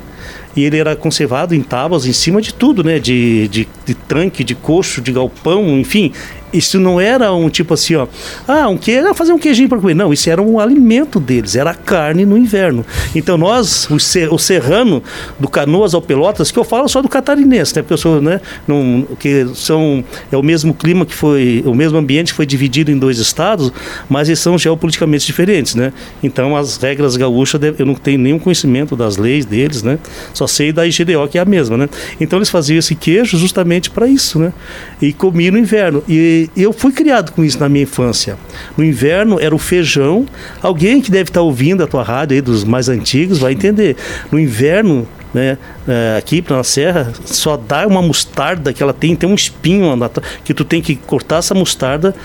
e 0.55 0.63
ele 0.63 0.77
era 0.77 0.95
conservado 0.95 1.53
em 1.53 1.61
tábuas 1.61 2.05
em 2.05 2.13
cima 2.13 2.41
de 2.41 2.53
tudo, 2.53 2.83
né? 2.83 2.97
De, 2.97 3.47
de, 3.49 3.67
de 3.85 3.93
tanque, 3.93 4.43
de 4.43 4.55
coxo, 4.55 5.01
de 5.01 5.11
galpão, 5.11 5.79
enfim. 5.79 6.11
Isso 6.51 6.79
não 6.79 6.99
era 6.99 7.31
um 7.33 7.49
tipo 7.49 7.73
assim, 7.73 7.95
ó. 7.95 8.07
Ah, 8.47 8.67
um 8.67 8.77
queijo, 8.77 9.13
fazer 9.13 9.33
um 9.33 9.39
queijinho 9.39 9.69
para 9.69 9.79
comer. 9.79 9.93
Não, 9.93 10.11
isso 10.11 10.29
era 10.29 10.41
um 10.41 10.59
alimento 10.59 11.19
deles, 11.19 11.55
era 11.55 11.73
carne 11.73 12.25
no 12.25 12.37
inverno. 12.37 12.85
Então 13.15 13.37
nós, 13.37 13.89
o, 13.89 13.99
ser, 13.99 14.31
o 14.33 14.37
serrano, 14.37 15.03
do 15.39 15.47
Canoas 15.47 15.93
ao 15.93 16.01
Pelotas, 16.01 16.51
que 16.51 16.57
eu 16.57 16.63
falo 16.63 16.87
só 16.87 17.01
do 17.01 17.09
catarinense, 17.09 17.75
né? 17.75 17.97
Sou, 17.97 18.21
né? 18.21 18.39
Num, 18.67 19.05
que 19.19 19.47
são, 19.55 20.03
é 20.31 20.37
o 20.37 20.43
mesmo 20.43 20.73
clima 20.73 21.05
que 21.05 21.13
foi, 21.13 21.63
o 21.65 21.73
mesmo 21.73 21.97
ambiente 21.97 22.31
que 22.31 22.37
foi 22.37 22.45
dividido 22.45 22.91
em 22.91 22.97
dois 22.97 23.19
estados, 23.19 23.71
mas 24.07 24.29
eles 24.29 24.39
são 24.39 24.57
geopoliticamente 24.57 25.25
diferentes, 25.25 25.75
né? 25.75 25.91
Então 26.23 26.55
as 26.55 26.77
regras 26.77 27.15
gaúchas, 27.15 27.59
eu 27.77 27.85
não 27.85 27.95
tenho 27.95 28.19
nenhum 28.19 28.39
conhecimento 28.39 28.95
das 28.95 29.17
leis 29.17 29.45
deles, 29.45 29.83
né? 29.83 29.99
Só 30.33 30.47
sei 30.47 30.71
da 30.71 30.85
IGDO, 30.85 31.27
que 31.27 31.37
é 31.37 31.41
a 31.41 31.45
mesma, 31.45 31.77
né? 31.77 31.89
Então 32.19 32.39
eles 32.39 32.49
faziam 32.49 32.77
esse 32.79 32.95
queijo 32.95 33.37
justamente 33.37 33.89
para 33.89 34.07
isso, 34.07 34.39
né? 34.39 34.53
E 35.01 35.11
comiam 35.13 35.53
no 35.53 35.59
inverno. 35.59 36.03
E 36.07 36.38
eu 36.55 36.71
fui 36.71 36.91
criado 36.91 37.31
com 37.31 37.43
isso 37.43 37.59
na 37.59 37.67
minha 37.67 37.83
infância. 37.83 38.37
No 38.77 38.83
inverno 38.83 39.39
era 39.39 39.53
o 39.53 39.57
feijão. 39.57 40.25
Alguém 40.61 41.01
que 41.01 41.09
deve 41.09 41.29
estar 41.29 41.41
ouvindo 41.41 41.83
a 41.83 41.87
tua 41.87 42.03
rádio 42.03 42.35
aí, 42.35 42.41
dos 42.41 42.63
mais 42.63 42.89
antigos, 42.89 43.39
vai 43.39 43.53
entender. 43.53 43.95
No 44.31 44.39
inverno 44.39 45.07
né, 45.33 45.57
é, 45.87 46.17
aqui 46.17 46.43
na 46.49 46.63
serra, 46.63 47.11
só 47.25 47.55
dá 47.57 47.85
uma 47.87 48.01
mostarda 48.01 48.73
que 48.73 48.81
ela 48.81 48.93
tem, 48.93 49.15
tem 49.15 49.29
um 49.29 49.35
espinho 49.35 49.89
que 50.43 50.53
tu 50.53 50.63
tem 50.63 50.81
que 50.81 50.95
cortar 50.95 51.37
essa 51.37 51.53
mostarda, 51.53 52.15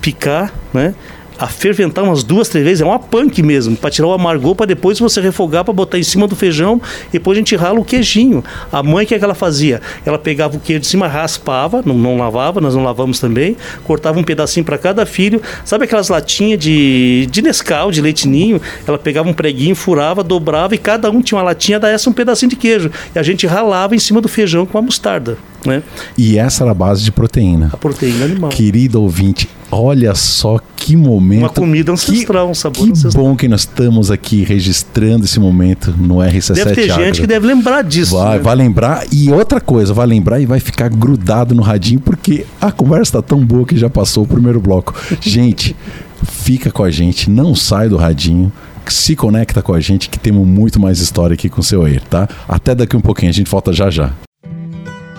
picar, 0.00 0.52
né? 0.72 0.94
A 1.38 1.46
ferventar 1.46 2.04
umas 2.04 2.22
duas, 2.22 2.48
três 2.48 2.64
vezes, 2.64 2.80
é 2.80 2.84
uma 2.84 2.98
punk 2.98 3.42
mesmo, 3.42 3.76
para 3.76 3.90
tirar 3.90 4.08
o 4.08 4.12
amargor, 4.12 4.54
para 4.54 4.66
depois 4.66 4.98
você 4.98 5.20
refogar 5.20 5.64
para 5.64 5.72
botar 5.72 5.98
em 5.98 6.02
cima 6.02 6.26
do 6.26 6.34
feijão, 6.34 6.80
depois 7.12 7.36
a 7.36 7.40
gente 7.40 7.54
rala 7.54 7.78
o 7.78 7.84
queijinho. 7.84 8.42
A 8.72 8.82
mãe, 8.82 9.04
o 9.04 9.08
que, 9.08 9.14
é 9.14 9.18
que 9.18 9.24
ela 9.24 9.34
fazia? 9.34 9.80
Ela 10.04 10.18
pegava 10.18 10.56
o 10.56 10.60
queijo 10.60 10.80
de 10.80 10.86
cima, 10.86 11.06
raspava, 11.06 11.82
não, 11.84 11.94
não 11.94 12.18
lavava, 12.18 12.60
nós 12.60 12.74
não 12.74 12.82
lavamos 12.82 13.20
também, 13.20 13.56
cortava 13.84 14.18
um 14.18 14.24
pedacinho 14.24 14.64
para 14.64 14.76
cada 14.76 15.06
filho, 15.06 15.40
sabe 15.64 15.84
aquelas 15.84 16.08
latinhas 16.08 16.58
de, 16.58 17.26
de 17.30 17.42
Nescau, 17.42 17.90
de 17.90 18.00
leitinho? 18.00 18.60
Ela 18.86 18.98
pegava 18.98 19.28
um 19.28 19.32
preguinho, 19.32 19.76
furava, 19.76 20.24
dobrava 20.24 20.74
e 20.74 20.78
cada 20.78 21.10
um 21.10 21.20
tinha 21.22 21.38
uma 21.38 21.44
latinha, 21.44 21.78
daí 21.78 21.94
essa 21.94 22.10
um 22.10 22.12
pedacinho 22.12 22.50
de 22.50 22.56
queijo. 22.56 22.90
E 23.14 23.18
a 23.18 23.22
gente 23.22 23.46
ralava 23.46 23.94
em 23.94 23.98
cima 23.98 24.20
do 24.20 24.28
feijão 24.28 24.66
com 24.66 24.78
a 24.78 24.82
mostarda. 24.82 25.38
Né? 25.64 25.82
E 26.16 26.38
essa 26.38 26.64
era 26.64 26.70
a 26.70 26.74
base 26.74 27.02
de 27.02 27.10
proteína. 27.10 27.70
A 27.72 27.76
proteína 27.76 28.24
animal. 28.24 28.50
Querido 28.50 29.02
ouvinte, 29.02 29.48
olha 29.70 30.14
só 30.14 30.60
que 30.76 30.96
momento. 30.96 31.40
Uma 31.40 31.48
comida 31.48 31.92
ancestral, 31.92 32.46
que, 32.46 32.50
um 32.52 32.54
sabor 32.54 32.84
que 32.84 32.92
ancestral. 32.92 33.24
bom 33.24 33.36
que 33.36 33.48
nós 33.48 33.60
estamos 33.60 34.10
aqui 34.10 34.44
registrando 34.44 35.24
esse 35.24 35.40
momento 35.40 35.94
no 35.98 36.16
RC7 36.16 36.54
Deve 36.54 36.74
ter 36.74 36.90
Agro. 36.90 37.04
gente 37.04 37.20
que 37.20 37.26
deve 37.26 37.46
lembrar 37.46 37.82
disso. 37.82 38.16
Vai, 38.16 38.38
né? 38.38 38.42
vai 38.42 38.56
lembrar. 38.56 39.04
E 39.12 39.30
outra 39.32 39.60
coisa, 39.60 39.92
vai 39.92 40.06
lembrar 40.06 40.40
e 40.40 40.46
vai 40.46 40.60
ficar 40.60 40.88
grudado 40.88 41.54
no 41.54 41.62
radinho, 41.62 42.00
porque 42.00 42.46
a 42.60 42.70
conversa 42.70 43.14
tá 43.14 43.22
tão 43.22 43.44
boa 43.44 43.66
que 43.66 43.76
já 43.76 43.90
passou 43.90 44.24
o 44.24 44.26
primeiro 44.26 44.60
bloco. 44.60 44.94
gente, 45.20 45.74
fica 46.22 46.70
com 46.70 46.84
a 46.84 46.90
gente, 46.90 47.28
não 47.28 47.54
sai 47.54 47.88
do 47.88 47.96
radinho 47.96 48.52
se 48.90 49.14
conecta 49.14 49.60
com 49.60 49.74
a 49.74 49.80
gente 49.80 50.08
que 50.08 50.18
temos 50.18 50.46
muito 50.46 50.80
mais 50.80 51.00
história 51.00 51.34
aqui 51.34 51.50
com 51.50 51.60
o 51.60 51.64
seu 51.64 51.84
Air, 51.84 52.02
tá? 52.08 52.28
Até 52.48 52.74
daqui 52.74 52.96
um 52.96 53.02
pouquinho, 53.02 53.28
a 53.28 53.34
gente 53.34 53.50
volta 53.50 53.70
já 53.70 53.90
já. 53.90 54.12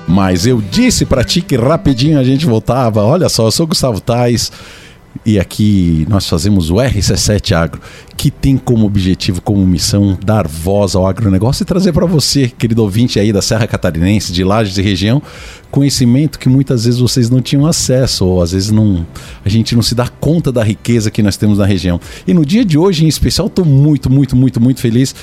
Mas 0.10 0.48
eu 0.48 0.60
disse 0.60 1.06
pra 1.06 1.24
ti 1.24 1.39
que 1.39 1.56
rapidinho 1.56 2.19
a 2.19 2.24
gente 2.24 2.43
voltava. 2.48 3.04
Olha 3.04 3.30
só, 3.30 3.45
eu 3.45 3.52
sou 3.52 3.67
Gustavo 3.67 4.02
Tais 4.02 4.52
e 5.24 5.39
aqui 5.39 6.06
nós 6.10 6.28
fazemos 6.28 6.72
o 6.72 6.76
RC7 6.76 7.52
Agro, 7.52 7.80
que 8.17 8.32
tem 8.32 8.58
como 8.58 8.88
objetivo, 8.88 9.39
como 9.39 9.65
missão, 9.67 10.17
dar 10.26 10.48
voz 10.48 10.95
ao 10.95 11.06
agronegócio 11.06 11.62
e 11.62 11.65
trazer 11.65 11.93
para 11.93 12.08
você, 12.08 12.48
querido 12.48 12.82
ouvinte 12.82 13.19
aí 13.19 13.32
da 13.32 13.41
Serra 13.41 13.67
Catarinense, 13.67 14.32
de 14.32 14.43
Lages 14.43 14.78
e 14.78 14.82
região, 14.82 15.22
conhecimento 15.69 16.39
que 16.39 16.50
muitas 16.50 16.86
vezes 16.86 17.00
vocês 17.00 17.30
não 17.30 17.41
tinham 17.41 17.67
acesso, 17.67 18.26
ou 18.26 18.41
às 18.41 18.52
vezes 18.52 18.72
não, 18.72 19.06
a 19.45 19.50
gente 19.50 19.76
não 19.76 19.84
se 19.84 19.93
dá 19.93 20.08
conta 20.08 20.52
da 20.52 20.63
riqueza 20.63 21.12
que 21.12 21.22
nós 21.22 21.38
temos 21.38 21.60
na 21.60 21.65
região. 21.65 22.00
E 22.26 22.34
no 22.34 22.43
dia 22.43 22.65
de 22.65 22.78
hoje, 22.78 23.06
em 23.06 23.08
especial, 23.08 23.48
estou 23.48 23.65
muito, 23.65 24.10
muito, 24.10 24.36
muito, 24.36 24.60
muito 24.60 24.82
feliz, 24.82 25.13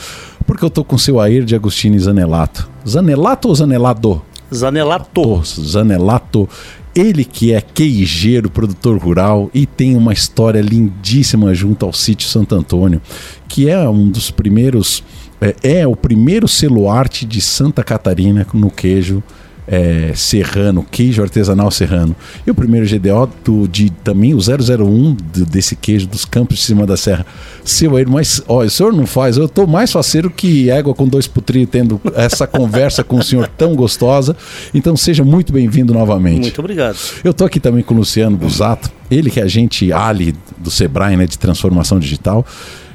porque 0.47 0.65
eu 0.65 0.69
estou 0.69 0.85
com 0.85 0.95
o 0.95 0.99
seu 0.99 1.19
Air 1.19 1.45
de 1.45 1.57
Agostini 1.57 1.99
Zanelato. 1.99 2.69
Zanelato 2.87 3.49
ou 3.49 3.55
Zanelado? 3.55 4.23
Zanelato. 4.55 5.43
Zanelato. 5.45 6.49
Ele 6.95 7.25
que 7.25 7.53
é 7.53 7.61
queijeiro, 7.61 8.49
produtor 8.49 8.99
rural 8.99 9.51
e 9.53 9.67
tem 9.67 9.95
uma 9.95 10.13
história 10.13 10.61
lindíssima 10.61 11.55
junto 11.55 11.85
ao 11.85 11.93
sítio 11.93 12.27
Santo 12.27 12.55
Antônio, 12.55 13.03
que 13.49 13.69
é 13.69 13.87
um 13.87 14.09
dos 14.09 14.31
primeiros, 14.31 15.05
é, 15.39 15.81
é 15.81 15.87
o 15.87 15.95
primeiro 15.95 16.49
celuarte 16.49 17.27
de 17.27 17.41
Santa 17.43 17.85
Catarina 17.85 18.47
no 18.55 18.71
queijo 18.71 19.23
é, 19.67 20.13
serrano, 20.15 20.87
queijo 20.89 21.23
artesanal 21.23 21.71
serrano. 21.71 22.15
E 22.47 22.51
o 22.51 22.55
primeiro 22.55 22.87
GDO 22.87 23.31
do, 23.45 23.69
de 23.69 23.91
também 23.91 24.35
o 24.35 24.39
001 24.39 25.15
do, 25.15 25.45
desse 25.45 25.75
queijo 25.75 26.07
dos 26.07 26.25
campos 26.25 26.59
de 26.59 26.65
cima 26.65 26.87
da 26.87 26.97
serra. 26.97 27.27
Seu 27.65 27.97
aí, 27.97 28.07
mas 28.07 28.43
ó, 28.47 28.65
o 28.65 28.71
senhor 28.71 28.93
não 28.93 29.07
faz, 29.07 29.37
eu 29.37 29.49
tô 29.49 29.67
mais 29.67 29.91
faceiro 29.91 30.31
que 30.31 30.71
égua 30.71 30.95
com 30.95 31.09
dois 31.09 31.27
putrinhos 31.27 31.69
tendo 31.71 32.01
essa 32.15 32.47
conversa 32.49 33.03
com 33.03 33.17
o 33.17 33.23
senhor 33.23 33.49
tão 33.49 33.75
gostosa. 33.75 34.37
Então 34.73 34.97
seja 34.97 35.25
muito 35.25 35.53
bem-vindo 35.53 35.93
novamente. 35.93 36.43
Muito 36.43 36.61
obrigado. 36.61 36.97
Eu 37.25 37.35
tô 37.35 37.45
aqui 37.45 37.59
também 37.59 37.83
com 37.83 37.95
o 37.95 37.99
Luciano 37.99 38.37
Busato, 38.37 38.91
ele 39.11 39.31
que 39.31 39.41
é 39.41 39.43
agente 39.43 39.93
Ali 39.93 40.35
do 40.59 40.71
Sebrae, 40.71 41.17
né, 41.17 41.27
de 41.27 41.39
transformação 41.39 41.99
digital. 41.99 42.45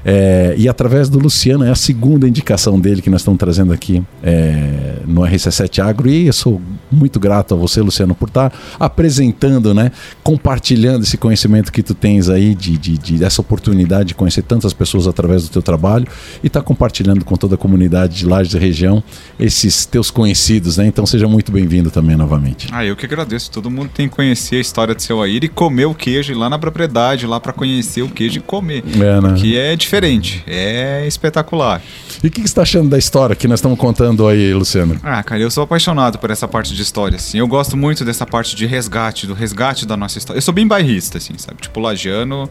É, 0.03 0.55
e 0.57 0.67
através 0.67 1.09
do 1.09 1.19
Luciano, 1.19 1.63
é 1.63 1.69
a 1.69 1.75
segunda 1.75 2.27
indicação 2.27 2.79
dele 2.79 3.01
que 3.01 3.09
nós 3.09 3.21
estamos 3.21 3.39
trazendo 3.39 3.71
aqui 3.73 4.03
é, 4.23 4.97
no 5.05 5.21
RC7 5.21 5.83
Agro. 5.83 6.09
E 6.09 6.27
eu 6.27 6.33
sou 6.33 6.61
muito 6.91 7.19
grato 7.19 7.53
a 7.53 7.57
você, 7.57 7.81
Luciano, 7.81 8.15
por 8.15 8.27
estar 8.27 8.53
apresentando, 8.79 9.73
né, 9.73 9.91
compartilhando 10.23 11.03
esse 11.03 11.17
conhecimento 11.17 11.71
que 11.71 11.83
tu 11.83 11.93
tens 11.93 12.29
aí, 12.29 12.53
de, 12.55 12.77
de, 12.77 12.97
de 12.97 13.17
dessa 13.17 13.41
oportunidade 13.41 14.09
de 14.09 14.15
conhecer 14.15 14.41
tantas 14.43 14.73
pessoas 14.73 15.07
através 15.07 15.43
do 15.43 15.49
teu 15.49 15.61
trabalho 15.61 16.07
e 16.43 16.47
estar 16.47 16.61
tá 16.61 16.65
compartilhando 16.65 17.23
com 17.23 17.35
toda 17.35 17.55
a 17.55 17.57
comunidade 17.57 18.17
de 18.17 18.25
Lages 18.25 18.53
e 18.53 18.57
região 18.57 19.03
esses 19.39 19.85
teus 19.85 20.09
conhecidos. 20.09 20.77
Né? 20.77 20.87
Então 20.87 21.05
seja 21.05 21.27
muito 21.27 21.51
bem-vindo 21.51 21.91
também 21.91 22.15
novamente. 22.15 22.67
Ah, 22.71 22.85
eu 22.85 22.95
que 22.95 23.05
agradeço. 23.05 23.51
Todo 23.51 23.69
mundo 23.69 23.89
tem 23.93 24.09
que 24.09 24.15
conhecer 24.15 24.57
a 24.57 24.59
história 24.59 24.95
do 24.95 25.01
seu 25.01 25.21
Air 25.21 25.43
e 25.43 25.47
comer 25.47 25.85
o 25.85 25.93
queijo, 25.93 26.37
lá 26.37 26.49
na 26.49 26.57
propriedade, 26.57 27.25
lá 27.25 27.39
para 27.39 27.53
conhecer 27.53 28.01
o 28.01 28.09
queijo 28.09 28.39
e 28.39 28.41
comer. 28.41 28.83
É, 28.95 29.21
né? 29.21 29.33
Que 29.37 29.57
é 29.57 29.75
diferente, 29.91 30.41
é 30.47 31.05
espetacular. 31.05 31.81
E 32.23 32.27
o 32.27 32.31
que, 32.31 32.41
que 32.41 32.41
você 32.41 32.45
está 32.45 32.61
achando 32.61 32.89
da 32.89 32.97
história 32.97 33.35
que 33.35 33.45
nós 33.45 33.59
estamos 33.59 33.77
contando 33.77 34.25
aí, 34.25 34.53
Luciano? 34.53 34.97
Ah, 35.03 35.21
cara, 35.21 35.41
eu 35.41 35.51
sou 35.51 35.65
apaixonado 35.65 36.17
por 36.17 36.31
essa 36.31 36.47
parte 36.47 36.73
de 36.73 36.81
história, 36.81 37.17
assim. 37.17 37.39
Eu 37.39 37.47
gosto 37.47 37.75
muito 37.75 38.05
dessa 38.05 38.25
parte 38.25 38.55
de 38.55 38.65
resgate, 38.65 39.27
do 39.27 39.33
resgate 39.33 39.85
da 39.85 39.97
nossa 39.97 40.17
história. 40.17 40.37
Eu 40.37 40.41
sou 40.41 40.53
bem 40.53 40.65
bairrista, 40.65 41.17
assim, 41.17 41.33
sabe? 41.37 41.61
Tipo, 41.61 41.81
lagiano, 41.81 42.49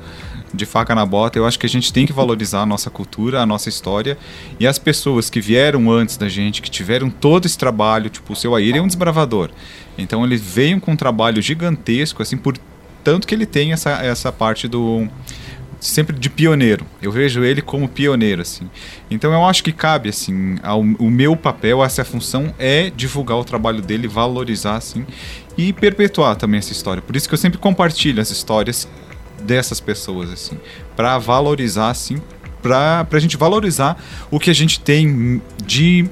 de 0.52 0.66
faca 0.66 0.94
na 0.94 1.06
bota. 1.06 1.38
Eu 1.38 1.46
acho 1.46 1.58
que 1.58 1.64
a 1.64 1.68
gente 1.68 1.90
tem 1.90 2.06
que 2.06 2.12
valorizar 2.12 2.60
a 2.60 2.66
nossa 2.66 2.90
cultura, 2.90 3.40
a 3.40 3.46
nossa 3.46 3.70
história 3.70 4.18
e 4.58 4.66
as 4.66 4.78
pessoas 4.78 5.30
que 5.30 5.40
vieram 5.40 5.90
antes 5.90 6.18
da 6.18 6.28
gente, 6.28 6.60
que 6.60 6.70
tiveram 6.70 7.08
todo 7.08 7.46
esse 7.46 7.56
trabalho. 7.56 8.10
Tipo, 8.10 8.34
o 8.34 8.36
seu 8.36 8.54
Aire 8.54 8.78
é 8.78 8.82
um 8.82 8.86
desbravador. 8.86 9.48
Então, 9.96 10.22
ele 10.24 10.36
veio 10.36 10.78
com 10.78 10.92
um 10.92 10.96
trabalho 10.96 11.40
gigantesco, 11.40 12.22
assim, 12.22 12.36
por 12.36 12.58
tanto 13.02 13.26
que 13.26 13.34
ele 13.34 13.46
tem 13.46 13.72
essa, 13.72 13.92
essa 13.92 14.30
parte 14.30 14.68
do 14.68 15.08
sempre 15.80 16.16
de 16.16 16.28
pioneiro. 16.28 16.86
Eu 17.00 17.10
vejo 17.10 17.42
ele 17.42 17.62
como 17.62 17.88
pioneiro, 17.88 18.42
assim. 18.42 18.70
Então 19.10 19.32
eu 19.32 19.44
acho 19.46 19.64
que 19.64 19.72
cabe, 19.72 20.10
assim, 20.10 20.56
ao, 20.62 20.80
o 20.80 21.10
meu 21.10 21.34
papel, 21.34 21.82
essa 21.82 22.04
função 22.04 22.54
é 22.58 22.90
divulgar 22.90 23.38
o 23.38 23.44
trabalho 23.44 23.80
dele, 23.80 24.06
valorizar, 24.06 24.76
assim, 24.76 25.06
e 25.56 25.72
perpetuar 25.72 26.36
também 26.36 26.58
essa 26.58 26.72
história. 26.72 27.02
Por 27.02 27.16
isso 27.16 27.26
que 27.26 27.34
eu 27.34 27.38
sempre 27.38 27.58
compartilho 27.58 28.20
as 28.20 28.30
histórias 28.30 28.86
dessas 29.42 29.80
pessoas, 29.80 30.30
assim, 30.30 30.58
para 30.94 31.16
valorizar, 31.18 31.88
assim, 31.88 32.20
para 32.62 33.06
a 33.10 33.18
gente 33.18 33.38
valorizar 33.38 33.96
o 34.30 34.38
que 34.38 34.50
a 34.50 34.54
gente 34.54 34.78
tem 34.78 35.40
de 35.64 36.08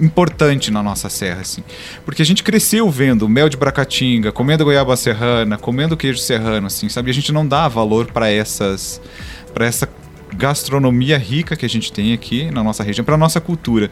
importante 0.00 0.70
na 0.70 0.82
nossa 0.82 1.08
serra, 1.08 1.40
assim. 1.40 1.62
Porque 2.04 2.22
a 2.22 2.24
gente 2.24 2.42
cresceu 2.42 2.90
vendo 2.90 3.28
mel 3.28 3.48
de 3.48 3.56
bracatinga, 3.56 4.32
comendo 4.32 4.64
goiaba 4.64 4.96
serrana, 4.96 5.58
comendo 5.58 5.96
queijo 5.96 6.18
serrano, 6.18 6.66
assim, 6.66 6.88
sabe? 6.88 7.10
A 7.10 7.14
gente 7.14 7.32
não 7.32 7.46
dá 7.46 7.68
valor 7.68 8.06
para 8.06 8.30
essas 8.30 9.00
para 9.52 9.66
essa 9.66 9.86
gastronomia 10.34 11.18
rica 11.18 11.54
que 11.54 11.66
a 11.66 11.68
gente 11.68 11.92
tem 11.92 12.12
aqui 12.12 12.50
na 12.50 12.62
nossa 12.62 12.82
região, 12.82 13.04
para 13.04 13.16
nossa 13.16 13.40
cultura. 13.40 13.90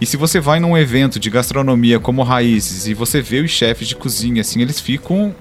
E 0.00 0.06
se 0.06 0.16
você 0.16 0.38
vai 0.38 0.60
num 0.60 0.76
evento 0.76 1.18
de 1.18 1.30
gastronomia 1.30 1.98
como 1.98 2.22
Raízes 2.22 2.86
e 2.86 2.94
você 2.94 3.22
vê 3.22 3.40
os 3.40 3.50
chefes 3.50 3.88
de 3.88 3.96
cozinha, 3.96 4.42
assim, 4.42 4.60
eles 4.60 4.80
ficam 4.80 5.34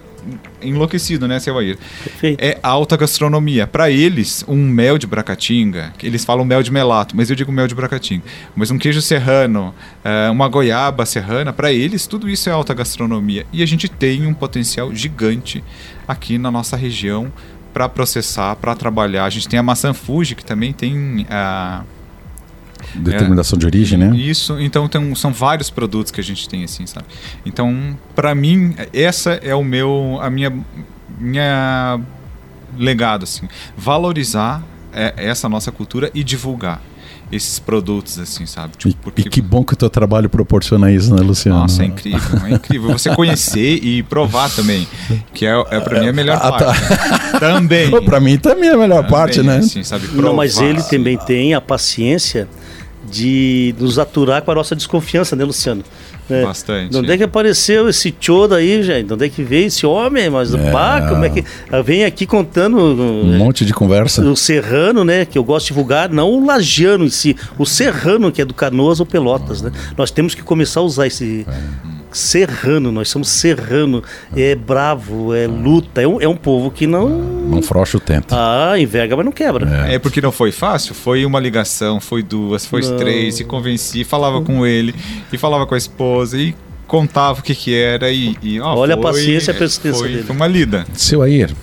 enlouquecido, 0.62 1.28
né, 1.28 1.40
seu 1.40 1.58
Air? 1.58 1.78
Perfeito. 2.04 2.44
É 2.44 2.58
alta 2.62 2.98
gastronomia. 2.98 3.68
Para 3.68 3.90
eles, 3.90 4.44
um 4.48 4.56
mel 4.56 4.98
de 4.98 5.08
bracatinga, 5.08 5.94
eles 6.02 6.26
falam 6.26 6.46
mel 6.46 6.64
de 6.64 6.72
melato, 6.72 7.16
mas 7.16 7.30
eu 7.30 7.36
digo 7.36 7.52
mel 7.52 7.68
de 7.68 7.76
bracatinga. 7.76 8.24
Mas 8.56 8.72
um 8.72 8.78
queijo 8.78 9.02
serrano, 9.02 9.74
é, 10.04 10.30
uma 10.30 10.48
goiaba 10.48 11.06
serrana, 11.06 11.52
para 11.54 11.72
eles 11.72 12.08
tudo 12.08 12.30
isso 12.30 12.50
é 12.50 12.52
alta 12.52 12.74
gastronomia. 12.74 13.46
E 13.52 13.62
a 13.62 13.66
gente 13.66 13.88
tem 13.88 14.26
um 14.26 14.34
potencial 14.34 14.94
gigante 14.94 15.64
aqui 16.08 16.38
na 16.38 16.52
nossa 16.52 16.76
região 16.76 17.32
para 17.74 17.88
processar, 17.88 18.56
para 18.56 18.74
trabalhar. 18.76 19.26
A 19.26 19.30
gente 19.30 19.48
tem 19.48 19.60
a 19.60 19.64
maçã 19.64 19.94
Fuji, 19.94 20.36
que 20.36 20.44
também 20.44 20.74
tem 20.74 21.28
a 21.30 21.84
Determinação 22.96 23.58
é, 23.58 23.60
de 23.60 23.66
origem, 23.66 23.98
né? 23.98 24.16
Isso, 24.16 24.60
então 24.60 24.88
tem, 24.88 25.14
são 25.16 25.32
vários 25.32 25.70
produtos 25.70 26.12
que 26.12 26.22
a 26.22 26.24
gente 26.24 26.48
tem 26.48 26.64
assim, 26.64 26.86
sabe? 26.86 27.06
Então, 27.46 27.98
para 28.16 28.34
mim, 28.34 28.76
essa 28.94 29.32
é 29.34 29.56
o 29.56 29.64
meu, 29.64 30.20
a 30.22 30.30
minha, 30.30 30.54
minha 31.20 32.00
legado 32.78 33.24
assim, 33.24 33.48
valorizar 33.76 34.64
é, 34.94 35.14
essa 35.18 35.48
nossa 35.48 35.72
cultura 35.72 36.12
e 36.14 36.24
divulgar 36.24 36.82
esses 37.32 37.60
produtos, 37.60 38.18
assim, 38.20 38.46
sabe? 38.46 38.78
Tipo, 38.78 38.96
porque... 39.02 39.22
E 39.22 39.26
que 39.26 39.42
bom 39.42 39.64
que 39.64 39.74
o 39.74 39.76
teu 39.76 39.90
trabalho 39.90 40.30
proporciona 40.30 40.92
isso, 40.92 41.14
né, 41.14 41.22
Luciano? 41.22 41.60
Nossa, 41.60 41.84
é 41.84 41.86
incrível, 41.86 42.46
é 42.46 42.52
incrível. 42.52 42.92
Você 42.92 43.14
conhecer 43.14 43.84
e 43.84 44.02
provar 44.04 44.50
também, 44.50 44.88
que 45.34 45.46
é, 45.46 45.52
é 45.70 45.80
para 45.80 46.00
mim 46.00 46.08
a 46.08 46.14
melhor 46.14 46.40
ah, 46.42 46.52
tá. 46.52 46.66
parte. 46.66 47.40
também. 47.40 48.06
Para 48.06 48.20
mim 48.20 48.38
também 48.38 48.70
é 48.70 48.74
a 48.74 48.78
melhor 48.78 48.98
também, 48.98 49.12
parte, 49.12 49.44
né? 49.44 49.58
Assim, 49.58 49.84
sabe? 49.84 50.08
Provar, 50.08 50.24
Não, 50.24 50.36
mas 50.36 50.58
ele 50.60 50.82
também 50.84 51.18
tem 51.18 51.54
a 51.54 51.60
paciência 51.60 52.48
de 53.10 53.74
nos 53.80 53.98
aturar 53.98 54.42
com 54.42 54.52
a 54.52 54.56
nossa 54.56 54.76
desconfiança, 54.76 55.36
né, 55.36 55.44
Luciano? 55.44 55.84
Né? 56.30 56.44
Bastante. 56.44 56.92
De 56.92 56.98
onde 56.98 57.12
é 57.12 57.18
que 57.18 57.24
apareceu 57.24 57.88
esse 57.88 58.12
tio 58.12 58.48
daí, 58.48 58.84
gente? 58.84 59.08
De 59.08 59.14
onde 59.14 59.26
é 59.26 59.30
que 59.30 59.44
veio 59.44 59.68
esse 59.68 59.86
homem? 59.86 60.30
Mas 60.30 60.54
é. 60.54 60.72
pá, 60.72 61.08
como 61.08 61.24
é 61.24 61.30
que. 61.30 61.44
Vem 61.86 62.04
aqui 62.04 62.26
contando. 62.26 62.78
Um 62.78 63.38
monte 63.38 63.66
de 63.66 63.74
conversa. 63.74 64.22
O 64.22 64.36
Serrano, 64.36 65.04
né? 65.04 65.26
Que 65.26 65.38
eu 65.38 65.44
gosto 65.44 65.68
de 65.68 65.74
divulgar, 65.74 66.10
não 66.10 66.30
o 66.30 66.46
Lagiano 66.46 67.06
em 67.06 67.10
si, 67.10 67.36
o 67.58 67.66
Serrano, 67.66 68.32
que 68.32 68.42
é 68.42 68.46
do 68.46 68.54
Canoas 68.54 69.00
ou 69.00 69.06
Pelotas, 69.06 69.62
né? 69.62 69.72
Nós 69.98 70.12
temos 70.12 70.36
que 70.36 70.44
começar 70.44 70.82
a 70.82 70.84
usar 70.84 71.08
esse. 71.08 71.46
É 71.48 71.97
serrano, 72.12 72.92
nós 72.92 73.10
somos 73.10 73.30
serrano, 73.30 74.04
é 74.36 74.56
bravo, 74.56 75.34
é 75.34 75.48
luta, 75.48 76.02
é 76.02 76.08
um, 76.08 76.22
é 76.22 76.28
um 76.28 76.36
povo 76.36 76.72
que 76.72 76.88
não. 76.88 77.10
Não 77.10 77.62
frouxa 77.62 77.98
o 77.98 78.00
tempo. 78.00 78.28
Ah, 78.32 78.76
enverga, 78.78 79.16
mas 79.16 79.26
não 79.26 79.32
quebra. 79.32 79.88
É. 79.88 79.96
é 79.96 80.00
porque 80.00 80.22
não 80.22 80.32
foi 80.32 80.52
fácil, 80.52 80.96
foi 80.96 81.26
uma 81.26 81.40
ligação, 81.40 82.00
foi 82.00 82.24
duas, 82.24 82.66
foi 82.66 82.82
não. 82.82 82.98
três, 82.98 83.40
e 83.40 83.44
convenci, 83.44 84.04
falava 84.04 84.42
com 84.42 84.66
ele, 84.66 84.96
e 85.32 85.38
falava 85.38 85.66
com 85.66 85.76
a 85.76 85.78
esposa, 85.78 86.38
e 86.38 86.56
contava 86.88 87.40
o 87.40 87.44
que 87.44 87.54
que 87.54 87.76
era, 87.76 88.12
e. 88.12 88.36
e 88.42 88.60
ó, 88.60 88.76
Olha 88.76 88.96
foi, 88.96 89.04
a 89.04 89.14
paciência 89.14 89.52
e 89.52 89.56
a 89.56 89.58
persistência 89.58 90.00
foi, 90.00 90.10
dele. 90.10 90.24
Foi 90.24 90.36
uma 90.36 90.48
lida. 90.48 90.86
Seu 90.94 91.22
Air, 91.22 91.54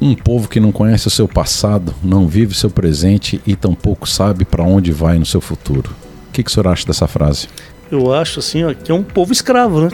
um 0.00 0.14
povo 0.14 0.48
que 0.48 0.60
não 0.60 0.72
conhece 0.72 1.06
o 1.06 1.10
seu 1.10 1.26
passado, 1.26 1.94
não 2.02 2.26
vive 2.26 2.52
o 2.52 2.56
seu 2.56 2.70
presente 2.70 3.40
e 3.46 3.56
tampouco 3.56 4.08
sabe 4.08 4.44
para 4.44 4.62
onde 4.62 4.92
vai 4.92 5.18
no 5.18 5.26
seu 5.26 5.40
futuro. 5.40 5.90
O 6.28 6.32
que, 6.32 6.42
que 6.42 6.50
o 6.50 6.52
senhor 6.52 6.68
acha 6.68 6.86
dessa 6.86 7.06
frase? 7.06 7.48
Eu 7.90 8.12
acho 8.12 8.40
assim, 8.40 8.64
ó, 8.64 8.74
que 8.74 8.90
é 8.90 8.94
um 8.94 9.02
povo 9.02 9.32
escravo, 9.32 9.82
né? 9.82 9.90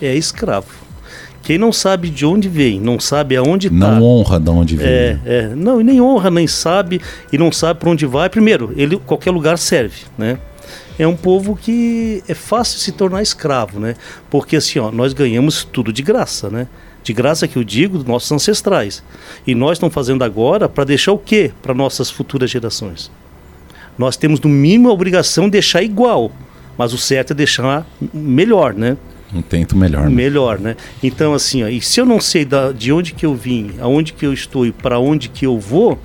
É 0.00 0.14
escravo. 0.14 0.68
Quem 1.42 1.56
não 1.56 1.72
sabe 1.72 2.10
de 2.10 2.26
onde 2.26 2.48
vem, 2.48 2.78
não 2.80 3.00
sabe 3.00 3.36
aonde 3.36 3.68
está. 3.68 3.76
Não 3.76 4.02
honra 4.02 4.38
de 4.38 4.50
onde 4.50 4.76
vem. 4.76 4.86
É, 4.86 5.18
é, 5.24 5.52
não, 5.54 5.80
e 5.80 5.84
nem 5.84 6.00
honra, 6.00 6.30
nem 6.30 6.46
sabe 6.46 7.00
e 7.32 7.38
não 7.38 7.50
sabe 7.50 7.80
para 7.80 7.90
onde 7.90 8.04
vai. 8.06 8.28
Primeiro, 8.28 8.72
ele 8.76 8.98
qualquer 8.98 9.30
lugar 9.30 9.58
serve, 9.58 10.02
né? 10.18 10.38
É 10.98 11.06
um 11.06 11.16
povo 11.16 11.56
que 11.56 12.22
é 12.28 12.34
fácil 12.34 12.78
se 12.78 12.92
tornar 12.92 13.22
escravo, 13.22 13.80
né? 13.80 13.94
Porque 14.28 14.56
assim, 14.56 14.78
ó, 14.78 14.92
nós 14.92 15.14
ganhamos 15.14 15.64
tudo 15.64 15.92
de 15.92 16.02
graça, 16.02 16.50
né? 16.50 16.68
De 17.02 17.14
graça 17.14 17.48
que 17.48 17.56
eu 17.56 17.64
digo 17.64 17.96
dos 17.96 18.06
nossos 18.06 18.30
ancestrais. 18.30 19.02
E 19.46 19.54
nós 19.54 19.72
estamos 19.72 19.94
fazendo 19.94 20.22
agora 20.22 20.68
para 20.68 20.84
deixar 20.84 21.12
o 21.12 21.18
quê 21.18 21.52
para 21.62 21.72
nossas 21.72 22.10
futuras 22.10 22.50
gerações? 22.50 23.10
Nós 23.96 24.16
temos 24.16 24.40
no 24.40 24.50
mínimo 24.50 24.90
a 24.90 24.92
obrigação 24.92 25.46
de 25.46 25.52
deixar 25.52 25.82
igual 25.82 26.30
mas 26.76 26.92
o 26.92 26.98
certo 26.98 27.32
é 27.32 27.34
deixar 27.34 27.86
melhor, 28.12 28.74
né? 28.74 28.96
Um 29.32 29.42
tento 29.42 29.76
melhor. 29.76 30.08
Né? 30.08 30.10
Melhor, 30.10 30.58
né? 30.58 30.76
Então, 31.02 31.34
assim, 31.34 31.62
ó, 31.62 31.68
e 31.68 31.80
se 31.80 32.00
eu 32.00 32.04
não 32.04 32.20
sei 32.20 32.44
da, 32.44 32.72
de 32.72 32.92
onde 32.92 33.12
que 33.12 33.24
eu 33.24 33.34
vim, 33.34 33.72
aonde 33.80 34.12
que 34.12 34.26
eu 34.26 34.32
estou 34.32 34.66
e 34.66 34.72
para 34.72 34.98
onde 34.98 35.28
que 35.28 35.46
eu 35.46 35.58
vou, 35.58 35.98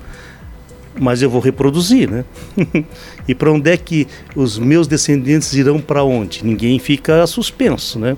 mas 0.98 1.22
eu 1.22 1.28
vou 1.28 1.40
reproduzir, 1.40 2.08
né? 2.08 2.24
e 3.28 3.34
para 3.34 3.50
onde 3.50 3.70
é 3.70 3.76
que 3.76 4.06
os 4.34 4.58
meus 4.58 4.86
descendentes 4.86 5.52
irão 5.52 5.80
para 5.80 6.04
onde? 6.04 6.44
Ninguém 6.44 6.78
fica 6.78 7.26
suspenso, 7.26 7.98
né? 7.98 8.16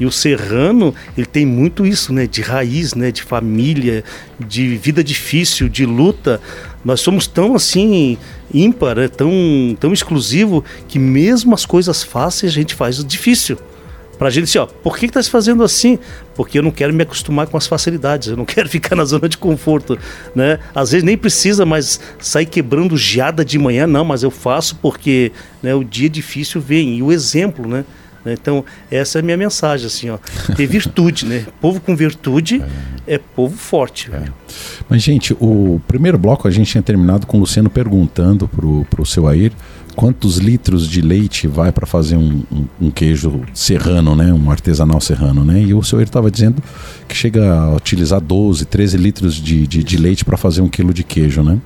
E 0.00 0.06
o 0.06 0.12
serrano, 0.12 0.94
ele 1.16 1.26
tem 1.26 1.44
muito 1.44 1.84
isso, 1.84 2.12
né? 2.12 2.26
De 2.26 2.40
raiz, 2.40 2.94
né? 2.94 3.10
De 3.10 3.22
família, 3.22 4.04
de 4.38 4.76
vida 4.76 5.02
difícil, 5.02 5.68
de 5.68 5.84
luta. 5.84 6.40
Nós 6.84 7.00
somos 7.00 7.26
tão 7.26 7.54
assim 7.54 8.16
ímpar, 8.52 8.96
né? 8.96 9.08
tão, 9.08 9.30
tão 9.78 9.92
exclusivo 9.92 10.64
que 10.86 10.98
mesmo 10.98 11.54
as 11.54 11.66
coisas 11.66 12.02
fáceis 12.02 12.52
a 12.52 12.54
gente 12.54 12.74
faz 12.74 12.98
o 12.98 13.04
difícil. 13.04 13.58
Pra 14.18 14.30
gente 14.30 14.44
assim, 14.44 14.58
ó, 14.58 14.66
por 14.66 14.98
que, 14.98 15.06
que 15.06 15.12
tá 15.12 15.22
se 15.22 15.30
fazendo 15.30 15.62
assim? 15.62 15.96
Porque 16.34 16.58
eu 16.58 16.62
não 16.62 16.72
quero 16.72 16.92
me 16.92 17.04
acostumar 17.04 17.46
com 17.46 17.56
as 17.56 17.68
facilidades, 17.68 18.28
eu 18.28 18.36
não 18.36 18.44
quero 18.46 18.68
ficar 18.68 18.96
na 18.96 19.04
zona 19.04 19.28
de 19.28 19.38
conforto, 19.38 19.96
né? 20.34 20.58
Às 20.74 20.90
vezes 20.90 21.04
nem 21.04 21.16
precisa 21.16 21.64
mais 21.64 22.00
sair 22.18 22.46
quebrando 22.46 22.96
geada 22.96 23.44
de 23.44 23.58
manhã, 23.58 23.86
não, 23.86 24.04
mas 24.04 24.24
eu 24.24 24.30
faço 24.30 24.74
porque 24.76 25.30
né, 25.62 25.72
o 25.72 25.84
dia 25.84 26.08
difícil 26.10 26.60
vem. 26.60 26.96
E 26.96 27.02
o 27.02 27.12
exemplo, 27.12 27.68
né? 27.68 27.84
Né? 28.24 28.34
Então, 28.34 28.64
essa 28.90 29.18
é 29.18 29.20
a 29.20 29.22
minha 29.22 29.36
mensagem, 29.36 29.86
assim, 29.86 30.10
ó. 30.10 30.18
Ter 30.54 30.66
virtude, 30.66 31.26
né? 31.26 31.46
Povo 31.60 31.80
com 31.80 31.94
virtude 31.96 32.62
é, 33.06 33.14
é 33.14 33.18
povo 33.18 33.56
forte. 33.56 34.10
É. 34.12 34.24
Mas, 34.88 35.02
gente, 35.02 35.34
o 35.40 35.80
primeiro 35.86 36.18
bloco 36.18 36.46
a 36.46 36.50
gente 36.50 36.70
tinha 36.70 36.82
terminado 36.82 37.26
com 37.26 37.36
o 37.36 37.40
Luciano 37.40 37.70
perguntando 37.70 38.48
pro, 38.48 38.84
pro 38.90 39.04
seu 39.06 39.26
Air 39.26 39.52
quantos 39.98 40.36
litros 40.36 40.88
de 40.88 41.00
leite 41.00 41.48
vai 41.48 41.72
para 41.72 41.84
fazer 41.84 42.16
um, 42.16 42.44
um, 42.52 42.64
um, 42.82 42.88
queijo 42.88 43.42
serrano, 43.52 44.14
né? 44.14 44.32
Um 44.32 44.48
artesanal 44.48 45.00
serrano, 45.00 45.44
né? 45.44 45.60
E 45.60 45.74
o 45.74 45.82
seu 45.82 46.00
estava 46.00 46.30
dizendo 46.30 46.62
que 47.08 47.16
chega 47.16 47.52
a 47.52 47.74
utilizar 47.74 48.20
12, 48.20 48.64
13 48.64 48.96
litros 48.96 49.34
de, 49.34 49.66
de, 49.66 49.82
de 49.82 49.96
leite 49.96 50.24
para 50.24 50.36
fazer 50.36 50.60
um 50.60 50.68
quilo 50.68 50.94
de 50.94 51.02
queijo, 51.02 51.42
né? 51.42 51.58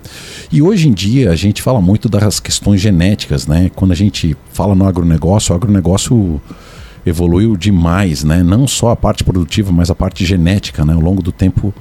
E 0.50 0.62
hoje 0.62 0.88
em 0.88 0.94
dia 0.94 1.30
a 1.30 1.36
gente 1.36 1.60
fala 1.60 1.82
muito 1.82 2.08
das 2.08 2.40
questões 2.40 2.80
genéticas, 2.80 3.46
né? 3.46 3.70
Quando 3.76 3.92
a 3.92 3.94
gente 3.94 4.34
fala 4.50 4.74
no 4.74 4.86
agronegócio, 4.86 5.52
o 5.52 5.54
agronegócio 5.54 6.40
evoluiu 7.04 7.54
demais, 7.54 8.24
né? 8.24 8.42
Não 8.42 8.66
só 8.66 8.92
a 8.92 8.96
parte 8.96 9.22
produtiva, 9.24 9.70
mas 9.72 9.90
a 9.90 9.94
parte 9.94 10.24
genética, 10.24 10.86
né? 10.86 10.94
Ao 10.94 11.00
longo 11.00 11.20
do 11.20 11.32
tempo 11.32 11.74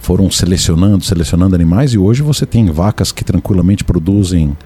foram 0.00 0.30
selecionando, 0.30 1.04
selecionando 1.04 1.54
animais 1.54 1.92
e 1.92 1.98
hoje 1.98 2.22
você 2.22 2.46
tem 2.46 2.64
vacas 2.70 3.12
que 3.12 3.22
tranquilamente 3.22 3.84
produzem 3.84 4.56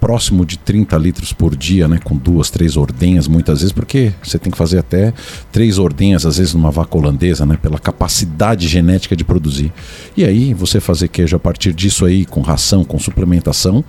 próximo 0.00 0.44
de 0.44 0.58
30 0.58 0.96
litros 0.96 1.32
por 1.32 1.56
dia, 1.56 1.88
né, 1.88 1.98
com 2.02 2.16
duas, 2.16 2.50
três 2.50 2.76
ordenhas 2.76 3.26
muitas 3.26 3.60
vezes, 3.60 3.72
porque 3.72 4.12
você 4.22 4.38
tem 4.38 4.50
que 4.50 4.58
fazer 4.58 4.78
até 4.78 5.12
três 5.50 5.78
ordenhas 5.78 6.24
às 6.24 6.38
vezes 6.38 6.54
numa 6.54 6.70
vaca 6.70 6.96
holandesa, 6.96 7.44
né, 7.44 7.58
pela 7.60 7.78
capacidade 7.78 8.68
genética 8.68 9.16
de 9.16 9.24
produzir. 9.24 9.72
E 10.16 10.24
aí 10.24 10.54
você 10.54 10.80
fazer 10.80 11.08
queijo 11.08 11.36
a 11.36 11.40
partir 11.40 11.72
disso 11.72 12.04
aí, 12.04 12.24
com 12.24 12.40
ração, 12.40 12.84
com 12.84 12.98
suplementação, 12.98 13.84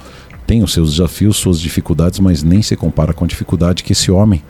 tem 0.49 0.63
os 0.63 0.73
seus 0.73 0.91
desafios, 0.93 1.37
suas 1.37 1.59
dificuldades, 1.59 2.19
mas 2.19 2.41
nem 2.41 2.61
se 2.63 2.75
compara 2.75 3.13
com 3.13 3.23
a 3.23 3.27
dificuldade 3.27 3.83
que 3.83 3.91
esse 3.91 4.09
homem, 4.09 4.43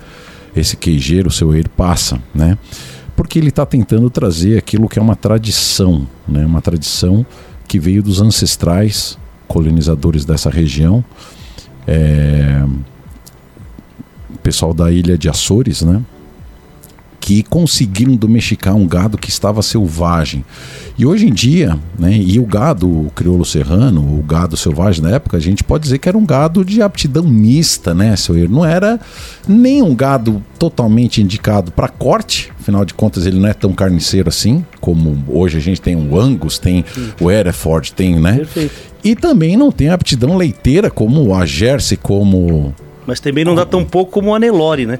esse 0.56 0.78
queijeiro, 0.78 1.30
seu 1.30 1.54
eiro 1.54 1.70
passa, 1.70 2.22
né? 2.34 2.58
Porque 3.18 3.38
ele 3.38 3.50
está 3.50 3.66
tentando 3.66 4.10
trazer 4.10 4.58
aquilo 4.58 4.88
que 4.88 4.98
é 4.98 5.02
uma 5.02 5.16
tradição, 5.16 6.08
né? 6.26 6.46
Uma 6.46 6.62
tradição 6.62 7.26
que 7.68 7.78
veio 7.78 8.02
dos 8.02 8.22
ancestrais 8.22 9.18
colonizadores 9.46 10.24
dessa 10.24 10.50
região, 10.50 11.04
é, 11.88 12.64
pessoal 14.44 14.74
da 14.74 14.92
ilha 14.92 15.18
de 15.18 15.30
Açores, 15.30 15.82
né? 15.82 16.02
Que 17.30 17.44
conseguiram 17.44 18.16
domesticar 18.16 18.76
um 18.76 18.88
gado 18.88 19.16
que 19.16 19.30
estava 19.30 19.62
selvagem. 19.62 20.44
E 20.98 21.06
hoje 21.06 21.28
em 21.28 21.32
dia, 21.32 21.78
né, 22.00 22.18
e 22.18 22.40
o 22.40 22.44
gado 22.44 22.90
o 22.90 23.12
crioulo 23.12 23.46
serrano, 23.46 24.02
o 24.02 24.24
gado 24.24 24.58
selvagem 24.58 25.04
da 25.04 25.12
época, 25.12 25.38
a 25.38 25.40
gente 25.40 25.64
pode 25.64 25.84
dizer 25.84 26.00
que 26.00 26.10
era 26.10 26.18
um 26.18 26.26
gado 26.26 26.66
de 26.66 26.82
aptidão 26.82 27.24
mista, 27.26 27.94
né, 27.94 28.16
seu 28.16 28.34
Não 28.50 28.66
era 28.66 29.00
nem 29.48 29.80
um 29.84 29.94
gado 29.94 30.44
totalmente 30.58 31.22
indicado 31.22 31.72
para 31.72 31.88
corte, 31.88 32.52
afinal 32.60 32.84
de 32.84 32.96
contas 32.96 33.28
ele 33.28 33.40
não 33.40 33.48
é 33.48 33.54
tão 33.54 33.74
carniceiro 33.74 34.28
assim, 34.28 34.66
como 34.82 35.24
hoje 35.28 35.56
a 35.56 35.62
gente 35.62 35.80
tem 35.80 35.96
o 35.96 36.20
Angus, 36.20 36.58
tem 36.58 36.84
o 37.22 37.30
Hereford, 37.30 37.94
tem, 37.94 38.20
né? 38.20 38.38
Perfeito. 38.38 38.74
E 39.04 39.16
também 39.16 39.56
não 39.56 39.72
tem 39.72 39.90
aptidão 39.90 40.36
leiteira 40.36 40.90
como 40.90 41.36
a 41.36 41.46
Jersey, 41.46 41.96
como. 41.96 42.74
Mas 43.06 43.20
também 43.20 43.46
não 43.46 43.54
dá 43.54 43.68
tão 43.68 43.86
pouco 43.86 44.14
como 44.14 44.34
a 44.34 44.40
Nelore, 44.40 44.88
né? 44.88 44.98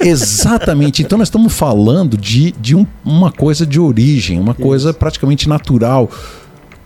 Exatamente. 0.00 1.02
Então 1.02 1.18
nós 1.18 1.28
estamos 1.28 1.52
falando 1.52 2.16
de, 2.16 2.52
de 2.52 2.74
um, 2.74 2.86
uma 3.04 3.30
coisa 3.30 3.66
de 3.66 3.78
origem, 3.78 4.38
uma 4.38 4.52
Isso. 4.52 4.62
coisa 4.62 4.94
praticamente 4.94 5.48
natural, 5.48 6.10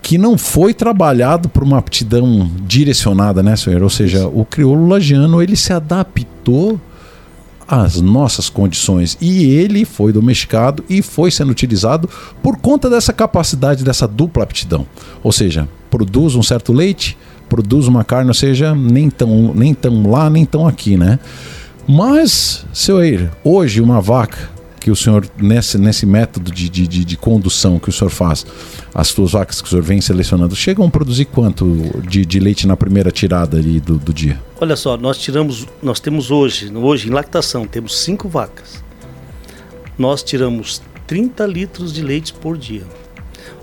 que 0.03 0.19
não 0.19 0.37
foi 0.37 0.75
trabalhado 0.75 1.49
por 1.49 1.63
uma 1.63 1.79
aptidão 1.79 2.51
direcionada, 2.67 3.43
né, 3.43 3.57
senhor? 3.57 3.83
Ou 3.83 3.91
seja, 3.91 4.27
o 4.27 4.45
crioulo 4.45 4.87
lagiano 4.87 5.43
ele 5.43 5.57
se 5.57 5.73
adaptou 5.73 6.79
às 7.67 8.01
nossas 8.01 8.51
condições 8.51 9.17
e 9.21 9.45
ele 9.45 9.87
foi 9.87 10.13
domesticado 10.13 10.85
e 10.89 11.01
foi 11.01 11.31
sendo 11.31 11.51
utilizado 11.51 12.09
por 12.43 12.59
conta 12.59 12.91
dessa 12.91 13.13
capacidade 13.13 13.83
dessa 13.83 14.07
dupla 14.07 14.43
aptidão. 14.43 14.87
Ou 15.23 15.33
seja, 15.33 15.67
produz 15.91 16.35
um 16.35 16.43
certo 16.43 16.73
leite, 16.73 17.17
produz 17.49 17.87
uma 17.87 18.05
carne, 18.05 18.29
ou 18.29 18.35
seja, 18.35 18.75
nem 18.75 19.09
tão, 19.09 19.55
nem 19.55 19.73
tão 19.73 20.11
lá, 20.11 20.29
nem 20.29 20.45
tão 20.45 20.67
aqui, 20.67 20.97
né? 20.97 21.19
Mas, 21.87 22.65
seu 22.73 23.03
Eir, 23.03 23.31
hoje 23.43 23.81
uma 23.81 24.01
vaca 24.01 24.55
que 24.85 24.91
o 24.91 24.97
senhor, 24.97 25.27
nesse, 25.39 25.79
nesse 25.79 26.05
método 26.05 26.53
de, 26.53 26.69
de, 26.69 26.87
de, 26.87 27.17
condução 27.17 27.79
que 27.79 27.89
o 27.89 27.93
senhor 27.93 28.11
faz, 28.11 28.45
as 28.95 29.09
suas 29.09 29.33
vacas 29.33 29.63
que 29.63 29.67
o 29.67 29.71
senhor 29.71 29.83
vem 29.83 29.99
selecionando, 29.99 30.55
chegam 30.55 30.87
a 30.87 30.91
produzir 30.91 31.25
quanto 31.25 31.67
de, 32.07 32.27
de 32.27 32.39
leite 32.39 32.67
na 32.67 32.77
primeira 32.77 33.11
tirada 33.11 33.57
ali 33.57 33.81
do, 33.81 33.97
do 33.97 34.13
dia? 34.13 34.39
Olha 34.61 34.77
só, 34.77 34.99
nós 34.99 35.17
tiramos, 35.17 35.67
nós 35.83 36.01
temos 36.01 36.31
hoje, 36.31 36.71
hoje 36.75 37.09
em 37.09 37.13
lactação, 37.13 37.67
temos 37.67 37.99
cinco 37.99 38.29
vacas. 38.29 38.85
Nós 39.97 40.23
tiramos 40.23 40.83
30 41.07 41.47
litros 41.47 41.91
de 41.91 42.03
leite 42.03 42.35
por 42.35 42.59
dia. 42.59 42.83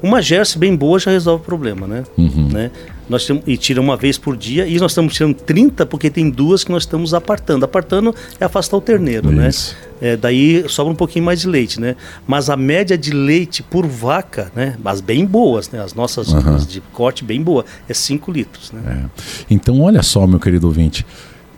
Uma 0.02 0.24
Jersey 0.24 0.58
bem 0.58 0.76
boa 0.76 0.98
já 0.98 1.12
resolve 1.12 1.44
o 1.44 1.46
problema, 1.46 1.86
né? 1.86 2.04
Uhum. 2.18 2.50
né? 2.50 2.72
Nós 3.12 3.26
temos, 3.26 3.43
e 3.45 3.58
tira 3.58 3.82
uma 3.82 3.97
vez 3.97 4.17
por 4.17 4.38
dia, 4.38 4.65
e 4.65 4.80
nós 4.80 4.91
estamos 4.91 5.13
tirando 5.13 5.36
30 5.36 5.86
porque 5.86 6.10
tem 6.10 6.30
duas 6.30 6.63
que 6.63 6.71
nós 6.71 6.84
estamos 6.84 7.13
apartando. 7.13 7.65
Apartando 7.65 8.15
é 8.39 8.45
afastar 8.45 8.78
o 8.78 8.82
terneiro, 8.82 9.30
né? 9.30 9.50
Isso. 9.50 9.76
né? 10.00 10.13
É, 10.13 10.17
daí 10.17 10.63
sobra 10.69 10.93
um 10.93 10.95
pouquinho 10.95 11.26
mais 11.26 11.41
de 11.41 11.47
leite, 11.50 11.78
né? 11.78 11.97
Mas 12.26 12.50
a 12.50 12.56
média 12.56 12.97
de 12.97 13.12
leite 13.12 13.62
por 13.62 13.86
vaca, 13.86 14.50
né? 14.56 14.78
As 14.86 15.02
bem 15.02 15.26
boas, 15.26 15.69
né? 15.69 15.82
As 15.82 15.93
nossas 15.93 16.30
uhum. 16.30 16.56
de 16.60 16.80
corte 16.93 17.26
bem 17.26 17.43
boa, 17.43 17.65
é 17.89 17.93
5 17.93 18.32
litros, 18.32 18.71
né? 18.71 18.82
É. 19.06 19.24
Então, 19.50 19.82
olha 19.82 20.02
só, 20.02 20.26
meu 20.26 20.39
querido 20.39 20.67
ouvinte, 20.67 21.06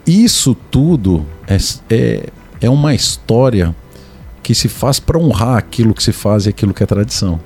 isso 0.08 0.58
tudo 0.72 1.24
é, 1.48 1.58
é, 1.92 2.30
é 2.62 2.70
uma 2.70 2.96
história 2.96 3.76
que 4.42 4.56
se 4.56 4.68
faz 4.68 5.00
para 5.00 5.20
honrar 5.20 5.58
aquilo 5.58 5.94
que 5.94 6.02
se 6.02 6.12
faz 6.12 6.48
e 6.48 6.50
aquilo 6.50 6.74
que 6.74 6.82
é 6.82 6.86
tradição. 6.88 7.40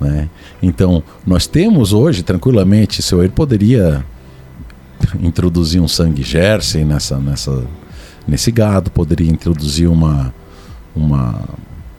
Né? 0.00 0.28
Então, 0.62 1.02
nós 1.26 1.46
temos 1.46 1.92
hoje, 1.92 2.22
tranquilamente, 2.22 3.02
seu 3.02 3.20
ele 3.20 3.32
poderia 3.32 4.04
introduzir 5.20 5.80
um 5.80 5.88
sangue 5.88 6.22
Jersey 6.22 6.84
nessa, 6.84 7.18
nessa, 7.18 7.64
nesse 8.26 8.50
gado, 8.50 8.90
poderia 8.90 9.30
introduzir 9.30 9.88
uma, 9.88 10.34
uma 10.94 11.44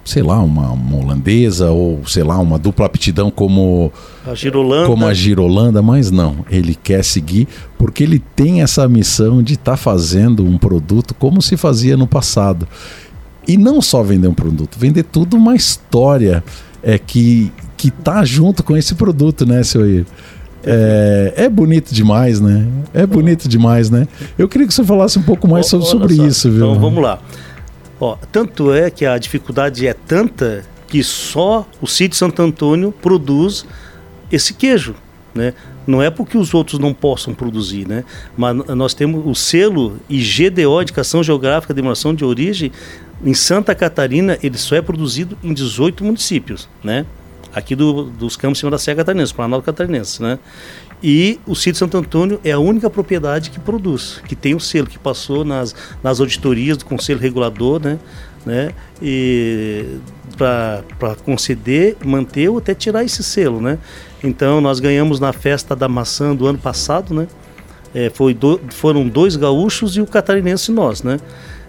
sei 0.03 0.23
lá, 0.23 0.39
uma, 0.39 0.71
uma, 0.71 0.97
holandesa 0.97 1.71
ou 1.71 2.01
sei 2.07 2.23
lá, 2.23 2.37
uma 2.39 2.57
dupla 2.57 2.85
aptidão 2.85 3.29
como 3.29 3.91
a 4.25 4.33
girolanda. 4.33 4.87
como 4.87 5.05
a 5.05 5.13
girolanda, 5.13 5.81
mas 5.81 6.11
não, 6.11 6.45
ele 6.49 6.75
quer 6.75 7.03
seguir 7.03 7.47
porque 7.77 8.03
ele 8.03 8.19
tem 8.35 8.61
essa 8.61 8.87
missão 8.87 9.41
de 9.43 9.53
estar 9.53 9.71
tá 9.71 9.77
fazendo 9.77 10.43
um 10.43 10.57
produto 10.57 11.13
como 11.13 11.41
se 11.41 11.55
fazia 11.55 11.95
no 11.95 12.07
passado. 12.07 12.67
E 13.47 13.57
não 13.57 13.81
só 13.81 14.03
vender 14.03 14.27
um 14.27 14.33
produto, 14.33 14.77
vender 14.77 15.03
tudo 15.03 15.35
uma 15.35 15.55
história 15.55 16.43
é 16.83 16.97
que 16.97 17.51
que 17.81 17.89
tá 17.89 18.23
junto 18.23 18.63
com 18.63 18.77
esse 18.77 18.93
produto, 18.93 19.43
né, 19.43 19.63
seu 19.63 19.83
Ier? 19.89 20.05
É, 20.63 21.33
é, 21.35 21.49
bonito 21.49 21.91
demais, 21.91 22.39
né? 22.39 22.67
É 22.93 23.07
bonito 23.07 23.49
demais, 23.49 23.89
né? 23.89 24.07
Eu 24.37 24.47
queria 24.47 24.67
que 24.67 24.73
você 24.75 24.83
falasse 24.83 25.17
um 25.17 25.23
pouco 25.23 25.47
mais 25.47 25.65
sobre, 25.65 25.87
sobre 25.87 26.13
isso, 26.13 26.51
viu? 26.51 26.69
Então 26.69 26.79
vamos 26.79 27.01
lá. 27.01 27.19
Ó, 27.99 28.15
tanto 28.31 28.71
é 28.71 28.91
que 28.91 29.03
a 29.03 29.17
dificuldade 29.17 29.87
é 29.87 29.95
tanta 29.95 30.63
que 30.87 31.03
só 31.03 31.67
o 31.81 31.87
sítio 31.87 32.15
Santo 32.15 32.39
Antônio 32.43 32.91
produz 32.91 33.65
esse 34.31 34.53
queijo, 34.53 34.93
né? 35.33 35.55
Não 35.87 36.03
é 36.03 36.11
porque 36.11 36.37
os 36.37 36.53
outros 36.53 36.77
não 36.77 36.93
possam 36.93 37.33
produzir, 37.33 37.87
né? 37.87 38.03
Mas 38.37 38.55
nós 38.55 38.93
temos 38.93 39.25
o 39.25 39.33
selo 39.33 39.97
IGDO, 40.07 40.79
Indicação 40.79 41.23
Geográfica 41.23 41.73
de 41.73 41.77
Denominação 41.77 42.13
de 42.13 42.23
Origem, 42.23 42.71
em 43.25 43.33
Santa 43.33 43.73
Catarina, 43.73 44.37
ele 44.43 44.59
só 44.59 44.75
é 44.75 44.81
produzido 44.83 45.35
em 45.43 45.51
18 45.51 46.03
municípios, 46.03 46.69
né? 46.83 47.07
Aqui 47.53 47.75
do, 47.75 48.03
dos 48.03 48.37
campos 48.37 48.59
em 48.59 48.61
cima 48.61 48.71
da 48.71 48.77
Serra 48.77 48.97
Catarinense, 48.97 49.33
Planalto 49.33 49.65
Catarinense, 49.65 50.21
né? 50.21 50.39
E 51.03 51.39
o 51.47 51.55
sítio 51.55 51.79
Santo 51.79 51.97
Antônio 51.97 52.39
é 52.43 52.51
a 52.51 52.59
única 52.59 52.89
propriedade 52.89 53.49
que 53.49 53.59
produz, 53.59 54.21
que 54.27 54.35
tem 54.35 54.53
o 54.53 54.59
selo, 54.59 54.87
que 54.87 54.99
passou 54.99 55.43
nas, 55.43 55.75
nas 56.03 56.19
auditorias 56.19 56.77
do 56.77 56.85
Conselho 56.85 57.19
Regulador, 57.19 57.81
né? 57.83 57.99
né? 58.45 58.71
E 59.01 59.97
para 60.37 61.15
conceder, 61.23 61.97
manter 62.05 62.49
ou 62.49 62.57
até 62.57 62.73
tirar 62.73 63.03
esse 63.03 63.23
selo, 63.23 63.59
né? 63.59 63.77
Então 64.23 64.61
nós 64.61 64.79
ganhamos 64.79 65.19
na 65.19 65.33
festa 65.33 65.75
da 65.75 65.87
maçã 65.87 66.35
do 66.35 66.47
ano 66.47 66.57
passado, 66.57 67.13
né? 67.13 67.27
É, 67.93 68.09
foi 68.09 68.33
do, 68.33 68.59
foram 68.69 69.07
dois 69.07 69.35
gaúchos 69.35 69.97
e 69.97 70.01
o 70.01 70.07
catarinense 70.07 70.71
nós, 70.71 71.03
né? 71.03 71.19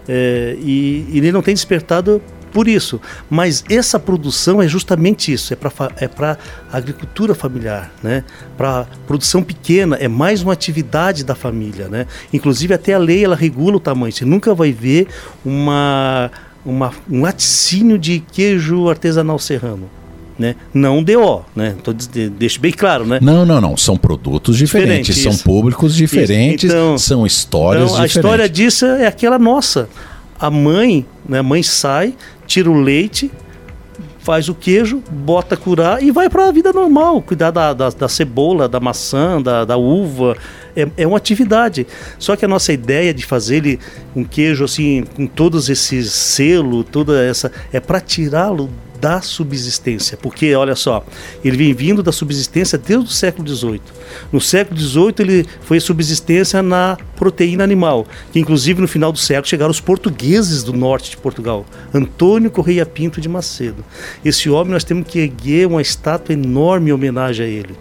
É, 0.07 0.55
e, 0.59 1.07
e 1.09 1.17
ele 1.17 1.31
não 1.31 1.41
tem 1.41 1.53
despertado 1.53 2.21
por 2.53 2.67
isso. 2.67 3.01
Mas 3.29 3.63
essa 3.69 3.99
produção 3.99 4.61
é 4.61 4.67
justamente 4.67 5.33
isso, 5.33 5.51
é 5.51 5.55
para 5.55 5.71
é 5.97 6.07
para 6.07 6.37
agricultura 6.71 7.33
familiar, 7.33 7.91
né? 8.01 8.23
Para 8.55 8.85
produção 9.07 9.41
pequena, 9.41 9.95
é 9.97 10.07
mais 10.07 10.41
uma 10.43 10.53
atividade 10.53 11.23
da 11.23 11.35
família, 11.35 11.87
né? 11.87 12.05
Inclusive 12.31 12.73
até 12.73 12.93
a 12.93 12.99
lei 12.99 13.25
ela 13.25 13.35
regula 13.35 13.77
o 13.77 13.79
tamanho. 13.79 14.13
Você 14.13 14.23
nunca 14.23 14.53
vai 14.53 14.71
ver 14.71 15.07
uma, 15.43 16.31
uma 16.65 16.93
um 17.09 17.21
laticínio 17.21 17.97
de 17.97 18.19
queijo 18.19 18.87
artesanal 18.87 19.39
serrano. 19.39 19.89
Né? 20.37 20.55
Não 20.73 21.03
DO, 21.03 21.45
né? 21.55 21.75
Tô, 21.83 21.93
deixo 21.93 22.59
bem 22.59 22.71
claro, 22.71 23.05
né? 23.05 23.19
Não, 23.21 23.45
não, 23.45 23.61
não. 23.61 23.77
São 23.77 23.95
produtos 23.95 24.57
diferentes, 24.57 25.15
Diferente, 25.15 25.37
são 25.37 25.43
públicos 25.43 25.95
diferentes, 25.95 26.71
então, 26.71 26.97
são 26.97 27.23
histórias 27.23 27.91
então, 27.91 27.93
diferentes. 27.93 28.17
A 28.17 28.19
história 28.19 28.49
disso 28.49 28.85
é 28.85 29.05
aquela 29.05 29.37
nossa. 29.37 29.87
A 30.43 30.51
mãe, 30.51 31.05
né? 31.25 31.39
A 31.39 31.43
mãe 31.43 31.63
sai, 31.63 32.13
tira 32.45 32.69
o 32.69 32.73
leite, 32.73 33.31
faz 34.19 34.49
o 34.49 34.53
queijo, 34.53 35.01
bota 35.09 35.55
curar 35.55 36.03
e 36.03 36.11
vai 36.11 36.29
para 36.29 36.49
a 36.49 36.51
vida 36.51 36.73
normal, 36.73 37.21
cuidar 37.21 37.49
da, 37.49 37.71
da, 37.71 37.89
da, 37.89 38.09
cebola, 38.09 38.67
da 38.67 38.77
maçã, 38.77 39.41
da, 39.41 39.63
da 39.63 39.77
uva. 39.77 40.35
É, 40.75 40.85
é, 40.97 41.07
uma 41.07 41.15
atividade. 41.15 41.87
Só 42.19 42.35
que 42.35 42.43
a 42.43 42.47
nossa 42.49 42.73
ideia 42.73 43.13
de 43.13 43.25
fazer 43.25 43.55
ele 43.55 43.79
um 44.13 44.25
queijo 44.25 44.65
assim, 44.65 45.05
com 45.15 45.25
todos 45.25 45.69
esses 45.69 46.11
selos, 46.11 46.85
toda 46.91 47.23
essa. 47.23 47.49
é 47.71 47.79
para 47.79 48.01
tirá-lo 48.01 48.69
da 49.03 49.19
subsistência, 49.19 50.15
porque 50.15 50.55
olha 50.55 50.77
só, 50.77 51.05
ele 51.43 51.57
vem 51.57 51.73
vindo 51.73 52.01
da 52.01 52.13
subsistência 52.13 52.77
desde 52.77 53.05
o 53.05 53.11
século 53.11 53.45
XVIII. 53.45 53.81
No 54.31 54.39
século 54.39 54.79
XVIII 54.79 55.15
ele 55.19 55.45
foi 55.59 55.81
subsistência 55.81 56.63
na 56.63 56.97
proteína 57.17 57.65
animal, 57.65 58.07
que 58.31 58.39
inclusive 58.39 58.79
no 58.79 58.87
final 58.87 59.11
do 59.11 59.19
século 59.19 59.45
chegaram 59.45 59.71
os 59.71 59.81
portugueses 59.81 60.63
do 60.63 60.71
norte 60.71 61.09
de 61.09 61.17
Portugal, 61.17 61.65
Antônio 61.93 62.49
Correia 62.49 62.85
Pinto 62.85 63.19
de 63.19 63.27
Macedo. 63.27 63.83
Esse 64.23 64.49
homem 64.49 64.71
nós 64.71 64.85
temos 64.85 65.05
que 65.05 65.19
erguer 65.19 65.67
uma 65.67 65.81
estátua 65.81 66.31
enorme 66.31 66.89
em 66.89 66.93
homenagem 66.93 67.45
a 67.45 67.49
ele. 67.49 67.75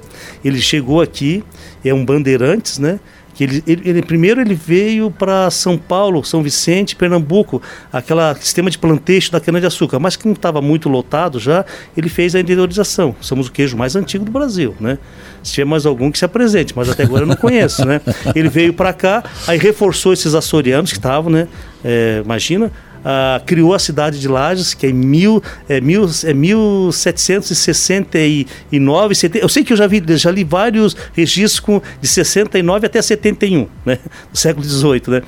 Ele 0.45 0.61
chegou 0.61 1.01
aqui, 1.01 1.45
é 1.85 1.95
um 1.95 2.05
bandeirantes, 2.05 2.81
né? 2.81 2.99
Que 3.43 3.55
ele, 3.55 3.65
ele, 3.67 3.83
ele, 3.85 4.03
primeiro 4.03 4.41
ele 4.41 4.55
veio 4.55 5.11
para 5.11 5.51
São 5.51 5.77
Paulo, 5.77 6.25
São 6.25 6.43
Vicente, 6.43 6.95
Pernambuco, 6.95 7.61
aquela 7.93 8.35
sistema 8.37 8.71
de 8.71 8.79
plantejo 8.79 9.33
da 9.33 9.41
cana 9.41 9.61
de 9.61 9.67
açúcar, 9.67 9.99
mas 9.99 10.17
que 10.17 10.27
não 10.27 10.35
estava 10.35 10.61
muito 10.61 10.89
lotado 10.89 11.39
já, 11.39 11.65
ele 11.97 12.09
fez 12.09 12.35
a 12.35 12.41
interiorização. 12.41 13.15
Somos 13.21 13.49
o 13.49 13.53
queijo 13.53 13.77
mais 13.77 13.97
antigo 13.97 14.25
do 14.25 14.31
Brasil, 14.31 14.75
né? 14.81 14.99
Se 15.43 15.53
tiver 15.53 15.65
mais 15.65 15.87
algum 15.87 16.11
que 16.11 16.19
se 16.19 16.25
apresente, 16.25 16.73
mas 16.77 16.89
até 16.89 17.03
agora 17.03 17.23
eu 17.23 17.27
não 17.27 17.37
conheço, 17.37 17.85
né? 17.85 18.01
Ele 18.35 18.49
veio 18.49 18.73
para 18.73 18.93
cá, 18.93 19.25
aí 19.47 19.59
reforçou 19.59 20.13
esses 20.13 20.35
açorianos 20.35 20.93
que 20.93 20.99
estavam, 20.99 21.31
né? 21.33 21.49
É, 21.85 22.23
imagina, 22.25 22.71
Uh, 23.03 23.43
criou 23.45 23.75
a 23.75 23.81
cidade 23.81 24.21
de 24.21 24.29
Lages, 24.29 24.75
que 24.75 24.87
é, 24.87 24.93
mil, 24.93 25.43
é, 25.69 25.81
mil, 25.81 26.09
é 26.25 26.33
1769. 26.33 29.15
70, 29.15 29.45
eu 29.45 29.49
sei 29.49 29.65
que 29.65 29.73
eu 29.73 29.77
já, 29.77 29.89
vi, 29.89 30.01
já 30.17 30.31
li 30.31 30.45
vários 30.45 30.97
registros 31.13 31.59
com, 31.59 31.83
de 32.01 32.07
69 32.07 32.87
até 32.87 33.03
71, 33.03 33.67
né, 33.85 33.99
do 34.31 34.39
século 34.39 34.65
XVIII. 34.65 35.03
Né? 35.09 35.23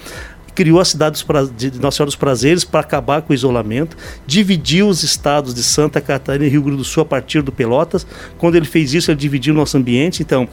criou 0.55 0.79
a 0.79 0.85
cidade 0.85 1.23
de 1.57 1.81
Nossa 1.81 1.97
Senhora 1.97 2.07
dos 2.07 2.17
Prazeres 2.17 2.65
para 2.65 2.81
acabar 2.81 3.23
com 3.23 3.33
o 3.33 3.35
isolamento, 3.35 3.97
dividiu 4.27 4.89
os 4.89 5.03
estados 5.03 5.53
de 5.53 5.63
Santa 5.63 6.01
Catarina 6.01 6.47
e 6.47 6.49
Rio 6.49 6.63
Grande 6.63 6.79
do 6.79 6.85
Sul 6.85 7.03
a 7.03 7.07
partir 7.07 7.43
do 7.43 7.51
Pelotas. 7.51 8.07
Quando 8.39 8.55
ele 8.55 8.67
fez 8.67 8.95
isso, 8.95 9.11
ele 9.11 9.19
dividiu 9.19 9.53
o 9.53 9.57
nosso 9.57 9.77
ambiente. 9.77 10.23
Então, 10.23 10.49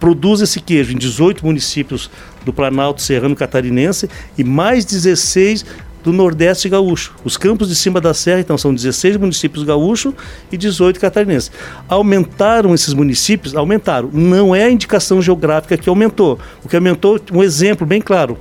produz 0.00 0.40
esse 0.40 0.60
queijo 0.60 0.92
em 0.92 0.96
18 0.96 1.44
municípios 1.44 2.10
do 2.44 2.52
Planalto 2.52 3.02
Serrano 3.02 3.34
Catarinense 3.34 4.08
e 4.36 4.44
mais 4.44 4.84
16 4.84 5.64
do 6.06 6.12
Nordeste 6.12 6.68
gaúcho. 6.68 7.12
Os 7.24 7.36
campos 7.36 7.68
de 7.68 7.74
cima 7.74 8.00
da 8.00 8.14
serra, 8.14 8.38
então, 8.38 8.56
são 8.56 8.72
16 8.72 9.16
municípios 9.16 9.64
gaúchos 9.64 10.14
e 10.52 10.56
18 10.56 11.00
catarinenses. 11.00 11.50
Aumentaram 11.88 12.72
esses 12.72 12.94
municípios? 12.94 13.56
Aumentaram. 13.56 14.08
Não 14.12 14.54
é 14.54 14.62
a 14.62 14.70
indicação 14.70 15.20
geográfica 15.20 15.76
que 15.76 15.88
aumentou. 15.88 16.38
O 16.62 16.68
que 16.68 16.76
aumentou, 16.76 17.20
um 17.32 17.42
exemplo 17.42 17.84
bem 17.84 18.00
claro, 18.00 18.38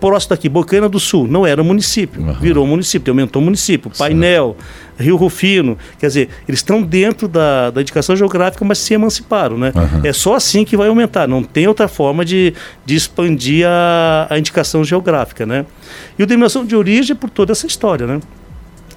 próximo 0.00 0.30
daqui, 0.30 0.48
Bocana 0.48 0.88
do 0.88 0.98
Sul, 0.98 1.28
não 1.28 1.46
era 1.46 1.62
município, 1.62 2.22
uhum. 2.22 2.32
virou 2.34 2.66
município, 2.66 3.10
aumentou 3.12 3.40
município, 3.42 3.90
Painel, 3.96 4.56
Rio 4.98 5.16
Rufino, 5.16 5.78
quer 5.98 6.06
dizer, 6.06 6.28
eles 6.48 6.60
estão 6.60 6.82
dentro 6.82 7.28
da, 7.28 7.70
da 7.70 7.80
indicação 7.80 8.16
geográfica, 8.16 8.64
mas 8.64 8.78
se 8.78 8.94
emanciparam, 8.94 9.58
né? 9.58 9.72
Uhum. 9.74 10.00
É 10.04 10.12
só 10.12 10.34
assim 10.34 10.64
que 10.64 10.76
vai 10.76 10.88
aumentar, 10.88 11.28
não 11.28 11.42
tem 11.42 11.68
outra 11.68 11.86
forma 11.88 12.24
de, 12.24 12.54
de 12.84 12.94
expandir 12.96 13.66
a, 13.66 14.26
a 14.30 14.38
indicação 14.38 14.82
geográfica, 14.82 15.44
né? 15.44 15.66
E 16.18 16.22
o 16.22 16.26
denominação 16.26 16.64
de 16.64 16.74
origem 16.74 17.14
é 17.14 17.18
por 17.18 17.30
toda 17.30 17.52
essa 17.52 17.66
história, 17.66 18.06
né? 18.06 18.20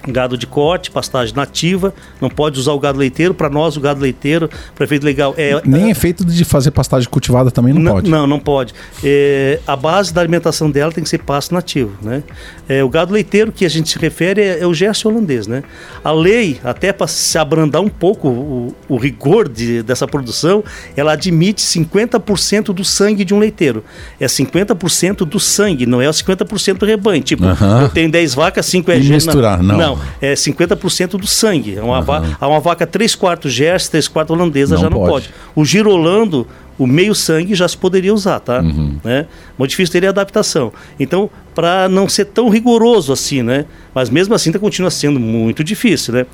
Gado 0.07 0.37
de 0.37 0.45
corte, 0.45 0.91
pastagem 0.91 1.35
nativa, 1.35 1.93
não 2.19 2.29
pode 2.29 2.59
usar 2.59 2.73
o 2.73 2.79
gado 2.79 2.99
leiteiro. 2.99 3.33
Para 3.33 3.49
nós, 3.49 3.77
o 3.77 3.81
gado 3.81 4.01
leiteiro, 4.01 4.49
prefeito 4.75 5.05
legal 5.05 5.33
é. 5.37 5.61
Nem 5.65 5.91
é 5.91 5.93
feito 5.93 6.25
de 6.25 6.43
fazer 6.43 6.71
pastagem 6.71 7.09
cultivada 7.09 7.51
também 7.51 7.73
não, 7.73 7.81
não 7.81 7.91
pode. 7.93 8.09
Não, 8.09 8.27
não 8.27 8.39
pode. 8.39 8.73
É, 9.03 9.59
a 9.65 9.75
base 9.75 10.13
da 10.13 10.21
alimentação 10.21 10.69
dela 10.69 10.91
tem 10.91 11.03
que 11.03 11.09
ser 11.09 11.19
pasto 11.19 11.53
nativo. 11.53 11.91
Né? 12.01 12.23
É, 12.67 12.83
o 12.83 12.89
gado 12.89 13.13
leiteiro 13.13 13.51
que 13.51 13.65
a 13.65 13.69
gente 13.69 13.89
se 13.89 13.99
refere 13.99 14.41
é, 14.41 14.59
é 14.59 14.67
o 14.67 14.73
gesto 14.73 15.07
holandês. 15.07 15.47
Né? 15.47 15.63
A 16.03 16.11
lei, 16.11 16.59
até 16.63 16.91
para 16.91 17.07
se 17.07 17.37
abrandar 17.37 17.81
um 17.81 17.89
pouco 17.89 18.27
o, 18.27 18.75
o 18.89 18.97
rigor 18.97 19.47
de, 19.47 19.83
dessa 19.83 20.07
produção, 20.07 20.63
ela 20.95 21.13
admite 21.13 21.61
50% 21.61 22.73
do 22.73 22.83
sangue 22.83 23.23
de 23.23 23.33
um 23.33 23.39
leiteiro. 23.39 23.83
É 24.19 24.25
50% 24.25 25.25
do 25.25 25.39
sangue, 25.39 25.85
não 25.85 26.01
é 26.01 26.09
o 26.09 26.11
50% 26.11 26.77
do 26.77 26.85
rebanho. 26.85 27.21
Tipo, 27.23 27.45
uh 27.45 27.55
-huh. 27.55 27.81
eu 27.83 27.89
tenho 27.89 28.11
10 28.11 28.33
vacas, 28.33 28.65
5 28.65 28.91
é 28.91 28.99
e 28.99 29.09
misturar, 29.09 29.61
não. 29.61 29.77
não. 29.77 29.92
Não, 29.95 30.03
é 30.21 30.33
50% 30.33 31.17
do 31.17 31.27
sangue. 31.27 31.77
É 31.77 31.81
uma, 31.81 31.99
uhum. 31.99 32.03
vaca, 32.03 32.47
uma 32.47 32.59
vaca 32.59 32.87
3 32.87 33.15
quartos 33.15 33.53
Gers, 33.53 33.87
3 33.89 34.07
quartos 34.07 34.35
holandesa 34.35 34.75
não 34.75 34.81
já 34.81 34.89
não 34.89 34.97
pode. 34.97 35.11
pode. 35.11 35.29
O 35.55 35.63
girolando, 35.63 36.47
O 36.77 36.87
meio 36.87 37.13
sangue 37.13 37.53
já 37.53 37.67
se 37.67 37.77
poderia 37.77 38.13
usar, 38.13 38.39
tá? 38.39 38.59
Uhum. 38.59 38.97
Né? 39.03 39.27
Muito 39.57 39.69
difícil 39.69 39.91
teria 39.91 40.09
adaptação. 40.09 40.73
Então, 40.99 41.29
para 41.53 41.87
não 41.87 42.09
ser 42.09 42.25
tão 42.25 42.49
rigoroso 42.49 43.13
assim, 43.13 43.43
né? 43.43 43.65
Mas 43.93 44.09
mesmo 44.09 44.33
assim, 44.33 44.51
tá, 44.51 44.57
continua 44.57 44.89
sendo 44.89 45.19
muito 45.19 45.63
difícil, 45.63 46.13
né? 46.13 46.25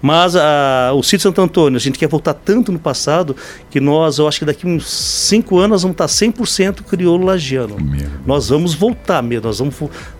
Mas 0.00 0.36
a, 0.36 0.92
o 0.94 1.02
sítio 1.02 1.24
Santo 1.24 1.40
Antônio, 1.40 1.76
a 1.76 1.80
gente 1.80 1.98
quer 1.98 2.08
voltar 2.08 2.32
tanto 2.34 2.70
no 2.70 2.78
passado 2.78 3.34
que 3.70 3.80
nós, 3.80 4.18
eu 4.18 4.28
acho 4.28 4.38
que 4.38 4.44
daqui 4.44 4.66
uns 4.66 4.88
5 4.88 5.58
anos, 5.58 5.70
nós 5.70 5.82
vamos 5.82 5.96
tá 5.96 6.04
estar 6.04 6.26
100% 6.26 6.82
crioulo 6.82 7.26
lagiano. 7.26 7.76
Meu 7.80 8.08
Nós 8.24 8.48
vamos 8.48 8.74
voltar 8.74 9.22
mesmo, 9.22 9.46
nós 9.46 9.58
vamos, 9.58 9.74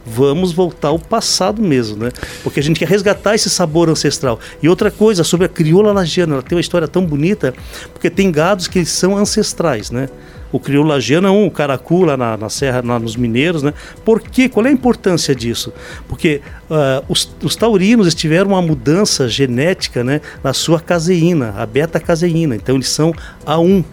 vamos 0.04 0.52
voltar 0.52 0.88
ao 0.88 0.98
passado 0.98 1.62
mesmo, 1.62 2.04
né? 2.04 2.10
Porque 2.42 2.58
a 2.58 2.62
gente 2.62 2.78
quer 2.80 2.88
resgatar 2.88 3.34
esse 3.34 3.48
sabor 3.48 3.88
ancestral. 3.88 4.40
E 4.60 4.68
outra 4.68 4.90
coisa, 4.90 5.22
sobre 5.22 5.46
a 5.46 5.48
crioula 5.48 5.92
lagiana, 5.92 6.34
ela 6.34 6.42
tem 6.42 6.56
uma 6.56 6.60
história 6.60 6.88
tão 6.88 7.06
bonita, 7.06 7.54
porque 7.92 8.10
tem 8.10 8.30
gados 8.32 8.66
que 8.66 8.84
são 8.84 9.16
ancestrais, 9.16 9.90
né? 9.90 10.08
O 10.50 10.58
crioulo 10.58 10.88
lagiano 10.88 11.28
é 11.28 11.30
um, 11.30 11.46
o 11.46 11.50
caracu 11.50 12.04
lá 12.04 12.16
na, 12.16 12.36
na 12.36 12.48
serra, 12.48 12.82
lá 12.84 12.98
nos 12.98 13.16
mineiros, 13.16 13.62
né? 13.62 13.74
Por 14.04 14.20
quê? 14.20 14.48
Qual 14.48 14.64
é 14.64 14.68
a 14.70 14.72
importância 14.72 15.34
disso? 15.34 15.72
Porque 16.08 16.40
ah, 16.70 17.02
os, 17.08 17.30
os 17.42 17.54
taurinos 17.56 18.14
tiveram 18.14 18.50
uma 18.50 18.62
mudança 18.62 19.28
genética, 19.28 20.02
né? 20.02 20.20
Na 20.42 20.52
sua 20.52 20.80
caseína, 20.80 21.54
a 21.56 21.66
beta-caseína. 21.66 22.56
Então 22.56 22.76
eles 22.76 22.88
são 22.88 23.12
A1, 23.46 23.84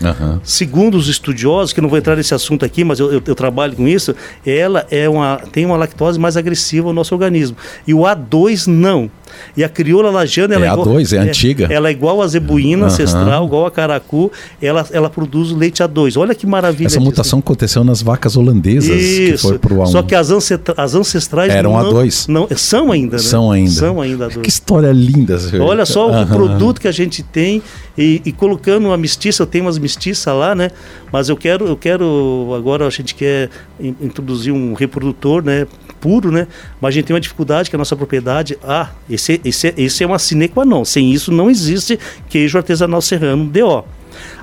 Aham. 0.00 0.40
Segundo 0.44 0.96
os 0.96 1.08
estudiosos, 1.08 1.72
que 1.72 1.80
não 1.80 1.88
vou 1.88 1.98
entrar 1.98 2.14
nesse 2.14 2.32
assunto 2.32 2.64
aqui, 2.64 2.84
mas 2.84 3.00
eu, 3.00 3.12
eu- 3.12 3.22
eu 3.26 3.34
trabalho 3.34 3.74
com 3.74 3.88
isso, 3.88 4.14
ela 4.46 4.86
é 4.92 5.08
uma, 5.08 5.38
tem 5.50 5.66
uma 5.66 5.76
lactose 5.76 6.20
mais 6.20 6.36
agressiva 6.36 6.86
ao 6.86 6.92
nosso 6.94 7.12
organismo. 7.16 7.56
E 7.84 7.92
o 7.92 8.02
A2 8.02 8.68
não. 8.68 9.10
E 9.56 9.62
a 9.64 9.68
crioula 9.68 10.10
lagiana 10.10 10.54
ela 10.54 10.66
É 10.66 10.68
é, 10.68 10.72
igual, 10.72 10.86
A2, 10.96 11.16
é 11.16 11.18
antiga. 11.20 11.66
Ela 11.70 11.88
é 11.88 11.92
igual 11.92 12.22
a 12.22 12.26
zebuína 12.28 12.84
Aham. 12.84 12.86
ancestral, 12.92 13.46
igual 13.46 13.66
a 13.66 13.70
caracu, 13.70 14.30
ela, 14.60 14.86
ela 14.92 15.10
produz 15.10 15.50
leite 15.52 15.82
A2. 15.82 16.18
Olha 16.18 16.34
que 16.34 16.46
maravilha. 16.46 16.86
Essa 16.86 16.96
disso. 16.98 17.04
mutação 17.04 17.38
aconteceu 17.38 17.82
nas 17.84 18.02
vacas 18.02 18.36
holandesas, 18.36 18.90
que 18.90 18.94
Isso. 19.34 19.48
foi 19.48 19.58
pro 19.58 19.76
A1. 19.76 19.86
Só 19.88 20.02
que 20.02 20.14
as, 20.14 20.30
ancestra- 20.30 20.74
as 20.76 20.94
ancestrais 20.94 21.52
Eram 21.52 21.72
não, 21.72 21.92
A2. 21.92 22.28
Não, 22.28 22.48
são 22.56 22.92
ainda, 22.92 23.16
né? 23.16 23.22
São 23.22 23.50
ainda. 23.50 23.70
São 23.70 24.00
ainda 24.00 24.28
A2. 24.28 24.40
Que 24.42 24.48
história 24.48 24.92
linda. 24.92 25.38
senhor. 25.38 25.66
Olha 25.66 25.84
só 25.86 26.08
o 26.08 26.12
Aham. 26.12 26.26
produto 26.26 26.80
que 26.80 26.88
a 26.88 26.92
gente 26.92 27.22
tem 27.22 27.62
e, 27.96 28.22
e 28.24 28.32
colocando 28.32 28.86
uma 28.86 28.96
mestiça, 28.96 29.42
eu 29.42 29.46
tenho 29.46 29.64
umas 29.64 29.78
mestiças 29.78 30.32
lá, 30.34 30.54
né? 30.54 30.70
Mas 31.12 31.28
eu 31.28 31.36
quero, 31.36 31.66
eu 31.66 31.76
quero 31.76 32.52
agora 32.56 32.86
a 32.86 32.90
gente 32.90 33.14
quer 33.14 33.48
in- 33.80 33.94
introduzir 34.00 34.52
um 34.52 34.74
reprodutor, 34.74 35.42
né? 35.44 35.66
Puro, 36.00 36.30
né? 36.30 36.46
Mas 36.80 36.88
a 36.88 36.92
gente 36.92 37.06
tem 37.06 37.14
uma 37.14 37.20
dificuldade 37.20 37.70
que 37.70 37.76
a 37.76 37.78
nossa 37.78 37.96
propriedade, 37.96 38.58
ah, 38.62 38.90
esse, 39.08 39.40
esse, 39.44 39.74
esse 39.76 40.04
é 40.04 40.06
uma 40.06 40.18
sine 40.18 40.48
qua 40.48 40.64
non. 40.64 40.84
Sem 40.84 41.12
isso 41.12 41.32
não 41.32 41.50
existe 41.50 41.98
queijo 42.28 42.58
artesanal 42.58 43.00
serrano 43.00 43.44
DO. 43.46 43.84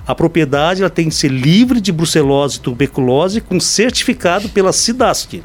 A 0.08 0.14
propriedade 0.14 0.82
ela 0.82 0.90
tem 0.90 1.10
que 1.10 1.16
ser 1.16 1.30
livre 1.30 1.82
de 1.82 1.92
brucelose 1.92 2.58
e 2.58 2.60
tuberculose 2.62 3.42
com 3.42 3.60
certificado 3.60 4.50
pela 4.50 4.72
SIDASC 4.72 5.44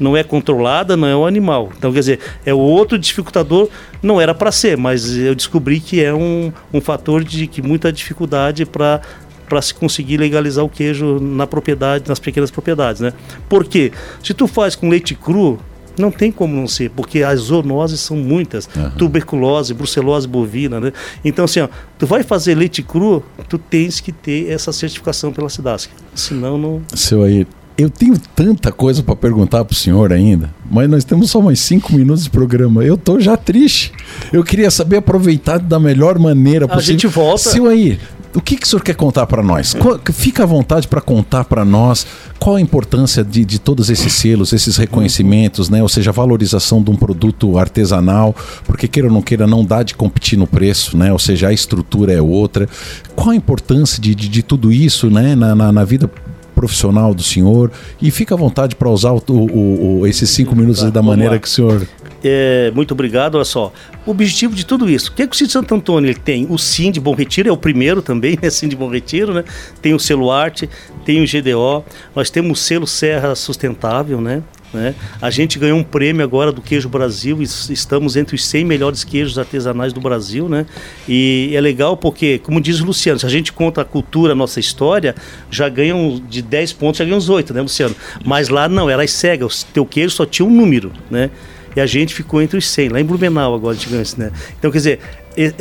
não 0.00 0.16
é 0.16 0.24
controlada, 0.24 0.96
não 0.96 1.06
é 1.06 1.14
o 1.14 1.26
animal. 1.26 1.70
Então, 1.76 1.92
quer 1.92 2.00
dizer, 2.00 2.20
é 2.44 2.54
outro 2.54 2.98
dificultador, 2.98 3.68
não 4.02 4.18
era 4.18 4.34
para 4.34 4.50
ser, 4.50 4.76
mas 4.76 5.14
eu 5.14 5.34
descobri 5.34 5.78
que 5.78 6.02
é 6.02 6.12
um, 6.12 6.50
um 6.72 6.80
fator 6.80 7.22
de 7.22 7.46
que 7.46 7.60
muita 7.60 7.92
dificuldade 7.92 8.64
para 8.64 9.02
para 9.50 9.60
se 9.60 9.74
conseguir 9.74 10.16
legalizar 10.16 10.64
o 10.64 10.68
queijo 10.68 11.18
na 11.20 11.44
propriedade, 11.44 12.08
nas 12.08 12.20
pequenas 12.20 12.52
propriedades, 12.52 13.02
né? 13.02 13.12
Por 13.48 13.64
quê? 13.64 13.90
Se 14.22 14.32
tu 14.32 14.46
faz 14.46 14.76
com 14.76 14.88
leite 14.88 15.12
cru, 15.16 15.58
não 15.98 16.12
tem 16.12 16.30
como 16.30 16.54
não 16.54 16.68
ser, 16.68 16.88
porque 16.90 17.24
as 17.24 17.40
zoonoses 17.40 17.98
são 17.98 18.16
muitas. 18.16 18.68
Tuberculose, 18.96 19.74
brucelose 19.74 20.28
bovina, 20.28 20.78
né? 20.78 20.92
Então, 21.24 21.46
assim, 21.46 21.58
ó, 21.60 21.68
tu 21.98 22.06
vai 22.06 22.22
fazer 22.22 22.54
leite 22.54 22.80
cru, 22.80 23.24
tu 23.48 23.58
tens 23.58 23.98
que 23.98 24.12
ter 24.12 24.48
essa 24.48 24.72
certificação 24.72 25.32
pela 25.32 25.48
SIDASC. 25.48 25.90
Senão, 26.14 26.56
não... 26.56 26.80
Seu 26.94 27.24
aí, 27.24 27.44
eu 27.76 27.90
tenho 27.90 28.14
tanta 28.36 28.70
coisa 28.70 29.02
para 29.02 29.16
perguntar 29.16 29.64
pro 29.64 29.74
senhor 29.74 30.12
ainda, 30.12 30.54
mas 30.70 30.88
nós 30.88 31.02
temos 31.02 31.28
só 31.28 31.40
mais 31.40 31.58
cinco 31.58 31.92
minutos 31.92 32.22
de 32.22 32.30
programa. 32.30 32.84
Eu 32.84 32.96
tô 32.96 33.18
já 33.18 33.36
triste. 33.36 33.92
Eu 34.32 34.44
queria 34.44 34.70
saber 34.70 34.98
aproveitar 34.98 35.58
da 35.58 35.80
melhor 35.80 36.20
maneira 36.20 36.66
A 36.66 36.68
possível. 36.68 36.92
gente 36.92 37.06
volta. 37.08 37.50
Seu 37.50 37.66
aí, 37.66 37.98
o 38.34 38.40
que, 38.40 38.56
que 38.56 38.64
o 38.64 38.68
senhor 38.68 38.82
quer 38.82 38.94
contar 38.94 39.26
para 39.26 39.42
nós? 39.42 39.74
Qual- 39.74 39.98
fica 40.12 40.44
à 40.44 40.46
vontade 40.46 40.86
para 40.86 41.00
contar 41.00 41.44
para 41.44 41.64
nós 41.64 42.06
qual 42.38 42.56
a 42.56 42.60
importância 42.60 43.24
de, 43.24 43.44
de 43.44 43.58
todos 43.58 43.90
esses 43.90 44.12
selos, 44.12 44.52
esses 44.52 44.76
reconhecimentos, 44.76 45.68
né? 45.68 45.82
Ou 45.82 45.88
seja, 45.88 46.10
a 46.10 46.12
valorização 46.12 46.82
de 46.82 46.90
um 46.90 46.96
produto 46.96 47.58
artesanal, 47.58 48.34
porque 48.64 48.86
queira 48.86 49.08
ou 49.08 49.14
não 49.14 49.20
queira, 49.22 49.46
não 49.46 49.64
dá 49.64 49.82
de 49.82 49.94
competir 49.94 50.38
no 50.38 50.46
preço, 50.46 50.96
né? 50.96 51.12
Ou 51.12 51.18
seja, 51.18 51.48
a 51.48 51.52
estrutura 51.52 52.12
é 52.12 52.20
outra. 52.22 52.68
Qual 53.16 53.30
a 53.30 53.34
importância 53.36 54.00
de, 54.00 54.14
de, 54.14 54.28
de 54.28 54.42
tudo 54.42 54.72
isso, 54.72 55.10
né? 55.10 55.34
na, 55.34 55.54
na, 55.54 55.72
na 55.72 55.84
vida 55.84 56.10
profissional 56.54 57.14
do 57.14 57.22
senhor 57.22 57.70
e 58.02 58.10
fica 58.10 58.34
à 58.34 58.38
vontade 58.38 58.76
para 58.76 58.88
usar 58.90 59.12
o, 59.12 59.22
o- 59.30 60.00
o- 60.00 60.06
esses 60.06 60.28
cinco 60.30 60.54
minutos 60.54 60.82
Tá, 60.82 60.90
da 60.90 61.02
maneira 61.02 61.38
que 61.38 61.48
o 61.48 61.50
senhor 61.50 61.86
É, 62.22 62.70
muito 62.74 62.92
obrigado, 62.92 63.36
olha 63.36 63.44
só. 63.44 63.72
O 64.04 64.10
objetivo 64.10 64.54
de 64.54 64.64
tudo 64.64 64.88
isso, 64.88 65.10
o 65.10 65.14
que, 65.14 65.22
é 65.22 65.26
que 65.26 65.34
o 65.34 65.38
Sítio 65.38 65.52
Santo 65.52 65.74
Antônio 65.74 66.14
tem? 66.18 66.46
O 66.48 66.58
SIM 66.58 66.90
de 66.90 67.00
Bom 67.00 67.14
Retiro, 67.14 67.48
é 67.48 67.52
o 67.52 67.56
primeiro 67.56 68.02
também, 68.02 68.38
né? 68.40 68.48
SIM 68.50 68.68
de 68.68 68.76
Bom 68.76 68.88
Retiro, 68.88 69.32
né? 69.32 69.44
Tem 69.80 69.94
o 69.94 69.98
selo 69.98 70.30
Arte, 70.30 70.68
tem 71.04 71.22
o 71.22 71.26
GDO, 71.26 71.84
nós 72.14 72.30
temos 72.30 72.58
o 72.58 72.62
selo 72.62 72.86
Serra 72.86 73.34
Sustentável, 73.34 74.20
né? 74.20 74.42
Né? 74.72 74.94
A 75.20 75.30
gente 75.30 75.58
ganhou 75.58 75.76
um 75.78 75.82
prêmio 75.82 76.22
agora 76.22 76.52
do 76.52 76.62
Queijo 76.62 76.88
Brasil, 76.88 77.40
e 77.40 77.44
estamos 77.44 78.16
entre 78.16 78.36
os 78.36 78.46
100 78.46 78.64
melhores 78.64 79.02
queijos 79.02 79.36
artesanais 79.38 79.92
do 79.92 80.00
Brasil, 80.00 80.48
né? 80.48 80.64
E 81.08 81.50
é 81.54 81.60
legal 81.60 81.96
porque, 81.96 82.38
como 82.38 82.60
diz 82.60 82.80
o 82.80 82.84
Luciano, 82.84 83.18
se 83.18 83.26
a 83.26 83.28
gente 83.28 83.52
conta 83.52 83.82
a 83.82 83.84
cultura, 83.84 84.32
a 84.32 84.36
nossa 84.36 84.60
história, 84.60 85.14
já 85.50 85.68
ganham 85.68 86.22
de 86.28 86.40
10 86.40 86.72
pontos, 86.74 86.98
já 86.98 87.04
ganham 87.04 87.18
uns 87.18 87.28
8, 87.28 87.52
né, 87.52 87.62
Luciano? 87.62 87.96
Mas 88.24 88.48
lá 88.48 88.68
não, 88.68 88.88
era 88.88 89.02
as 89.02 89.10
cegas, 89.10 89.62
o 89.62 89.66
teu 89.66 89.84
queijo 89.84 90.14
só 90.14 90.24
tinha 90.24 90.46
um 90.46 90.50
número, 90.50 90.92
né? 91.10 91.30
E 91.74 91.80
a 91.80 91.86
gente 91.86 92.14
ficou 92.14 92.42
entre 92.42 92.58
os 92.58 92.66
100, 92.66 92.88
lá 92.88 93.00
em 93.00 93.04
Blumenau 93.04 93.54
agora 93.54 93.76
isso, 93.76 94.18
né? 94.18 94.30
Então, 94.58 94.70
quer 94.70 94.78
dizer, 94.78 95.00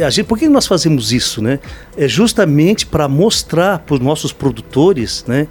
a 0.06 0.10
gente, 0.10 0.26
por 0.26 0.38
que 0.38 0.48
nós 0.50 0.66
fazemos 0.66 1.12
isso, 1.12 1.42
né? 1.42 1.60
É 1.98 2.08
justamente 2.08 2.86
para 2.86 3.08
mostrar 3.08 3.80
para 3.80 3.96
os 3.96 4.00
nossos 4.00 4.34
produtores, 4.34 5.24
né? 5.28 5.48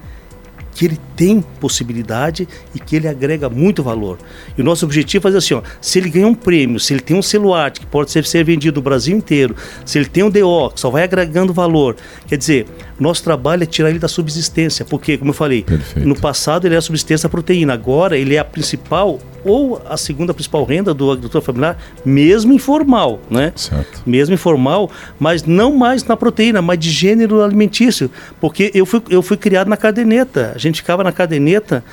que 0.79 0.85
ele 0.85 0.99
tem 1.17 1.41
possibilidade 1.59 2.47
e 2.73 2.79
que 2.79 2.95
ele 2.95 3.09
agrega 3.09 3.51
muito 3.51 3.83
valor. 3.83 4.17
E 4.57 4.61
o 4.61 4.65
nosso 4.65 4.85
objetivo 4.85 5.23
é 5.23 5.33
fazer 5.33 5.39
assim, 5.39 5.55
ó, 5.55 5.63
se 5.81 5.99
ele 5.99 6.09
ganha 6.09 6.29
um 6.29 6.37
prêmio, 6.37 6.79
se 6.79 6.95
ele 6.95 7.01
tem 7.01 7.17
um 7.17 7.23
celular 7.23 7.73
que 7.73 7.85
pode 7.85 8.13
ser, 8.13 8.25
ser 8.25 8.45
vendido 8.45 8.77
no 8.77 8.83
Brasil 8.83 9.17
inteiro, 9.17 9.57
se 9.85 9.99
ele 9.99 10.07
tem 10.07 10.23
um 10.23 10.31
DO 10.31 10.71
que 10.71 10.79
só 10.79 10.89
vai 10.89 11.03
agregando 11.03 11.53
valor, 11.53 11.97
quer 12.29 12.37
dizer, 12.37 12.65
nosso 12.97 13.25
trabalho 13.25 13.65
é 13.65 13.67
tirar 13.67 13.91
ele 13.91 13.99
da 13.99 14.07
subsistência, 14.07 14.85
porque, 14.85 15.19
como 15.19 15.31
eu 15.31 15.35
falei, 15.35 15.65
Perfeito. 15.65 16.09
no 16.09 16.15
passado 16.15 16.69
ele 16.69 16.77
é 16.77 16.79
a 16.79 16.83
subsistência 16.83 17.29
da 17.29 17.33
proteína, 17.33 17.73
agora 17.73 18.17
ele 18.17 18.37
é 18.37 18.39
a 18.39 18.45
principal 18.45 19.19
ou 19.45 19.80
a 19.89 19.97
segunda 19.97 20.34
principal 20.34 20.64
renda 20.64 20.93
do 20.93 21.11
agricultor 21.11 21.41
familiar, 21.43 21.78
mesmo 22.05 22.53
informal, 22.53 23.20
né? 23.30 23.53
Certo. 23.57 24.03
mesmo 24.07 24.34
informal, 24.34 24.91
mas 25.18 25.45
não 25.45 25.76
mais 25.76 26.05
na 26.05 26.16
proteína, 26.16 26.61
mas 26.61 26.78
de 26.78 26.91
gênero 26.91 27.43
alimentício. 27.43 28.11
Porque 28.41 28.70
eu 28.74 28.84
fui, 28.84 29.03
eu 29.11 29.22
fui 29.22 29.36
criado 29.36 29.68
na 29.68 29.76
caderneta. 29.76 30.53
A 30.55 30.59
gente 30.59 30.80
ficava 30.80 31.05
na 31.05 31.12
caderneta, 31.12 31.84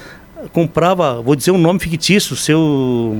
comprava, 0.51 1.21
vou 1.21 1.35
dizer 1.35 1.51
um 1.51 1.57
nome 1.57 1.79
fictício, 1.79 2.35
seu, 2.35 3.15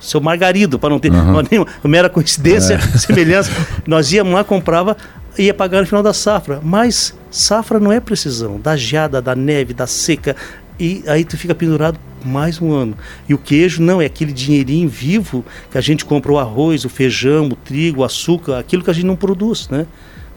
seu 0.00 0.20
Margarido, 0.20 0.78
para 0.78 0.90
não 0.90 0.98
ter 0.98 1.12
Aham. 1.12 1.42
nenhuma 1.50 1.68
mera 1.84 2.08
coincidência, 2.08 2.78
semelhança. 2.98 3.50
Nós 3.86 4.12
íamos 4.12 4.32
lá, 4.32 4.44
comprava, 4.44 4.96
ia 5.38 5.54
pagar 5.54 5.80
no 5.80 5.86
final 5.86 6.02
da 6.02 6.12
safra. 6.12 6.60
Mas 6.62 7.14
safra 7.30 7.78
não 7.78 7.92
é 7.92 8.00
precisão. 8.00 8.58
Da 8.60 8.76
geada, 8.76 9.20
da 9.22 9.34
neve, 9.34 9.72
da 9.72 9.86
seca. 9.86 10.34
E 10.78 11.02
aí 11.06 11.24
tu 11.24 11.36
fica 11.36 11.54
pendurado 11.54 11.98
mais 12.24 12.60
um 12.60 12.72
ano. 12.72 12.96
E 13.28 13.34
o 13.34 13.38
queijo 13.38 13.82
não, 13.82 14.00
é 14.00 14.06
aquele 14.06 14.32
dinheirinho 14.32 14.88
vivo 14.88 15.44
que 15.70 15.78
a 15.78 15.80
gente 15.80 16.04
compra 16.04 16.32
o 16.32 16.38
arroz, 16.38 16.84
o 16.84 16.88
feijão, 16.88 17.46
o 17.46 17.56
trigo, 17.56 18.00
o 18.00 18.04
açúcar, 18.04 18.58
aquilo 18.58 18.82
que 18.82 18.90
a 18.90 18.92
gente 18.92 19.06
não 19.06 19.16
produz, 19.16 19.68
né? 19.68 19.86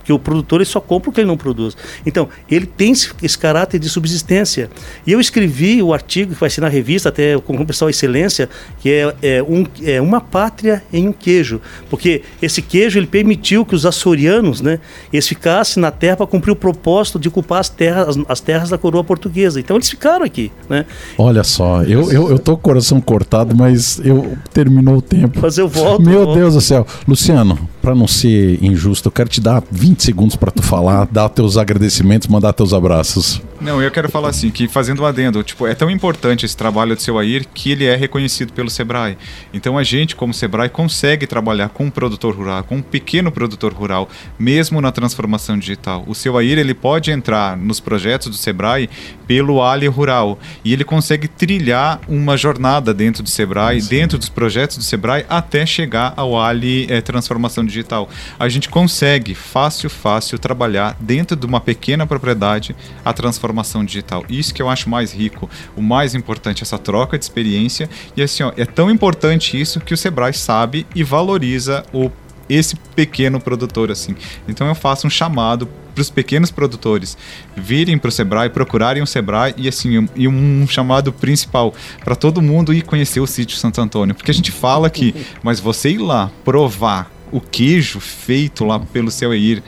Porque 0.01 0.11
o 0.11 0.17
produtor 0.17 0.59
ele 0.59 0.65
só 0.65 0.79
compra 0.79 1.09
o 1.09 1.13
que 1.13 1.21
ele 1.21 1.27
não 1.27 1.37
produz. 1.37 1.77
Então, 2.05 2.27
ele 2.49 2.65
tem 2.65 2.91
esse, 2.91 3.37
caráter 3.37 3.79
de 3.79 3.87
subsistência. 3.87 4.69
E 5.05 5.11
eu 5.11 5.19
escrevi 5.19 5.81
o 5.81 5.93
artigo 5.93 6.33
que 6.33 6.39
vai 6.39 6.49
ser 6.49 6.61
na 6.61 6.67
revista, 6.67 7.09
até 7.09 7.37
com 7.39 7.55
o 7.55 7.65
pessoal 7.65 7.89
Excelência, 7.89 8.49
que 8.79 8.89
é, 8.89 9.15
é, 9.21 9.43
um, 9.43 9.65
é 9.83 10.01
uma 10.01 10.19
pátria 10.19 10.83
em 10.91 11.07
um 11.07 11.13
queijo. 11.13 11.61
Porque 11.89 12.23
esse 12.41 12.61
queijo 12.61 12.99
ele 12.99 13.07
permitiu 13.07 13.65
que 13.65 13.75
os 13.75 13.85
açorianos 13.85 14.61
né, 14.61 14.79
eles 15.13 15.27
ficassem 15.27 15.81
na 15.81 15.91
terra 15.91 16.17
para 16.17 16.27
cumprir 16.27 16.51
o 16.51 16.55
propósito 16.55 17.19
de 17.19 17.27
ocupar 17.27 17.59
as 17.59 17.69
terras, 17.69 18.09
as, 18.09 18.25
as 18.27 18.41
terras 18.41 18.69
da 18.69 18.77
coroa 18.77 19.03
portuguesa. 19.03 19.59
Então, 19.59 19.75
eles 19.77 19.89
ficaram 19.89 20.25
aqui. 20.25 20.51
Né? 20.67 20.85
Olha 21.17 21.43
só, 21.43 21.83
eu, 21.83 22.11
eu, 22.11 22.29
eu 22.31 22.39
tô 22.39 22.53
com 22.53 22.59
o 22.59 22.63
coração 22.63 22.99
cortado, 22.99 23.55
mas 23.55 23.99
eu 24.03 24.37
terminou 24.53 24.97
o 24.97 25.01
tempo. 25.01 25.39
Mas 25.41 25.57
eu 25.57 25.67
volto. 25.67 26.01
Meu 26.01 26.19
eu 26.19 26.25
volto. 26.25 26.37
Deus 26.37 26.53
do 26.53 26.61
céu. 26.61 26.87
Luciano, 27.07 27.69
para 27.81 27.93
não 27.93 28.07
ser 28.07 28.63
injusto, 28.63 29.07
eu 29.07 29.11
quero 29.11 29.29
te 29.29 29.41
dar 29.41 29.63
20 29.71 29.90
segundos 29.99 30.35
para 30.35 30.51
tu 30.51 30.61
falar, 30.61 31.07
dar 31.11 31.29
teus 31.29 31.57
agradecimentos, 31.57 32.27
mandar 32.27 32.53
teus 32.53 32.73
abraços. 32.73 33.41
Não, 33.59 33.81
eu 33.81 33.91
quero 33.91 34.09
falar 34.09 34.29
assim, 34.29 34.49
que 34.49 34.67
fazendo 34.67 35.03
um 35.03 35.05
adendo, 35.05 35.43
tipo, 35.43 35.67
é 35.67 35.75
tão 35.75 35.89
importante 35.89 36.45
esse 36.45 36.57
trabalho 36.57 36.95
do 36.95 37.01
seu 37.01 37.19
Air 37.19 37.45
que 37.53 37.71
ele 37.71 37.85
é 37.85 37.95
reconhecido 37.95 38.51
pelo 38.53 38.71
Sebrae. 38.71 39.17
Então 39.53 39.77
a 39.77 39.83
gente, 39.83 40.15
como 40.15 40.33
Sebrae, 40.33 40.67
consegue 40.67 41.27
trabalhar 41.27 41.69
com 41.69 41.85
um 41.85 41.89
produtor 41.91 42.35
rural, 42.35 42.63
com 42.63 42.77
um 42.77 42.81
pequeno 42.81 43.31
produtor 43.31 43.71
rural, 43.71 44.09
mesmo 44.39 44.81
na 44.81 44.91
transformação 44.91 45.59
digital. 45.59 46.03
O 46.07 46.15
seu 46.15 46.37
Air, 46.37 46.57
ele 46.57 46.73
pode 46.73 47.11
entrar 47.11 47.55
nos 47.55 47.79
projetos 47.79 48.29
do 48.29 48.35
Sebrae 48.35 48.89
pelo 49.27 49.63
Ali 49.63 49.87
Rural 49.87 50.39
e 50.65 50.73
ele 50.73 50.83
consegue 50.83 51.27
trilhar 51.27 52.01
uma 52.07 52.35
jornada 52.35 52.93
dentro 52.93 53.21
do 53.23 53.29
Sebrae, 53.29 53.81
Sim. 53.81 53.89
dentro 53.89 54.17
dos 54.17 54.29
projetos 54.29 54.77
do 54.77 54.83
Sebrae, 54.83 55.25
até 55.29 55.65
chegar 55.65 56.13
ao 56.17 56.39
Ali 56.39 56.87
é, 56.89 56.99
Transformação 56.99 57.63
Digital. 57.63 58.09
A 58.39 58.49
gente 58.49 58.69
consegue 58.69 59.35
fácil, 59.35 59.80
fácil 59.89 60.39
trabalhar 60.39 60.95
dentro 60.99 61.35
de 61.35 61.45
uma 61.45 61.59
pequena 61.59 62.05
propriedade 62.05 62.75
a 63.03 63.13
transformação 63.13 63.83
digital. 63.83 64.23
Isso 64.29 64.53
que 64.53 64.61
eu 64.61 64.69
acho 64.69 64.89
mais 64.89 65.11
rico, 65.11 65.49
o 65.75 65.81
mais 65.81 66.15
importante, 66.15 66.63
essa 66.63 66.77
troca 66.77 67.17
de 67.17 67.23
experiência. 67.23 67.89
E 68.15 68.21
assim, 68.21 68.43
ó, 68.43 68.51
é 68.57 68.65
tão 68.65 68.89
importante 68.89 69.59
isso 69.59 69.79
que 69.79 69.93
o 69.93 69.97
Sebrae 69.97 70.33
sabe 70.33 70.85
e 70.95 71.03
valoriza 71.03 71.83
o 71.93 72.11
esse 72.49 72.75
pequeno 72.95 73.39
produtor 73.39 73.89
assim. 73.91 74.13
Então 74.47 74.67
eu 74.67 74.75
faço 74.75 75.07
um 75.07 75.09
chamado 75.09 75.69
para 75.93 76.01
os 76.01 76.09
pequenos 76.09 76.51
produtores 76.51 77.17
virem 77.55 77.97
para 77.97 78.09
o 78.09 78.11
Sebrae, 78.11 78.49
procurarem 78.49 79.01
o 79.01 79.07
Sebrae 79.07 79.53
e 79.57 79.67
assim 79.67 79.99
um, 79.99 80.07
e 80.15 80.27
um 80.27 80.67
chamado 80.67 81.13
principal 81.13 81.73
para 82.03 82.15
todo 82.15 82.41
mundo 82.41 82.73
ir 82.73 82.81
conhecer 82.81 83.19
o 83.19 83.27
sítio 83.27 83.57
Santo 83.57 83.79
Antônio, 83.79 84.15
porque 84.15 84.31
a 84.31 84.33
gente 84.33 84.51
fala 84.51 84.87
aqui, 84.87 85.15
mas 85.43 85.59
você 85.59 85.91
ir 85.91 85.97
lá 85.97 86.29
provar 86.43 87.09
o 87.31 87.39
queijo 87.39 87.99
feito 87.99 88.65
lá 88.65 88.79
pelo 88.79 89.09
seu 89.09 89.33
Eir 89.33 89.63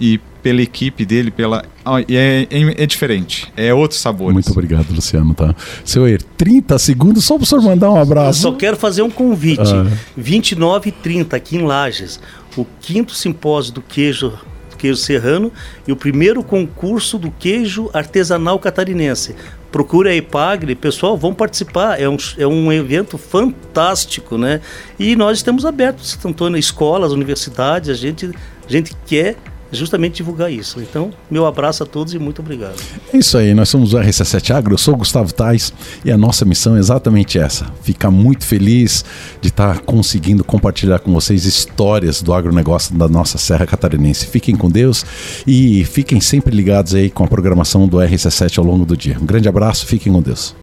e 0.00 0.20
pela 0.42 0.62
equipe 0.62 1.04
dele, 1.04 1.30
pela 1.30 1.64
é, 2.08 2.46
é, 2.50 2.82
é, 2.82 2.86
diferente, 2.86 3.52
é 3.56 3.74
outro 3.74 3.96
sabor. 3.96 4.32
Muito 4.32 4.50
obrigado, 4.50 4.90
Luciano, 4.90 5.34
tá? 5.34 5.54
Seu 5.84 6.06
Er, 6.06 6.22
30 6.22 6.78
segundos 6.78 7.24
só 7.24 7.34
para 7.34 7.42
o 7.42 7.46
senhor 7.46 7.62
mandar 7.62 7.90
um 7.90 8.00
abraço. 8.00 8.46
Eu 8.46 8.52
só 8.52 8.56
quero 8.56 8.76
fazer 8.76 9.02
um 9.02 9.10
convite. 9.10 9.60
Ah. 9.60 9.90
29 10.16 10.88
e 10.88 10.92
30 10.92 11.36
aqui 11.36 11.56
em 11.56 11.62
Lages, 11.62 12.20
o 12.56 12.64
quinto 12.80 13.14
simpósio 13.14 13.74
do 13.74 13.82
queijo 13.82 14.32
queijo 14.78 15.00
serrano 15.00 15.52
e 15.88 15.92
o 15.92 15.96
primeiro 15.96 16.42
concurso 16.42 17.18
do 17.18 17.32
queijo 17.32 17.90
artesanal 17.92 18.60
catarinense. 18.60 19.34
Procure 19.70 20.08
a 20.08 20.14
Ipagre, 20.14 20.74
pessoal, 20.74 21.16
vão 21.16 21.34
participar. 21.34 22.00
É 22.00 22.08
um, 22.08 22.16
é 22.38 22.46
um 22.46 22.72
evento 22.72 23.18
fantástico, 23.18 24.38
né? 24.38 24.60
E 24.98 25.14
nós 25.14 25.38
estamos 25.38 25.66
abertos, 25.66 26.10
Santo 26.10 26.28
Antônio, 26.28 26.58
escolas, 26.58 27.12
universidades, 27.12 27.90
a 27.90 27.94
gente, 27.94 28.26
a 28.26 28.72
gente 28.72 28.96
quer 29.06 29.36
justamente 29.72 30.16
divulgar 30.16 30.52
isso. 30.52 30.80
Então, 30.80 31.10
meu 31.30 31.46
abraço 31.46 31.82
a 31.82 31.86
todos 31.86 32.14
e 32.14 32.18
muito 32.18 32.40
obrigado. 32.40 32.76
É 33.12 33.16
isso 33.16 33.36
aí, 33.36 33.54
nós 33.54 33.68
somos 33.68 33.92
o 33.92 33.98
RC7 33.98 34.54
Agro, 34.54 34.74
eu 34.74 34.78
sou 34.78 34.96
Gustavo 34.96 35.32
Tais 35.32 35.72
e 36.04 36.10
a 36.10 36.16
nossa 36.16 36.44
missão 36.44 36.76
é 36.76 36.78
exatamente 36.78 37.38
essa: 37.38 37.66
ficar 37.82 38.10
muito 38.10 38.44
feliz 38.44 39.04
de 39.40 39.48
estar 39.48 39.80
conseguindo 39.80 40.44
compartilhar 40.44 40.98
com 40.98 41.12
vocês 41.12 41.44
histórias 41.44 42.22
do 42.22 42.32
agronegócio 42.32 42.96
da 42.96 43.08
nossa 43.08 43.38
Serra 43.38 43.66
Catarinense. 43.66 44.26
Fiquem 44.26 44.56
com 44.56 44.70
Deus 44.70 45.04
e 45.46 45.84
fiquem 45.84 46.20
sempre 46.20 46.54
ligados 46.54 46.94
aí 46.94 47.10
com 47.10 47.24
a 47.24 47.28
programação 47.28 47.86
do 47.86 47.98
RC7 47.98 48.58
ao 48.58 48.64
longo 48.64 48.84
do 48.84 48.96
dia. 48.96 49.18
Um 49.20 49.26
grande 49.26 49.48
abraço, 49.48 49.86
fiquem 49.86 50.12
com 50.12 50.22
Deus. 50.22 50.54